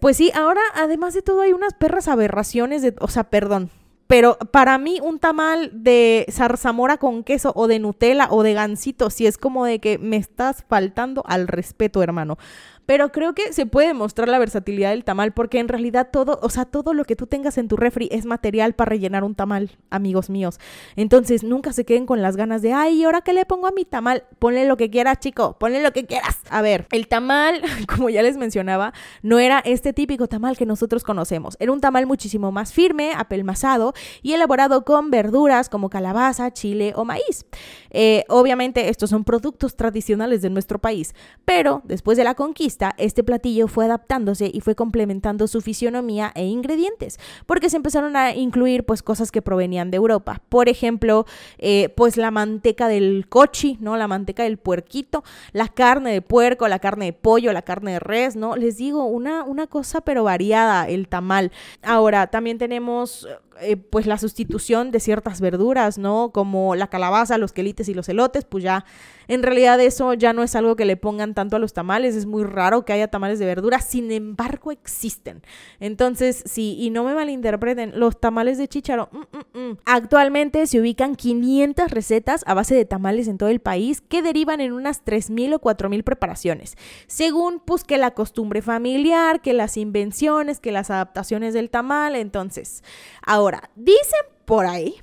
pues 0.00 0.16
sí, 0.16 0.30
ahora 0.34 0.60
además 0.74 1.14
de 1.14 1.22
todo 1.22 1.42
hay 1.42 1.52
unas 1.52 1.74
perras 1.74 2.08
aberraciones 2.08 2.82
de, 2.82 2.94
o 3.00 3.08
sea, 3.08 3.24
perdón, 3.24 3.70
pero 4.06 4.38
para 4.38 4.78
mí 4.78 5.00
un 5.02 5.18
tamal 5.18 5.70
de 5.72 6.26
zarzamora 6.30 6.96
con 6.96 7.24
queso 7.24 7.52
o 7.56 7.66
de 7.66 7.78
Nutella 7.78 8.28
o 8.30 8.42
de 8.42 8.54
gansito, 8.54 9.10
si 9.10 9.26
es 9.26 9.36
como 9.36 9.64
de 9.64 9.80
que 9.80 9.98
me 9.98 10.16
estás 10.16 10.64
faltando 10.68 11.24
al 11.26 11.48
respeto, 11.48 12.02
hermano. 12.02 12.38
Pero 12.86 13.10
creo 13.10 13.34
que 13.34 13.52
se 13.52 13.66
puede 13.66 13.94
mostrar 13.94 14.28
la 14.28 14.38
versatilidad 14.38 14.90
del 14.90 15.04
tamal 15.04 15.32
porque 15.32 15.58
en 15.58 15.68
realidad 15.68 16.08
todo, 16.12 16.38
o 16.40 16.48
sea, 16.48 16.64
todo 16.64 16.94
lo 16.94 17.04
que 17.04 17.16
tú 17.16 17.26
tengas 17.26 17.58
en 17.58 17.68
tu 17.68 17.76
refri 17.76 18.08
es 18.12 18.24
material 18.24 18.74
para 18.74 18.90
rellenar 18.90 19.24
un 19.24 19.34
tamal, 19.34 19.72
amigos 19.90 20.30
míos. 20.30 20.58
Entonces, 20.94 21.42
nunca 21.42 21.72
se 21.72 21.84
queden 21.84 22.06
con 22.06 22.22
las 22.22 22.36
ganas 22.36 22.62
de, 22.62 22.72
ay, 22.72 23.00
¿y 23.00 23.04
ahora 23.04 23.22
qué 23.22 23.32
le 23.32 23.44
pongo 23.44 23.66
a 23.66 23.72
mi 23.72 23.84
tamal? 23.84 24.24
Ponle 24.38 24.66
lo 24.66 24.76
que 24.76 24.88
quieras, 24.88 25.18
chico, 25.18 25.56
ponle 25.58 25.82
lo 25.82 25.92
que 25.92 26.06
quieras. 26.06 26.38
A 26.48 26.62
ver, 26.62 26.86
el 26.92 27.08
tamal, 27.08 27.60
como 27.88 28.08
ya 28.08 28.22
les 28.22 28.36
mencionaba, 28.36 28.92
no 29.22 29.38
era 29.38 29.58
este 29.64 29.92
típico 29.92 30.28
tamal 30.28 30.56
que 30.56 30.66
nosotros 30.66 31.02
conocemos. 31.02 31.56
Era 31.58 31.72
un 31.72 31.80
tamal 31.80 32.06
muchísimo 32.06 32.52
más 32.52 32.72
firme, 32.72 33.12
apelmazado 33.16 33.94
y 34.22 34.32
elaborado 34.32 34.84
con 34.84 35.10
verduras 35.10 35.68
como 35.68 35.90
calabaza, 35.90 36.52
chile 36.52 36.92
o 36.94 37.04
maíz. 37.04 37.46
Eh, 37.90 38.24
obviamente, 38.28 38.88
estos 38.90 39.10
son 39.10 39.24
productos 39.24 39.74
tradicionales 39.74 40.42
de 40.42 40.50
nuestro 40.50 40.78
país, 40.78 41.14
pero 41.44 41.82
después 41.84 42.16
de 42.16 42.24
la 42.24 42.34
conquista, 42.34 42.75
este 42.98 43.24
platillo 43.24 43.68
fue 43.68 43.84
adaptándose 43.84 44.50
y 44.52 44.60
fue 44.60 44.74
complementando 44.74 45.46
su 45.46 45.60
fisionomía 45.60 46.32
e 46.34 46.44
ingredientes, 46.46 47.18
porque 47.46 47.70
se 47.70 47.76
empezaron 47.76 48.16
a 48.16 48.34
incluir 48.34 48.84
pues 48.84 49.02
cosas 49.02 49.30
que 49.30 49.42
provenían 49.42 49.90
de 49.90 49.96
Europa. 49.96 50.42
Por 50.48 50.68
ejemplo, 50.68 51.26
eh, 51.58 51.92
pues 51.96 52.16
la 52.16 52.30
manteca 52.30 52.88
del 52.88 53.26
cochi, 53.28 53.78
¿no? 53.80 53.96
La 53.96 54.08
manteca 54.08 54.42
del 54.42 54.58
puerquito, 54.58 55.24
la 55.52 55.68
carne 55.68 56.12
de 56.12 56.22
puerco, 56.22 56.68
la 56.68 56.78
carne 56.78 57.06
de 57.06 57.12
pollo, 57.12 57.52
la 57.52 57.62
carne 57.62 57.92
de 57.92 57.98
res, 58.00 58.36
¿no? 58.36 58.56
Les 58.56 58.76
digo, 58.76 59.04
una, 59.06 59.44
una 59.44 59.66
cosa 59.66 60.00
pero 60.00 60.24
variada, 60.24 60.88
el 60.88 61.08
tamal. 61.08 61.52
Ahora, 61.82 62.28
también 62.28 62.58
tenemos 62.58 63.26
eh, 63.60 63.76
pues 63.76 64.06
la 64.06 64.18
sustitución 64.18 64.90
de 64.90 65.00
ciertas 65.00 65.40
verduras, 65.40 65.98
¿no? 65.98 66.30
Como 66.32 66.74
la 66.74 66.88
calabaza, 66.88 67.38
los 67.38 67.52
quelites 67.52 67.88
y 67.88 67.94
los 67.94 68.08
elotes, 68.08 68.44
pues 68.44 68.62
ya 68.64 68.84
En 69.28 69.42
realidad 69.42 69.80
eso 69.80 70.14
ya 70.14 70.32
no 70.32 70.42
es 70.42 70.54
algo 70.54 70.76
que 70.76 70.84
le 70.84 70.96
pongan 70.96 71.34
tanto 71.34 71.56
a 71.56 71.58
los 71.58 71.72
tamales, 71.72 72.14
es 72.14 72.26
muy 72.26 72.44
raro 72.44 72.84
que 72.84 72.92
haya 72.92 73.08
tamales 73.08 73.38
de 73.38 73.46
verdura, 73.46 73.80
sin 73.80 74.12
embargo 74.12 74.70
existen. 74.70 75.42
Entonces, 75.80 76.44
sí, 76.46 76.76
y 76.78 76.90
no 76.90 77.02
me 77.02 77.14
malinterpreten, 77.14 77.98
los 77.98 78.20
tamales 78.20 78.58
de 78.58 78.68
chícharo, 78.68 79.08
mm, 79.10 79.18
mm, 79.18 79.70
mm. 79.70 79.78
actualmente 79.84 80.66
se 80.66 80.80
ubican 80.80 81.16
500 81.16 81.90
recetas 81.90 82.44
a 82.46 82.54
base 82.54 82.74
de 82.74 82.84
tamales 82.84 83.26
en 83.26 83.38
todo 83.38 83.48
el 83.48 83.60
país 83.60 84.00
que 84.00 84.22
derivan 84.22 84.60
en 84.60 84.72
unas 84.72 85.04
3.000 85.04 85.54
o 85.54 85.60
4.000 85.60 86.04
preparaciones, 86.04 86.76
según 87.06 87.60
pues 87.60 87.82
que 87.82 87.98
la 87.98 88.12
costumbre 88.12 88.62
familiar, 88.62 89.40
que 89.40 89.54
las 89.54 89.76
invenciones, 89.76 90.60
que 90.60 90.72
las 90.72 90.90
adaptaciones 90.90 91.52
del 91.52 91.70
tamal, 91.70 92.14
entonces, 92.14 92.84
ahora, 93.26 93.45
dicen 93.74 94.20
por 94.44 94.66
ahí 94.66 94.96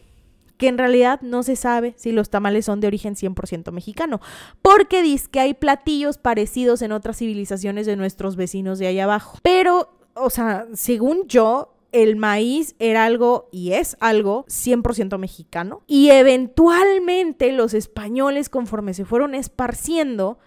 que 0.58 0.68
en 0.68 0.78
realidad 0.78 1.20
no 1.22 1.44
se 1.44 1.56
sabe 1.56 1.94
si 1.98 2.12
los 2.12 2.30
tamales 2.30 2.66
son 2.66 2.80
de 2.80 2.88
origen 2.88 3.16
100% 3.16 3.72
mexicano, 3.72 4.22
porque 4.62 5.02
dice 5.02 5.28
que 5.30 5.40
hay 5.40 5.54
platillos 5.54 6.18
parecidos 6.18 6.82
en 6.82 6.92
otras 6.92 7.18
civilizaciones 7.18 7.86
de 7.86 7.96
nuestros 7.96 8.36
vecinos 8.36 8.80
de 8.80 8.88
allá 8.88 9.04
abajo. 9.06 9.40
Pero, 9.44 9.90
o 10.14 10.30
sea, 10.30 10.68
según 10.74 11.28
yo, 11.28 11.74
el 11.92 12.16
maíz 12.16 12.76
era 12.80 13.06
algo 13.06 13.50
y 13.52 13.74
es 13.74 13.98
algo 14.00 14.46
100% 14.48 15.18
mexicano. 15.18 15.82
Y 15.86 16.10
eventualmente 16.10 17.52
los 17.52 17.74
españoles, 17.74 18.50
conforme 18.50 18.94
se 18.94 19.06
fueron 19.06 19.36
esparciendo, 19.36 20.40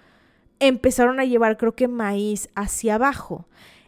empezaron 0.59 1.20
a 1.20 1.24
llevar, 1.24 1.56
creo 1.56 1.74
que, 1.74 1.88
maíz 1.88 2.48
hacia 2.54 2.96
abajo. 2.96 3.46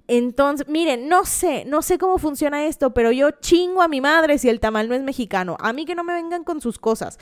Entonces, 0.08 0.66
miren, 0.68 1.08
no 1.08 1.26
sé, 1.26 1.64
no 1.66 1.82
sé 1.82 1.98
cómo 1.98 2.16
funciona 2.16 2.64
esto, 2.64 2.94
pero 2.94 3.12
yo 3.12 3.30
chingo 3.30 3.82
a 3.82 3.88
mi 3.88 4.00
madre 4.00 4.38
si 4.38 4.48
el 4.48 4.58
tamal 4.58 4.88
no 4.88 4.94
es 4.94 5.02
mexicano. 5.02 5.58
A 5.60 5.74
mí 5.74 5.84
que 5.84 5.94
no 5.94 6.02
me 6.02 6.14
vengan 6.14 6.44
con 6.44 6.62
sus 6.62 6.78
cosas. 6.78 7.18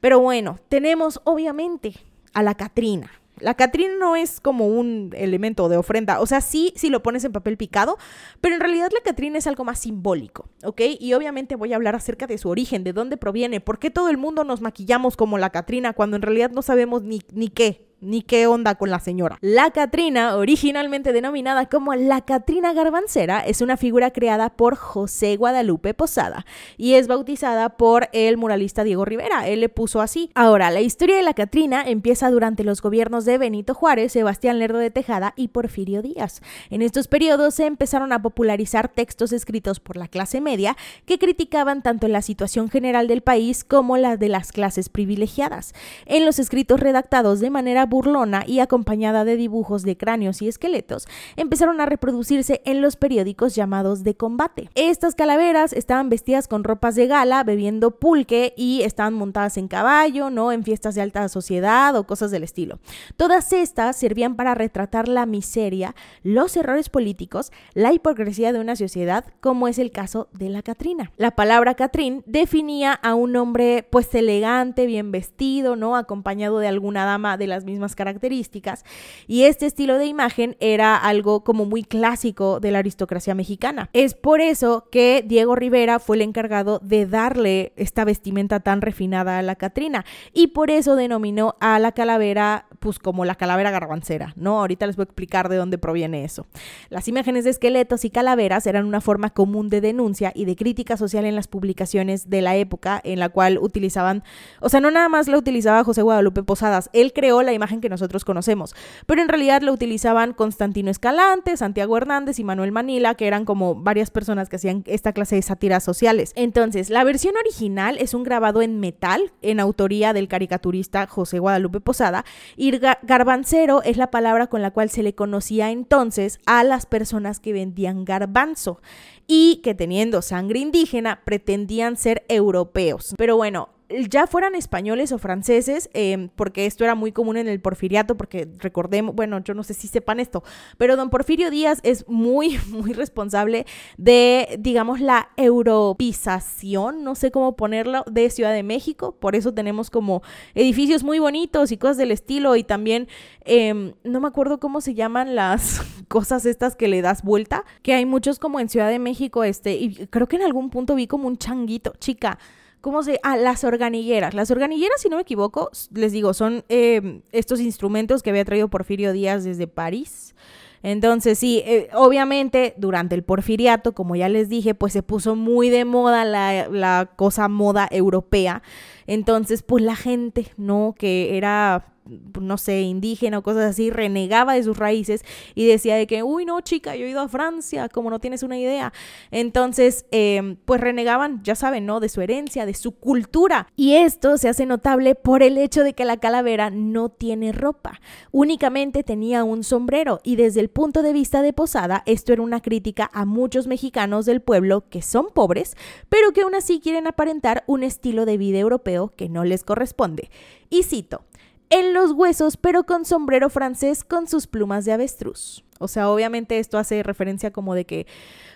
Pero 0.00 0.18
bueno, 0.18 0.58
tenemos 0.68 1.20
obviamente 1.24 1.94
a 2.34 2.42
la 2.42 2.56
Catrina. 2.56 3.10
La 3.38 3.54
Catrina 3.54 3.94
no 3.98 4.16
es 4.16 4.40
como 4.40 4.66
un 4.66 5.12
elemento 5.16 5.68
de 5.68 5.76
ofrenda, 5.76 6.20
o 6.20 6.26
sea, 6.26 6.40
sí, 6.40 6.72
sí 6.76 6.88
lo 6.88 7.02
pones 7.02 7.24
en 7.24 7.32
papel 7.32 7.56
picado, 7.56 7.98
pero 8.40 8.54
en 8.54 8.60
realidad 8.60 8.90
la 8.94 9.00
Catrina 9.00 9.38
es 9.38 9.48
algo 9.48 9.64
más 9.64 9.80
simbólico, 9.80 10.48
¿ok? 10.62 10.80
Y 11.00 11.14
obviamente 11.14 11.56
voy 11.56 11.72
a 11.72 11.76
hablar 11.76 11.96
acerca 11.96 12.28
de 12.28 12.38
su 12.38 12.48
origen, 12.48 12.84
de 12.84 12.92
dónde 12.92 13.16
proviene, 13.16 13.60
por 13.60 13.80
qué 13.80 13.90
todo 13.90 14.08
el 14.08 14.18
mundo 14.18 14.44
nos 14.44 14.60
maquillamos 14.60 15.16
como 15.16 15.36
la 15.36 15.50
Catrina 15.50 15.94
cuando 15.94 16.14
en 16.14 16.22
realidad 16.22 16.52
no 16.52 16.62
sabemos 16.62 17.02
ni, 17.02 17.22
ni 17.32 17.48
qué, 17.48 17.83
ni 18.04 18.22
qué 18.22 18.46
onda 18.46 18.74
con 18.76 18.90
la 18.90 19.00
señora. 19.00 19.38
La 19.40 19.70
Catrina, 19.70 20.36
originalmente 20.36 21.12
denominada 21.12 21.66
como 21.66 21.94
la 21.94 22.20
Catrina 22.20 22.72
Garbancera, 22.72 23.40
es 23.40 23.60
una 23.60 23.76
figura 23.76 24.10
creada 24.10 24.50
por 24.50 24.76
José 24.76 25.36
Guadalupe 25.36 25.94
Posada 25.94 26.46
y 26.76 26.94
es 26.94 27.08
bautizada 27.08 27.70
por 27.70 28.08
el 28.12 28.36
muralista 28.36 28.84
Diego 28.84 29.04
Rivera. 29.04 29.48
Él 29.48 29.60
le 29.60 29.68
puso 29.68 30.00
así. 30.00 30.30
Ahora, 30.34 30.70
la 30.70 30.80
historia 30.80 31.16
de 31.16 31.22
la 31.22 31.34
Catrina 31.34 31.82
empieza 31.86 32.30
durante 32.30 32.64
los 32.64 32.82
gobiernos 32.82 33.24
de 33.24 33.38
Benito 33.38 33.74
Juárez, 33.74 34.12
Sebastián 34.12 34.58
Lerdo 34.58 34.78
de 34.78 34.90
Tejada 34.90 35.32
y 35.36 35.48
Porfirio 35.48 36.02
Díaz. 36.02 36.40
En 36.70 36.82
estos 36.82 37.08
periodos 37.08 37.54
se 37.54 37.66
empezaron 37.66 38.12
a 38.12 38.22
popularizar 38.22 38.88
textos 38.88 39.32
escritos 39.32 39.80
por 39.80 39.96
la 39.96 40.08
clase 40.08 40.40
media 40.40 40.76
que 41.06 41.18
criticaban 41.18 41.82
tanto 41.82 42.08
la 42.08 42.22
situación 42.22 42.68
general 42.68 43.08
del 43.08 43.22
país 43.22 43.64
como 43.64 43.96
la 43.96 44.16
de 44.16 44.28
las 44.28 44.52
clases 44.52 44.88
privilegiadas. 44.88 45.74
En 46.06 46.24
los 46.24 46.38
escritos 46.38 46.80
redactados 46.80 47.40
de 47.40 47.50
manera 47.50 47.86
burlona 47.94 48.42
y 48.44 48.58
acompañada 48.58 49.24
de 49.24 49.36
dibujos 49.36 49.84
de 49.84 49.96
cráneos 49.96 50.42
y 50.42 50.48
esqueletos, 50.48 51.06
empezaron 51.36 51.80
a 51.80 51.86
reproducirse 51.86 52.60
en 52.64 52.80
los 52.80 52.96
periódicos 52.96 53.54
llamados 53.54 54.02
de 54.02 54.16
combate. 54.16 54.68
Estas 54.74 55.14
calaveras 55.14 55.72
estaban 55.72 56.08
vestidas 56.08 56.48
con 56.48 56.64
ropas 56.64 56.96
de 56.96 57.06
gala, 57.06 57.44
bebiendo 57.44 57.92
pulque 57.92 58.52
y 58.56 58.82
estaban 58.82 59.14
montadas 59.14 59.58
en 59.58 59.68
caballo, 59.68 60.28
¿no? 60.28 60.50
En 60.50 60.64
fiestas 60.64 60.96
de 60.96 61.02
alta 61.02 61.28
sociedad 61.28 61.94
o 61.94 62.04
cosas 62.04 62.32
del 62.32 62.42
estilo. 62.42 62.80
Todas 63.16 63.52
estas 63.52 63.96
servían 63.96 64.34
para 64.34 64.56
retratar 64.56 65.06
la 65.06 65.24
miseria, 65.24 65.94
los 66.24 66.56
errores 66.56 66.88
políticos, 66.88 67.52
la 67.74 67.92
hipocresía 67.92 68.52
de 68.52 68.58
una 68.58 68.74
sociedad, 68.74 69.24
como 69.40 69.68
es 69.68 69.78
el 69.78 69.92
caso 69.92 70.26
de 70.32 70.48
la 70.48 70.62
Catrina. 70.62 71.12
La 71.16 71.30
palabra 71.30 71.74
Catrín 71.74 72.24
definía 72.26 72.92
a 72.92 73.14
un 73.14 73.36
hombre 73.36 73.86
pues 73.88 74.12
elegante, 74.16 74.86
bien 74.86 75.12
vestido, 75.12 75.76
¿no? 75.76 75.94
Acompañado 75.94 76.58
de 76.58 76.66
alguna 76.66 77.04
dama 77.04 77.36
de 77.36 77.46
las 77.46 77.64
mismas 77.64 77.73
características 77.94 78.84
y 79.26 79.44
este 79.44 79.66
estilo 79.66 79.98
de 79.98 80.06
imagen 80.06 80.56
era 80.60 80.96
algo 80.96 81.44
como 81.44 81.64
muy 81.64 81.84
clásico 81.84 82.60
de 82.60 82.70
la 82.70 82.78
aristocracia 82.78 83.34
mexicana. 83.34 83.90
Es 83.92 84.14
por 84.14 84.40
eso 84.40 84.88
que 84.90 85.24
Diego 85.26 85.54
Rivera 85.54 85.98
fue 85.98 86.16
el 86.16 86.22
encargado 86.22 86.80
de 86.82 87.06
darle 87.06 87.72
esta 87.76 88.04
vestimenta 88.04 88.60
tan 88.60 88.80
refinada 88.80 89.38
a 89.38 89.42
la 89.42 89.56
Catrina 89.56 90.04
y 90.32 90.48
por 90.48 90.70
eso 90.70 90.96
denominó 90.96 91.56
a 91.60 91.78
la 91.78 91.92
calavera 91.92 92.66
pues 92.80 92.98
como 92.98 93.24
la 93.24 93.34
calavera 93.34 93.70
garbancera, 93.70 94.34
¿no? 94.36 94.60
Ahorita 94.60 94.86
les 94.86 94.96
voy 94.96 95.04
a 95.04 95.04
explicar 95.04 95.48
de 95.48 95.56
dónde 95.56 95.78
proviene 95.78 96.24
eso. 96.24 96.46
Las 96.90 97.08
imágenes 97.08 97.44
de 97.44 97.50
esqueletos 97.50 98.04
y 98.04 98.10
calaveras 98.10 98.66
eran 98.66 98.84
una 98.84 99.00
forma 99.00 99.30
común 99.30 99.70
de 99.70 99.80
denuncia 99.80 100.32
y 100.34 100.44
de 100.44 100.54
crítica 100.54 100.96
social 100.98 101.24
en 101.24 101.34
las 101.34 101.48
publicaciones 101.48 102.28
de 102.28 102.42
la 102.42 102.56
época 102.56 103.00
en 103.02 103.20
la 103.20 103.30
cual 103.30 103.58
utilizaban, 103.58 104.22
o 104.60 104.68
sea, 104.68 104.80
no 104.80 104.90
nada 104.90 105.08
más 105.08 105.28
la 105.28 105.38
utilizaba 105.38 105.82
José 105.82 106.02
Guadalupe 106.02 106.42
Posadas, 106.42 106.90
él 106.92 107.12
creó 107.14 107.42
la 107.42 107.54
imagen 107.54 107.63
que 107.80 107.88
nosotros 107.88 108.24
conocemos, 108.24 108.74
pero 109.06 109.22
en 109.22 109.28
realidad 109.28 109.62
lo 109.62 109.72
utilizaban 109.72 110.32
Constantino 110.32 110.90
Escalante, 110.90 111.56
Santiago 111.56 111.96
Hernández 111.96 112.38
y 112.38 112.44
Manuel 112.44 112.72
Manila, 112.72 113.14
que 113.14 113.26
eran 113.26 113.44
como 113.44 113.74
varias 113.74 114.10
personas 114.10 114.48
que 114.48 114.56
hacían 114.56 114.84
esta 114.86 115.12
clase 115.12 115.36
de 115.36 115.42
sátiras 115.42 115.82
sociales. 115.82 116.32
Entonces, 116.36 116.90
la 116.90 117.04
versión 117.04 117.34
original 117.36 117.96
es 117.98 118.14
un 118.14 118.22
grabado 118.22 118.62
en 118.62 118.80
metal 118.80 119.32
en 119.42 119.60
autoría 119.60 120.12
del 120.12 120.28
caricaturista 120.28 121.06
José 121.06 121.38
Guadalupe 121.38 121.80
Posada 121.80 122.24
y 122.56 122.78
garbancero 123.02 123.82
es 123.82 123.96
la 123.96 124.10
palabra 124.10 124.46
con 124.46 124.62
la 124.62 124.70
cual 124.70 124.90
se 124.90 125.02
le 125.02 125.14
conocía 125.14 125.70
entonces 125.70 126.38
a 126.46 126.64
las 126.64 126.86
personas 126.86 127.40
que 127.40 127.52
vendían 127.52 128.04
garbanzo 128.04 128.80
y 129.26 129.56
que 129.62 129.74
teniendo 129.74 130.22
sangre 130.22 130.58
indígena 130.58 131.22
pretendían 131.24 131.96
ser 131.96 132.24
europeos. 132.28 133.14
Pero 133.16 133.36
bueno, 133.36 133.70
ya 134.08 134.26
fueran 134.26 134.54
españoles 134.54 135.12
o 135.12 135.18
franceses, 135.18 135.90
em, 135.92 136.28
porque 136.34 136.66
esto 136.66 136.84
era 136.84 136.94
muy 136.94 137.12
común 137.12 137.36
en 137.36 137.48
el 137.48 137.60
porfiriato, 137.60 138.16
porque 138.16 138.48
recordemos, 138.58 139.14
bueno, 139.14 139.42
yo 139.42 139.54
no 139.54 139.62
sé 139.62 139.74
si 139.74 139.88
sepan 139.88 140.20
esto, 140.20 140.42
pero 140.78 140.96
don 140.96 141.10
Porfirio 141.10 141.50
Díaz 141.50 141.80
es 141.82 142.08
muy, 142.08 142.58
muy 142.68 142.92
responsable 142.92 143.66
de, 143.96 144.56
digamos, 144.58 145.00
la 145.00 145.28
europeización, 145.36 147.04
no 147.04 147.14
sé 147.14 147.30
cómo 147.30 147.56
ponerlo, 147.56 148.04
de 148.10 148.30
Ciudad 148.30 148.52
de 148.52 148.62
México, 148.62 149.16
por 149.18 149.36
eso 149.36 149.52
tenemos 149.54 149.90
como 149.90 150.22
edificios 150.54 151.04
muy 151.04 151.18
bonitos 151.18 151.72
y 151.72 151.76
cosas 151.76 151.96
del 151.96 152.10
estilo, 152.10 152.56
y 152.56 152.64
también, 152.64 153.08
em, 153.44 153.94
no 154.04 154.20
me 154.20 154.28
acuerdo 154.28 154.58
cómo 154.60 154.80
se 154.80 154.94
llaman 154.94 155.34
las 155.34 155.80
cosas 156.08 156.46
estas 156.46 156.76
que 156.76 156.88
le 156.88 157.02
das 157.02 157.22
vuelta, 157.22 157.64
que 157.82 157.94
hay 157.94 158.06
muchos 158.06 158.38
como 158.38 158.60
en 158.60 158.68
Ciudad 158.68 158.90
de 158.90 158.98
México, 158.98 159.44
este, 159.44 159.74
y 159.74 160.06
creo 160.08 160.26
que 160.26 160.36
en 160.36 160.42
algún 160.42 160.70
punto 160.70 160.94
vi 160.94 161.06
como 161.06 161.28
un 161.28 161.38
changuito, 161.38 161.92
chica, 161.98 162.38
¿Cómo 162.84 163.02
se...? 163.02 163.18
Ah, 163.22 163.38
las 163.38 163.64
organilleras. 163.64 164.34
Las 164.34 164.50
organilleras, 164.50 165.00
si 165.00 165.08
no 165.08 165.16
me 165.16 165.22
equivoco, 165.22 165.70
les 165.94 166.12
digo, 166.12 166.34
son 166.34 166.64
eh, 166.68 167.22
estos 167.32 167.58
instrumentos 167.60 168.22
que 168.22 168.28
había 168.28 168.44
traído 168.44 168.68
Porfirio 168.68 169.14
Díaz 169.14 169.42
desde 169.42 169.66
París. 169.66 170.34
Entonces, 170.82 171.38
sí, 171.38 171.62
eh, 171.64 171.88
obviamente 171.94 172.74
durante 172.76 173.14
el 173.14 173.22
porfiriato, 173.22 173.94
como 173.94 174.16
ya 174.16 174.28
les 174.28 174.50
dije, 174.50 174.74
pues 174.74 174.92
se 174.92 175.02
puso 175.02 175.34
muy 175.34 175.70
de 175.70 175.86
moda 175.86 176.26
la, 176.26 176.68
la 176.68 177.10
cosa 177.16 177.48
moda 177.48 177.88
europea. 177.90 178.62
Entonces, 179.06 179.62
pues 179.62 179.82
la 179.82 179.96
gente, 179.96 180.48
¿no? 180.58 180.94
Que 180.98 181.38
era 181.38 181.93
no 182.40 182.58
sé, 182.58 182.82
indígena 182.82 183.38
o 183.38 183.42
cosas 183.42 183.70
así, 183.70 183.90
renegaba 183.90 184.54
de 184.54 184.62
sus 184.62 184.76
raíces 184.76 185.24
y 185.54 185.66
decía 185.66 185.96
de 185.96 186.06
que, 186.06 186.22
uy, 186.22 186.44
no, 186.44 186.60
chica, 186.60 186.96
yo 186.96 187.06
he 187.06 187.10
ido 187.10 187.20
a 187.20 187.28
Francia, 187.28 187.88
como 187.88 188.10
no 188.10 188.18
tienes 188.18 188.42
una 188.42 188.58
idea. 188.58 188.92
Entonces, 189.30 190.06
em, 190.10 190.56
pues 190.64 190.80
renegaban, 190.80 191.42
ya 191.42 191.54
saben, 191.54 191.86
¿no? 191.86 192.00
De 192.00 192.08
su 192.08 192.20
herencia, 192.20 192.66
de 192.66 192.74
su 192.74 192.92
cultura. 192.92 193.68
Y 193.76 193.96
esto 193.96 194.36
se 194.38 194.48
hace 194.48 194.66
notable 194.66 195.14
por 195.14 195.42
el 195.42 195.58
hecho 195.58 195.82
de 195.82 195.94
que 195.94 196.04
la 196.04 196.18
calavera 196.18 196.70
no 196.70 197.08
tiene 197.08 197.52
ropa, 197.52 198.00
únicamente 198.32 199.02
tenía 199.02 199.44
un 199.44 199.64
sombrero 199.64 200.20
y 200.22 200.36
desde 200.36 200.60
el 200.60 200.68
punto 200.68 201.02
de 201.02 201.12
vista 201.12 201.42
de 201.42 201.52
Posada, 201.52 202.02
esto 202.06 202.32
era 202.32 202.42
una 202.42 202.60
crítica 202.60 203.10
a 203.12 203.24
muchos 203.24 203.66
mexicanos 203.66 204.26
del 204.26 204.40
pueblo 204.40 204.88
que 204.88 205.02
son 205.02 205.28
pobres, 205.32 205.76
pero 206.08 206.32
que 206.32 206.42
aún 206.42 206.54
así 206.54 206.80
quieren 206.80 207.06
aparentar 207.06 207.64
un 207.66 207.82
estilo 207.82 208.24
de 208.26 208.38
vida 208.38 208.58
europeo 208.58 209.12
que 209.16 209.28
no 209.28 209.44
les 209.44 209.64
corresponde. 209.64 210.30
Y 210.70 210.82
cito, 210.82 211.24
en 211.70 211.94
los 211.94 212.12
huesos, 212.12 212.56
pero 212.56 212.84
con 212.84 213.04
sombrero 213.04 213.50
francés 213.50 214.04
con 214.04 214.28
sus 214.28 214.46
plumas 214.46 214.84
de 214.84 214.92
avestruz. 214.92 215.64
O 215.78 215.88
sea, 215.88 216.08
obviamente 216.10 216.58
esto 216.58 216.78
hace 216.78 217.02
referencia 217.02 217.52
como 217.52 217.74
de 217.74 217.84
que 217.84 218.06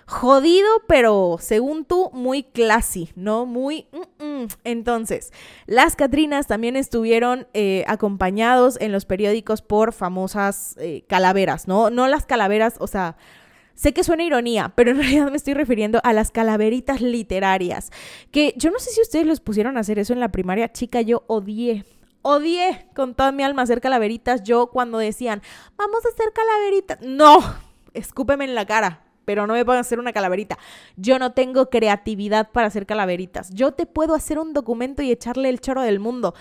jodido, 0.06 0.68
pero 0.86 1.36
según 1.38 1.84
tú, 1.84 2.10
muy 2.12 2.42
classy, 2.42 3.10
¿no? 3.14 3.44
Muy... 3.44 3.86
Entonces, 4.64 5.32
las 5.66 5.96
Catrinas 5.96 6.46
también 6.46 6.76
estuvieron 6.76 7.46
eh, 7.52 7.84
acompañados 7.86 8.78
en 8.80 8.92
los 8.92 9.04
periódicos 9.04 9.60
por 9.60 9.92
famosas 9.92 10.76
eh, 10.78 11.04
calaveras, 11.08 11.68
¿no? 11.68 11.90
No 11.90 12.08
las 12.08 12.26
calaveras, 12.26 12.76
o 12.78 12.86
sea... 12.86 13.16
Sé 13.74 13.92
que 13.92 14.02
suena 14.02 14.24
ironía, 14.24 14.72
pero 14.74 14.90
en 14.90 14.96
realidad 14.96 15.30
me 15.30 15.36
estoy 15.36 15.54
refiriendo 15.54 16.00
a 16.02 16.12
las 16.12 16.32
calaveritas 16.32 17.00
literarias, 17.00 17.92
que 18.32 18.52
yo 18.56 18.72
no 18.72 18.80
sé 18.80 18.90
si 18.90 19.00
ustedes 19.00 19.24
los 19.24 19.38
pusieron 19.38 19.76
a 19.76 19.80
hacer 19.80 20.00
eso 20.00 20.12
en 20.12 20.18
la 20.18 20.32
primaria, 20.32 20.72
chica, 20.72 21.00
yo 21.00 21.22
odié 21.28 21.84
odié 22.22 22.88
con 22.94 23.14
toda 23.14 23.32
mi 23.32 23.42
alma 23.42 23.62
hacer 23.62 23.80
calaveritas. 23.80 24.42
Yo 24.42 24.68
cuando 24.68 24.98
decían, 24.98 25.42
vamos 25.76 26.04
a 26.04 26.08
hacer 26.08 26.32
calaveritas, 26.32 26.98
no, 27.02 27.38
escúpeme 27.94 28.44
en 28.44 28.54
la 28.54 28.66
cara, 28.66 29.04
pero 29.24 29.46
no 29.46 29.54
me 29.54 29.64
puedo 29.64 29.78
hacer 29.78 29.98
una 29.98 30.12
calaverita. 30.12 30.58
Yo 30.96 31.18
no 31.18 31.32
tengo 31.32 31.70
creatividad 31.70 32.50
para 32.50 32.68
hacer 32.68 32.86
calaveritas. 32.86 33.50
Yo 33.50 33.72
te 33.72 33.86
puedo 33.86 34.14
hacer 34.14 34.38
un 34.38 34.52
documento 34.52 35.02
y 35.02 35.10
echarle 35.10 35.48
el 35.48 35.60
choro 35.60 35.82
del 35.82 36.00
mundo. 36.00 36.34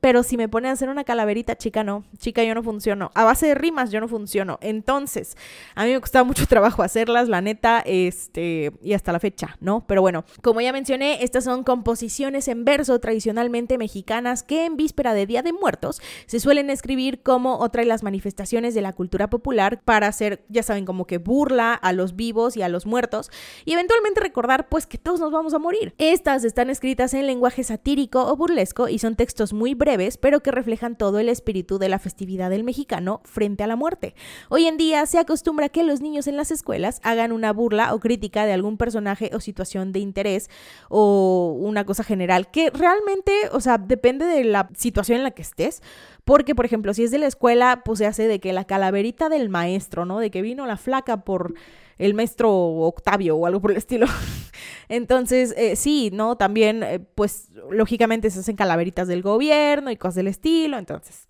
Pero 0.00 0.22
si 0.22 0.36
me 0.36 0.48
ponen 0.48 0.70
a 0.70 0.74
hacer 0.74 0.88
una 0.88 1.04
calaverita, 1.04 1.56
chica, 1.56 1.82
no. 1.82 2.04
Chica, 2.18 2.44
yo 2.44 2.54
no 2.54 2.62
funciono. 2.62 3.10
A 3.14 3.24
base 3.24 3.46
de 3.46 3.54
rimas, 3.54 3.90
yo 3.90 4.00
no 4.00 4.06
funciono. 4.06 4.58
Entonces, 4.60 5.36
a 5.74 5.84
mí 5.84 5.92
me 5.92 6.00
costaba 6.00 6.24
mucho 6.24 6.46
trabajo 6.48 6.82
hacerlas, 6.82 7.28
la 7.28 7.40
neta, 7.40 7.82
este, 7.84 8.72
y 8.82 8.92
hasta 8.92 9.12
la 9.12 9.18
fecha, 9.18 9.56
¿no? 9.60 9.84
Pero 9.86 10.00
bueno, 10.00 10.24
como 10.42 10.60
ya 10.60 10.72
mencioné, 10.72 11.24
estas 11.24 11.44
son 11.44 11.64
composiciones 11.64 12.46
en 12.46 12.64
verso 12.64 12.98
tradicionalmente 13.00 13.76
mexicanas 13.76 14.42
que 14.44 14.66
en 14.66 14.76
víspera 14.76 15.14
de 15.14 15.26
Día 15.26 15.42
de 15.42 15.52
Muertos 15.52 16.00
se 16.26 16.38
suelen 16.38 16.70
escribir 16.70 17.22
como 17.22 17.58
otra 17.58 17.82
de 17.82 17.88
las 17.88 18.02
manifestaciones 18.02 18.74
de 18.74 18.82
la 18.82 18.92
cultura 18.92 19.28
popular 19.28 19.80
para 19.84 20.06
hacer, 20.06 20.44
ya 20.48 20.62
saben, 20.62 20.84
como 20.84 21.06
que 21.06 21.18
burla 21.18 21.74
a 21.74 21.92
los 21.92 22.14
vivos 22.14 22.56
y 22.56 22.62
a 22.62 22.68
los 22.68 22.86
muertos 22.86 23.30
y 23.64 23.72
eventualmente 23.72 24.20
recordar, 24.20 24.68
pues, 24.68 24.86
que 24.86 24.98
todos 24.98 25.18
nos 25.18 25.32
vamos 25.32 25.54
a 25.54 25.58
morir. 25.58 25.94
Estas 25.98 26.44
están 26.44 26.70
escritas 26.70 27.14
en 27.14 27.26
lenguaje 27.26 27.64
satírico 27.64 28.24
o 28.26 28.36
burlesco 28.36 28.88
y 28.88 29.00
son 29.00 29.16
textos 29.16 29.52
muy 29.52 29.74
breves 29.74 29.87
pero 30.20 30.40
que 30.40 30.50
reflejan 30.50 30.98
todo 30.98 31.18
el 31.18 31.30
espíritu 31.30 31.78
de 31.78 31.88
la 31.88 31.98
festividad 31.98 32.50
del 32.50 32.62
mexicano 32.62 33.22
frente 33.24 33.64
a 33.64 33.66
la 33.66 33.74
muerte. 33.74 34.14
Hoy 34.50 34.66
en 34.66 34.76
día 34.76 35.06
se 35.06 35.18
acostumbra 35.18 35.70
que 35.70 35.82
los 35.82 36.02
niños 36.02 36.26
en 36.26 36.36
las 36.36 36.50
escuelas 36.50 37.00
hagan 37.04 37.32
una 37.32 37.54
burla 37.54 37.94
o 37.94 38.00
crítica 38.00 38.44
de 38.44 38.52
algún 38.52 38.76
personaje 38.76 39.30
o 39.32 39.40
situación 39.40 39.92
de 39.92 40.00
interés 40.00 40.50
o 40.90 41.56
una 41.58 41.86
cosa 41.86 42.04
general 42.04 42.50
que 42.50 42.68
realmente, 42.68 43.32
o 43.52 43.60
sea, 43.62 43.78
depende 43.78 44.26
de 44.26 44.44
la 44.44 44.68
situación 44.76 45.18
en 45.18 45.24
la 45.24 45.30
que 45.30 45.42
estés. 45.42 45.82
Porque, 46.24 46.54
por 46.54 46.66
ejemplo, 46.66 46.92
si 46.92 47.04
es 47.04 47.10
de 47.10 47.18
la 47.18 47.26
escuela, 47.26 47.80
pues 47.82 48.00
se 48.00 48.06
hace 48.06 48.28
de 48.28 48.40
que 48.40 48.52
la 48.52 48.64
calaverita 48.64 49.30
del 49.30 49.48
maestro, 49.48 50.04
¿no? 50.04 50.18
De 50.18 50.30
que 50.30 50.42
vino 50.42 50.66
la 50.66 50.76
flaca 50.76 51.24
por 51.24 51.54
el 51.96 52.12
maestro 52.12 52.52
Octavio 52.52 53.36
o 53.36 53.46
algo 53.46 53.62
por 53.62 53.70
el 53.70 53.78
estilo. 53.78 54.06
Entonces, 54.88 55.54
eh, 55.56 55.76
sí, 55.76 56.10
¿no? 56.12 56.36
También, 56.36 56.82
eh, 56.82 56.98
pues, 56.98 57.50
lógicamente 57.70 58.30
se 58.30 58.40
hacen 58.40 58.56
calaveritas 58.56 59.08
del 59.08 59.22
gobierno 59.22 59.90
y 59.90 59.96
cosas 59.96 60.16
del 60.16 60.28
estilo. 60.28 60.78
Entonces, 60.78 61.26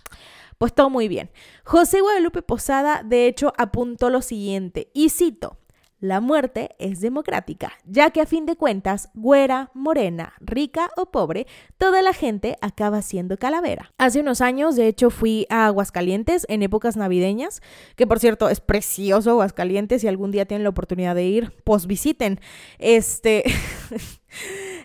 pues 0.59 0.75
todo 0.75 0.91
muy 0.91 1.09
bien. 1.09 1.31
José 1.65 2.01
Guadalupe 2.01 2.43
Posada, 2.43 3.03
de 3.05 3.27
hecho, 3.27 3.53
apuntó 3.57 4.11
lo 4.11 4.23
siguiente, 4.23 4.91
y 4.93 5.11
cito, 5.11 5.57
la 6.01 6.21
muerte 6.21 6.71
es 6.79 7.01
democrática, 7.01 7.73
ya 7.85 8.11
que 8.11 8.21
a 8.21 8.27
fin 8.27 8.47
de 8.47 8.57
cuentas, 8.57 9.11
güera, 9.15 9.71
morena, 9.75 10.35
rica 10.41 10.91
o 10.97 11.07
pobre, 11.07 11.47
toda 11.77 12.03
la 12.03 12.13
gente 12.13 12.57
acaba 12.61 13.03
siendo 13.03 13.37
calavera. 13.37 13.93
Hace 13.99 14.21
unos 14.21 14.41
años, 14.41 14.77
de 14.77 14.87
hecho, 14.87 15.11
fui 15.11 15.47
a 15.51 15.67
Aguascalientes 15.67 16.47
en 16.49 16.63
épocas 16.63 16.97
navideñas, 16.97 17.63
que 17.97 18.07
por 18.07 18.21
cierto 18.21 18.49
es 18.49 18.61
precioso 18.61 19.31
Aguascalientes, 19.31 20.03
si 20.03 20.09
algún 20.09 20.31
día 20.31 20.47
tienen 20.47 20.65
la 20.65 20.71
oportunidad 20.71 21.15
de 21.15 21.25
ir, 21.25 21.53
pues 21.65 21.87
visiten. 21.87 22.41
Este, 22.79 23.45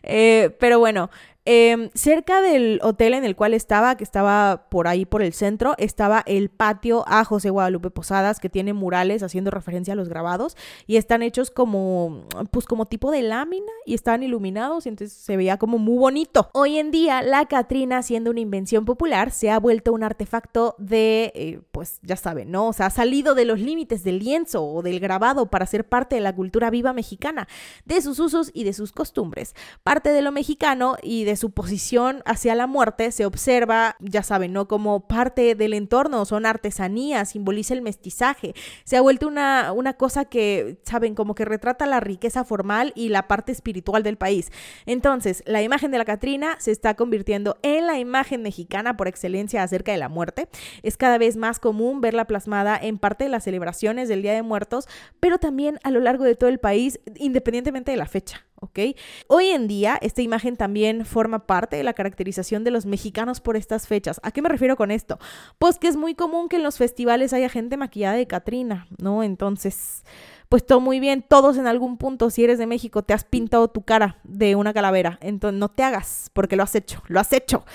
eh, 0.03 0.55
pero 0.59 0.79
bueno, 0.79 1.09
Em, 1.45 1.89
cerca 1.93 2.41
del 2.41 2.79
hotel 2.83 3.13
en 3.13 3.25
el 3.25 3.35
cual 3.35 3.53
estaba, 3.53 3.97
que 3.97 4.05
estaba 4.05 4.67
por 4.69 4.87
ahí 4.87 5.05
por 5.05 5.21
el 5.21 5.33
centro, 5.33 5.75
estaba 5.77 6.23
el 6.25 6.47
patio 6.49 7.03
a 7.05 7.25
José 7.25 7.49
Guadalupe 7.49 7.89
Posadas, 7.89 8.39
que 8.39 8.47
tiene 8.47 8.71
murales 8.71 9.23
haciendo 9.23 9.51
referencia 9.51 9.91
a 9.91 9.97
los 9.97 10.07
grabados 10.07 10.55
y 10.87 10.95
están 10.95 11.21
hechos 11.21 11.51
como, 11.51 12.27
pues 12.51 12.65
como 12.65 12.85
tipo 12.85 13.11
de 13.11 13.23
lámina 13.23 13.71
y 13.85 13.93
están 13.93 14.23
iluminados 14.23 14.85
y 14.85 14.89
entonces 14.89 15.17
se 15.17 15.35
veía 15.35 15.57
como 15.57 15.79
muy 15.79 15.97
bonito. 15.97 16.49
Hoy 16.53 16.77
en 16.77 16.91
día, 16.91 17.21
la 17.21 17.45
Catrina, 17.45 18.03
siendo 18.03 18.31
una 18.31 18.39
invención 18.39 18.85
popular, 18.85 19.31
se 19.31 19.51
ha 19.51 19.59
vuelto 19.59 19.91
un 19.91 20.03
artefacto 20.03 20.75
de, 20.77 21.33
eh, 21.35 21.59
pues 21.73 21.99
ya 22.03 22.15
saben, 22.15 22.51
¿no? 22.51 22.67
O 22.69 22.73
sea, 22.73 22.85
ha 22.85 22.89
salido 22.89 23.35
de 23.35 23.43
los 23.43 23.59
límites 23.59 24.05
del 24.05 24.19
lienzo 24.19 24.63
o 24.63 24.81
del 24.81 25.01
grabado 25.01 25.47
para 25.47 25.65
ser 25.65 25.89
parte 25.89 26.15
de 26.15 26.21
la 26.21 26.33
cultura 26.33 26.69
viva 26.69 26.93
mexicana, 26.93 27.49
de 27.83 28.01
sus 28.01 28.19
usos 28.19 28.49
y 28.53 28.63
de 28.63 28.71
sus 28.71 28.93
costumbres. 28.93 29.42
Parte 29.83 30.11
de 30.11 30.21
lo 30.21 30.31
mexicano 30.31 30.95
y 31.01 31.23
de 31.25 31.35
su 31.35 31.51
posición 31.51 32.21
hacia 32.25 32.55
la 32.55 32.67
muerte 32.67 33.11
se 33.11 33.25
observa, 33.25 33.95
ya 33.99 34.23
saben, 34.23 34.53
¿no? 34.53 34.67
Como 34.67 35.07
parte 35.07 35.55
del 35.55 35.73
entorno, 35.73 36.25
son 36.25 36.45
artesanías, 36.45 37.29
simboliza 37.29 37.73
el 37.73 37.81
mestizaje. 37.81 38.53
Se 38.83 38.97
ha 38.97 39.01
vuelto 39.01 39.27
una, 39.27 39.71
una 39.73 39.93
cosa 39.93 40.25
que, 40.25 40.79
saben, 40.83 41.15
como 41.15 41.35
que 41.35 41.45
retrata 41.45 41.85
la 41.85 41.99
riqueza 41.99 42.43
formal 42.43 42.93
y 42.95 43.09
la 43.09 43.27
parte 43.27 43.51
espiritual 43.51 44.03
del 44.03 44.17
país. 44.17 44.51
Entonces, 44.85 45.43
la 45.45 45.61
imagen 45.61 45.91
de 45.91 45.97
la 45.97 46.05
Catrina 46.05 46.55
se 46.59 46.71
está 46.71 46.95
convirtiendo 46.95 47.57
en 47.61 47.87
la 47.87 47.99
imagen 47.99 48.41
mexicana 48.41 48.97
por 48.97 49.07
excelencia 49.07 49.63
acerca 49.63 49.91
de 49.91 49.97
la 49.97 50.09
muerte. 50.09 50.47
Es 50.81 50.97
cada 50.97 51.17
vez 51.17 51.37
más 51.37 51.59
común 51.59 52.01
verla 52.01 52.25
plasmada 52.25 52.77
en 52.81 52.97
parte 52.97 53.25
de 53.25 53.29
las 53.29 53.43
celebraciones 53.43 54.09
del 54.09 54.21
Día 54.21 54.33
de 54.33 54.41
Muertos, 54.41 54.87
pero 55.19 55.37
también 55.37 55.79
a 55.83 55.91
lo 55.91 55.99
largo 55.99 56.23
de 56.23 56.35
todo 56.35 56.49
el 56.49 56.59
país, 56.59 56.99
independientemente 57.15 57.91
de 57.91 57.97
la 57.97 58.05
fecha. 58.05 58.45
¿Ok? 58.63 58.79
Hoy 59.27 59.47
en 59.47 59.67
día 59.67 59.97
esta 60.01 60.21
imagen 60.21 60.55
también 60.57 61.05
forma 61.05 61.45
parte 61.45 61.75
de 61.75 61.83
la 61.83 61.93
caracterización 61.93 62.63
de 62.63 62.71
los 62.71 62.85
mexicanos 62.85 63.41
por 63.41 63.55
estas 63.55 63.87
fechas. 63.87 64.19
¿A 64.23 64.31
qué 64.31 64.41
me 64.41 64.49
refiero 64.49 64.75
con 64.75 64.91
esto? 64.91 65.19
Pues 65.59 65.77
que 65.79 65.87
es 65.87 65.95
muy 65.95 66.15
común 66.15 66.49
que 66.49 66.55
en 66.55 66.63
los 66.63 66.77
festivales 66.77 67.33
haya 67.33 67.49
gente 67.49 67.77
maquillada 67.77 68.15
de 68.15 68.27
Catrina, 68.27 68.87
¿no? 68.97 69.23
Entonces, 69.23 70.03
pues 70.49 70.65
todo 70.65 70.79
muy 70.79 70.99
bien, 70.99 71.25
todos 71.27 71.57
en 71.57 71.67
algún 71.67 71.97
punto, 71.97 72.29
si 72.29 72.43
eres 72.43 72.59
de 72.59 72.67
México, 72.67 73.03
te 73.03 73.13
has 73.13 73.23
pintado 73.23 73.69
tu 73.69 73.83
cara 73.83 74.19
de 74.23 74.55
una 74.55 74.73
calavera, 74.73 75.17
entonces 75.21 75.59
no 75.59 75.69
te 75.69 75.83
hagas, 75.83 76.29
porque 76.33 76.55
lo 76.55 76.63
has 76.63 76.75
hecho, 76.75 77.01
lo 77.07 77.19
has 77.19 77.33
hecho. 77.33 77.65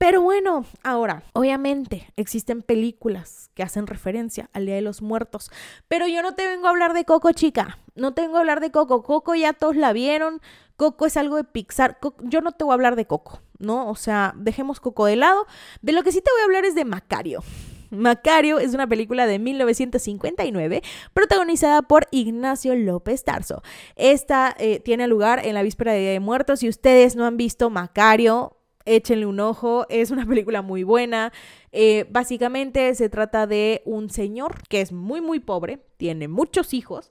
Pero 0.00 0.22
bueno, 0.22 0.64
ahora, 0.82 1.24
obviamente 1.34 2.10
existen 2.16 2.62
películas 2.62 3.50
que 3.52 3.62
hacen 3.62 3.86
referencia 3.86 4.48
al 4.54 4.64
Día 4.64 4.76
de 4.76 4.80
los 4.80 5.02
Muertos, 5.02 5.50
pero 5.88 6.06
yo 6.06 6.22
no 6.22 6.34
te 6.34 6.46
vengo 6.46 6.68
a 6.68 6.70
hablar 6.70 6.94
de 6.94 7.04
Coco, 7.04 7.32
chica. 7.32 7.78
No 7.96 8.14
te 8.14 8.22
vengo 8.22 8.38
a 8.38 8.40
hablar 8.40 8.60
de 8.60 8.70
Coco. 8.70 9.02
Coco 9.02 9.34
ya 9.34 9.52
todos 9.52 9.76
la 9.76 9.92
vieron. 9.92 10.40
Coco 10.76 11.04
es 11.04 11.18
algo 11.18 11.36
de 11.36 11.44
Pixar. 11.44 11.98
yo 12.22 12.40
no 12.40 12.52
te 12.52 12.64
voy 12.64 12.72
a 12.72 12.74
hablar 12.76 12.96
de 12.96 13.06
Coco, 13.06 13.42
¿no? 13.58 13.90
O 13.90 13.94
sea, 13.94 14.32
dejemos 14.38 14.80
Coco 14.80 15.04
de 15.04 15.16
lado. 15.16 15.46
De 15.82 15.92
lo 15.92 16.02
que 16.02 16.12
sí 16.12 16.22
te 16.22 16.30
voy 16.32 16.40
a 16.40 16.44
hablar 16.44 16.64
es 16.64 16.74
de 16.74 16.86
Macario. 16.86 17.42
Macario 17.90 18.58
es 18.58 18.72
una 18.72 18.86
película 18.86 19.26
de 19.26 19.38
1959 19.38 20.82
protagonizada 21.12 21.82
por 21.82 22.06
Ignacio 22.10 22.74
López 22.74 23.22
Tarso. 23.22 23.62
Esta 23.96 24.56
eh, 24.58 24.80
tiene 24.80 25.06
lugar 25.08 25.44
en 25.44 25.52
la 25.52 25.62
víspera 25.62 25.92
de 25.92 26.00
Día 26.00 26.10
de 26.12 26.20
Muertos. 26.20 26.60
Si 26.60 26.70
ustedes 26.70 27.16
no 27.16 27.26
han 27.26 27.36
visto 27.36 27.68
Macario, 27.68 28.56
échenle 28.96 29.26
un 29.26 29.40
ojo, 29.40 29.86
es 29.88 30.10
una 30.10 30.26
película 30.28 30.62
muy 30.62 30.82
buena. 30.82 31.32
Eh, 31.72 32.06
básicamente 32.10 32.94
se 32.94 33.08
trata 33.08 33.46
de 33.46 33.82
un 33.84 34.10
señor 34.10 34.62
que 34.68 34.80
es 34.80 34.92
muy 34.92 35.20
muy 35.20 35.40
pobre, 35.40 35.78
tiene 35.96 36.28
muchos 36.28 36.74
hijos 36.74 37.10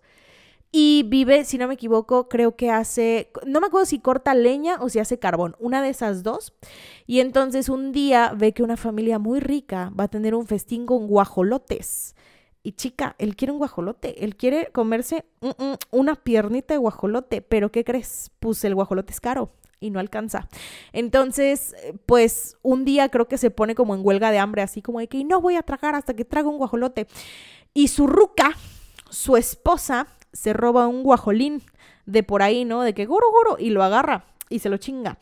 y 0.71 1.03
vive, 1.07 1.45
si 1.45 1.57
no 1.57 1.67
me 1.67 1.73
equivoco, 1.73 2.29
creo 2.29 2.55
que 2.55 2.69
hace, 2.69 3.31
no 3.45 3.59
me 3.59 3.67
acuerdo 3.67 3.85
si 3.85 3.99
corta 3.99 4.35
leña 4.35 4.77
o 4.79 4.89
si 4.89 4.99
hace 4.99 5.17
carbón, 5.17 5.55
una 5.59 5.81
de 5.81 5.89
esas 5.89 6.21
dos. 6.21 6.53
Y 7.07 7.21
entonces 7.21 7.69
un 7.69 7.91
día 7.91 8.33
ve 8.37 8.53
que 8.53 8.61
una 8.61 8.77
familia 8.77 9.17
muy 9.17 9.39
rica 9.39 9.91
va 9.99 10.05
a 10.05 10.07
tener 10.09 10.35
un 10.35 10.45
festín 10.45 10.85
con 10.85 11.07
guajolotes. 11.07 12.15
Y 12.61 12.73
chica, 12.73 13.15
él 13.17 13.35
quiere 13.35 13.53
un 13.53 13.57
guajolote, 13.57 14.23
él 14.23 14.35
quiere 14.35 14.69
comerse 14.71 15.25
una 15.91 16.15
piernita 16.15 16.73
de 16.75 16.77
guajolote, 16.77 17.41
pero 17.41 17.71
¿qué 17.71 17.83
crees? 17.83 18.31
Pues 18.39 18.63
el 18.63 18.75
guajolote 18.75 19.13
es 19.13 19.21
caro 19.21 19.51
y 19.79 19.89
no 19.89 19.99
alcanza. 19.99 20.47
Entonces, 20.93 21.75
pues 22.05 22.57
un 22.61 22.85
día 22.85 23.09
creo 23.09 23.27
que 23.27 23.37
se 23.37 23.51
pone 23.51 23.75
como 23.75 23.95
en 23.95 24.01
huelga 24.03 24.31
de 24.31 24.39
hambre, 24.39 24.61
así 24.61 24.81
como 24.81 24.99
de 24.99 25.07
que 25.07 25.23
no 25.23 25.41
voy 25.41 25.55
a 25.55 25.63
tragar 25.63 25.95
hasta 25.95 26.15
que 26.15 26.25
traga 26.25 26.49
un 26.49 26.57
guajolote. 26.57 27.07
Y 27.73 27.87
su 27.87 28.07
ruca, 28.07 28.55
su 29.09 29.37
esposa, 29.37 30.07
se 30.33 30.53
roba 30.53 30.87
un 30.87 31.03
guajolín 31.03 31.63
de 32.05 32.23
por 32.23 32.41
ahí, 32.41 32.65
¿no? 32.65 32.81
De 32.81 32.93
que 32.93 33.05
goro, 33.05 33.27
goro, 33.31 33.57
y 33.59 33.69
lo 33.69 33.83
agarra 33.83 34.25
y 34.49 34.59
se 34.59 34.69
lo 34.69 34.77
chinga. 34.77 35.19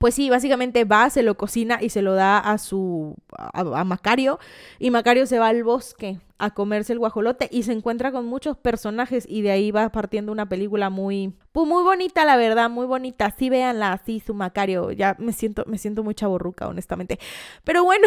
Pues 0.00 0.14
sí, 0.14 0.30
básicamente 0.30 0.84
va, 0.84 1.10
se 1.10 1.22
lo 1.22 1.36
cocina 1.36 1.76
y 1.78 1.90
se 1.90 2.00
lo 2.00 2.14
da 2.14 2.38
a 2.38 2.56
su, 2.56 3.16
a, 3.36 3.84
Macario, 3.84 4.38
y 4.78 4.90
Macario 4.90 5.26
se 5.26 5.38
va 5.38 5.48
al 5.48 5.62
bosque 5.62 6.18
a 6.38 6.54
comerse 6.54 6.94
el 6.94 6.98
guajolote 6.98 7.50
y 7.52 7.64
se 7.64 7.72
encuentra 7.72 8.10
con 8.10 8.24
muchos 8.24 8.56
personajes 8.56 9.26
y 9.28 9.42
de 9.42 9.50
ahí 9.50 9.70
va 9.70 9.90
partiendo 9.90 10.32
una 10.32 10.48
película 10.48 10.88
muy, 10.88 11.34
pues 11.52 11.68
muy 11.68 11.82
bonita, 11.82 12.24
la 12.24 12.38
verdad, 12.38 12.70
muy 12.70 12.86
bonita. 12.86 13.34
Sí, 13.38 13.50
véanla 13.50 13.92
así, 13.92 14.20
su 14.20 14.32
Macario. 14.32 14.90
Ya 14.90 15.16
me 15.18 15.34
siento, 15.34 15.64
me 15.66 15.76
siento 15.76 16.02
muy 16.02 16.14
chaborruca, 16.14 16.66
honestamente. 16.66 17.18
Pero 17.62 17.84
bueno, 17.84 18.06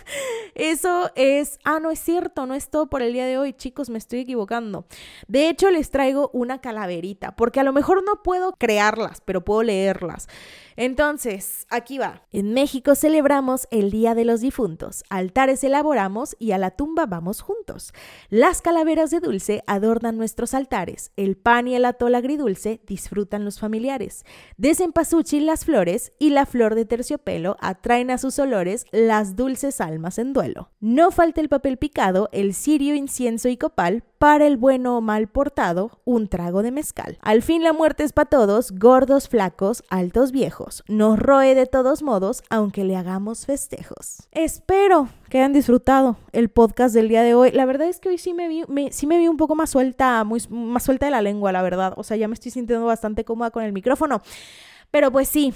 eso 0.54 1.10
es. 1.14 1.58
Ah, 1.64 1.80
no 1.80 1.90
es 1.90 2.00
cierto, 2.00 2.44
no 2.44 2.54
es 2.54 2.68
todo 2.68 2.90
por 2.90 3.00
el 3.00 3.14
día 3.14 3.24
de 3.24 3.38
hoy, 3.38 3.54
chicos, 3.54 3.88
me 3.88 3.96
estoy 3.96 4.20
equivocando. 4.20 4.84
De 5.26 5.48
hecho, 5.48 5.70
les 5.70 5.90
traigo 5.90 6.28
una 6.34 6.60
calaverita, 6.60 7.34
porque 7.34 7.60
a 7.60 7.64
lo 7.64 7.72
mejor 7.72 8.04
no 8.04 8.22
puedo 8.22 8.52
crearlas, 8.52 9.22
pero 9.24 9.42
puedo 9.42 9.62
leerlas. 9.62 10.28
Entonces, 10.76 11.66
aquí 11.70 11.98
va. 11.98 12.22
En 12.32 12.52
México 12.52 12.94
celebramos 12.94 13.68
el 13.70 13.90
Día 13.90 14.14
de 14.14 14.24
los 14.24 14.40
Difuntos. 14.40 15.04
Altares 15.08 15.64
elaboramos 15.64 16.36
y 16.38 16.52
a 16.52 16.58
la 16.58 16.72
tumba 16.72 17.06
vamos 17.06 17.40
juntos. 17.40 17.92
Las 18.28 18.62
calaveras 18.62 19.10
de 19.10 19.20
dulce 19.20 19.62
adornan 19.66 20.16
nuestros 20.16 20.54
altares. 20.54 21.12
El 21.16 21.36
pan 21.36 21.68
y 21.68 21.74
el 21.74 21.84
atol 21.84 22.14
agridulce 22.14 22.80
disfrutan 22.86 23.44
los 23.44 23.58
familiares. 23.58 24.24
De 24.56 24.74
las 25.40 25.64
flores 25.64 26.12
y 26.18 26.30
la 26.30 26.46
flor 26.46 26.74
de 26.74 26.84
terciopelo 26.84 27.56
atraen 27.60 28.10
a 28.10 28.18
sus 28.18 28.38
olores 28.38 28.86
las 28.92 29.36
dulces 29.36 29.80
almas 29.80 30.18
en 30.18 30.32
duelo. 30.32 30.70
No 30.80 31.10
falta 31.10 31.40
el 31.40 31.48
papel 31.48 31.76
picado, 31.76 32.28
el 32.32 32.54
cirio, 32.54 32.94
incienso 32.94 33.48
y 33.48 33.56
copal 33.56 34.04
para 34.20 34.46
el 34.46 34.58
bueno 34.58 34.98
o 34.98 35.00
mal 35.00 35.28
portado, 35.28 35.98
un 36.04 36.28
trago 36.28 36.62
de 36.62 36.70
mezcal. 36.70 37.16
Al 37.22 37.40
fin 37.40 37.64
la 37.64 37.72
muerte 37.72 38.04
es 38.04 38.12
para 38.12 38.28
todos, 38.28 38.70
gordos, 38.72 39.30
flacos, 39.30 39.82
altos, 39.88 40.30
viejos. 40.30 40.84
Nos 40.88 41.18
roe 41.18 41.54
de 41.54 41.64
todos 41.64 42.02
modos, 42.02 42.42
aunque 42.50 42.84
le 42.84 42.96
hagamos 42.96 43.46
festejos. 43.46 44.28
Espero 44.30 45.08
que 45.30 45.38
hayan 45.38 45.54
disfrutado 45.54 46.18
el 46.32 46.50
podcast 46.50 46.94
del 46.94 47.08
día 47.08 47.22
de 47.22 47.32
hoy. 47.32 47.50
La 47.52 47.64
verdad 47.64 47.88
es 47.88 47.98
que 47.98 48.10
hoy 48.10 48.18
sí 48.18 48.34
me 48.34 48.46
vi, 48.46 48.62
sí 48.90 49.06
me 49.06 49.16
vi 49.16 49.26
un 49.26 49.38
poco 49.38 49.54
más 49.54 49.70
suelta, 49.70 50.22
más 50.50 50.82
suelta 50.82 51.06
de 51.06 51.12
la 51.12 51.22
lengua, 51.22 51.50
la 51.50 51.62
verdad. 51.62 51.94
O 51.96 52.04
sea, 52.04 52.18
ya 52.18 52.28
me 52.28 52.34
estoy 52.34 52.50
sintiendo 52.50 52.84
bastante 52.84 53.24
cómoda 53.24 53.50
con 53.50 53.64
el 53.64 53.72
micrófono. 53.72 54.20
Pero 54.90 55.10
pues 55.10 55.30
sí, 55.30 55.54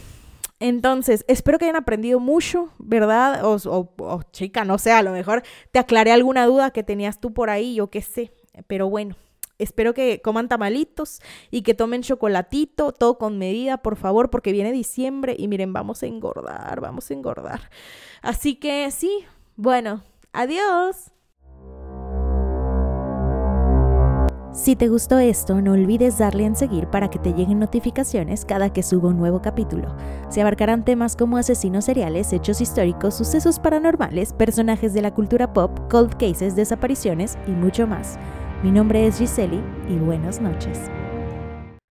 entonces, 0.59 1.27
espero 1.29 1.59
que 1.59 1.67
hayan 1.67 1.77
aprendido 1.77 2.19
mucho, 2.19 2.71
¿verdad? 2.79 3.45
O, 3.45 3.59
o, 3.99 4.23
chica, 4.33 4.65
no 4.65 4.79
sé, 4.79 4.91
a 4.91 5.03
lo 5.03 5.11
mejor 5.11 5.43
te 5.71 5.79
aclaré 5.79 6.13
alguna 6.13 6.47
duda 6.47 6.71
que 6.71 6.83
tenías 6.83 7.21
tú 7.21 7.35
por 7.35 7.51
ahí, 7.51 7.75
yo 7.75 7.91
qué 7.91 8.01
sé. 8.01 8.33
Pero 8.67 8.89
bueno, 8.89 9.17
espero 9.59 9.95
que 9.95 10.21
coman 10.23 10.49
tamalitos 10.49 11.21
y 11.51 11.63
que 11.63 11.75
tomen 11.75 12.03
chocolatito, 12.03 12.93
todo 12.93 13.19
con 13.19 13.39
medida, 13.39 13.79
por 13.79 13.97
favor, 13.97 14.31
porque 14.31 14.53
viene 14.53 14.73
diciembre 14.73 15.35
y 15.39 15.49
miren, 15.49 15.73
vamos 15.73 16.03
a 16.03 16.07
engordar, 16.07 16.81
vamos 16.81 17.11
a 17.11 17.15
engordar. 17.15 17.71
Así 18.23 18.57
que 18.57 18.91
sí, 18.91 19.25
bueno, 19.57 20.03
adiós. 20.33 21.11
Si 24.55 24.77
te 24.77 24.87
gustó 24.89 25.19
esto, 25.19 25.61
no 25.61 25.73
olvides 25.73 26.19
darle 26.19 26.45
en 26.45 26.55
seguir 26.55 26.87
para 26.87 27.11
que 27.11 27.19
te 27.19 27.33
lleguen 27.33 27.59
notificaciones 27.59 28.45
cada 28.45 28.73
que 28.73 28.85
suba 28.85 29.09
un 29.09 29.19
nuevo 29.19 29.43
capítulo. 29.43 29.97
Se 30.29 30.41
abarcarán 30.41 30.85
temas 30.85 31.17
como 31.17 31.39
asesinos 31.39 31.87
seriales, 31.87 32.33
hechos 32.33 32.61
históricos, 32.61 33.17
sucesos 33.17 33.59
paranormales, 33.59 34.33
personajes 34.33 34.95
de 34.95 35.03
la 35.03 35.13
cultura 35.13 35.53
pop, 35.53 35.77
cold 35.91 36.17
cases, 36.19 36.55
desapariciones 36.55 37.37
y 37.49 37.51
mucho 37.51 37.89
más. 37.89 38.17
Mi 38.65 38.71
nombre 38.71 39.07
es 39.07 39.19
Giseli 39.19 39.61
y 39.91 39.97
buenas 39.97 40.41
noches. 40.41 40.91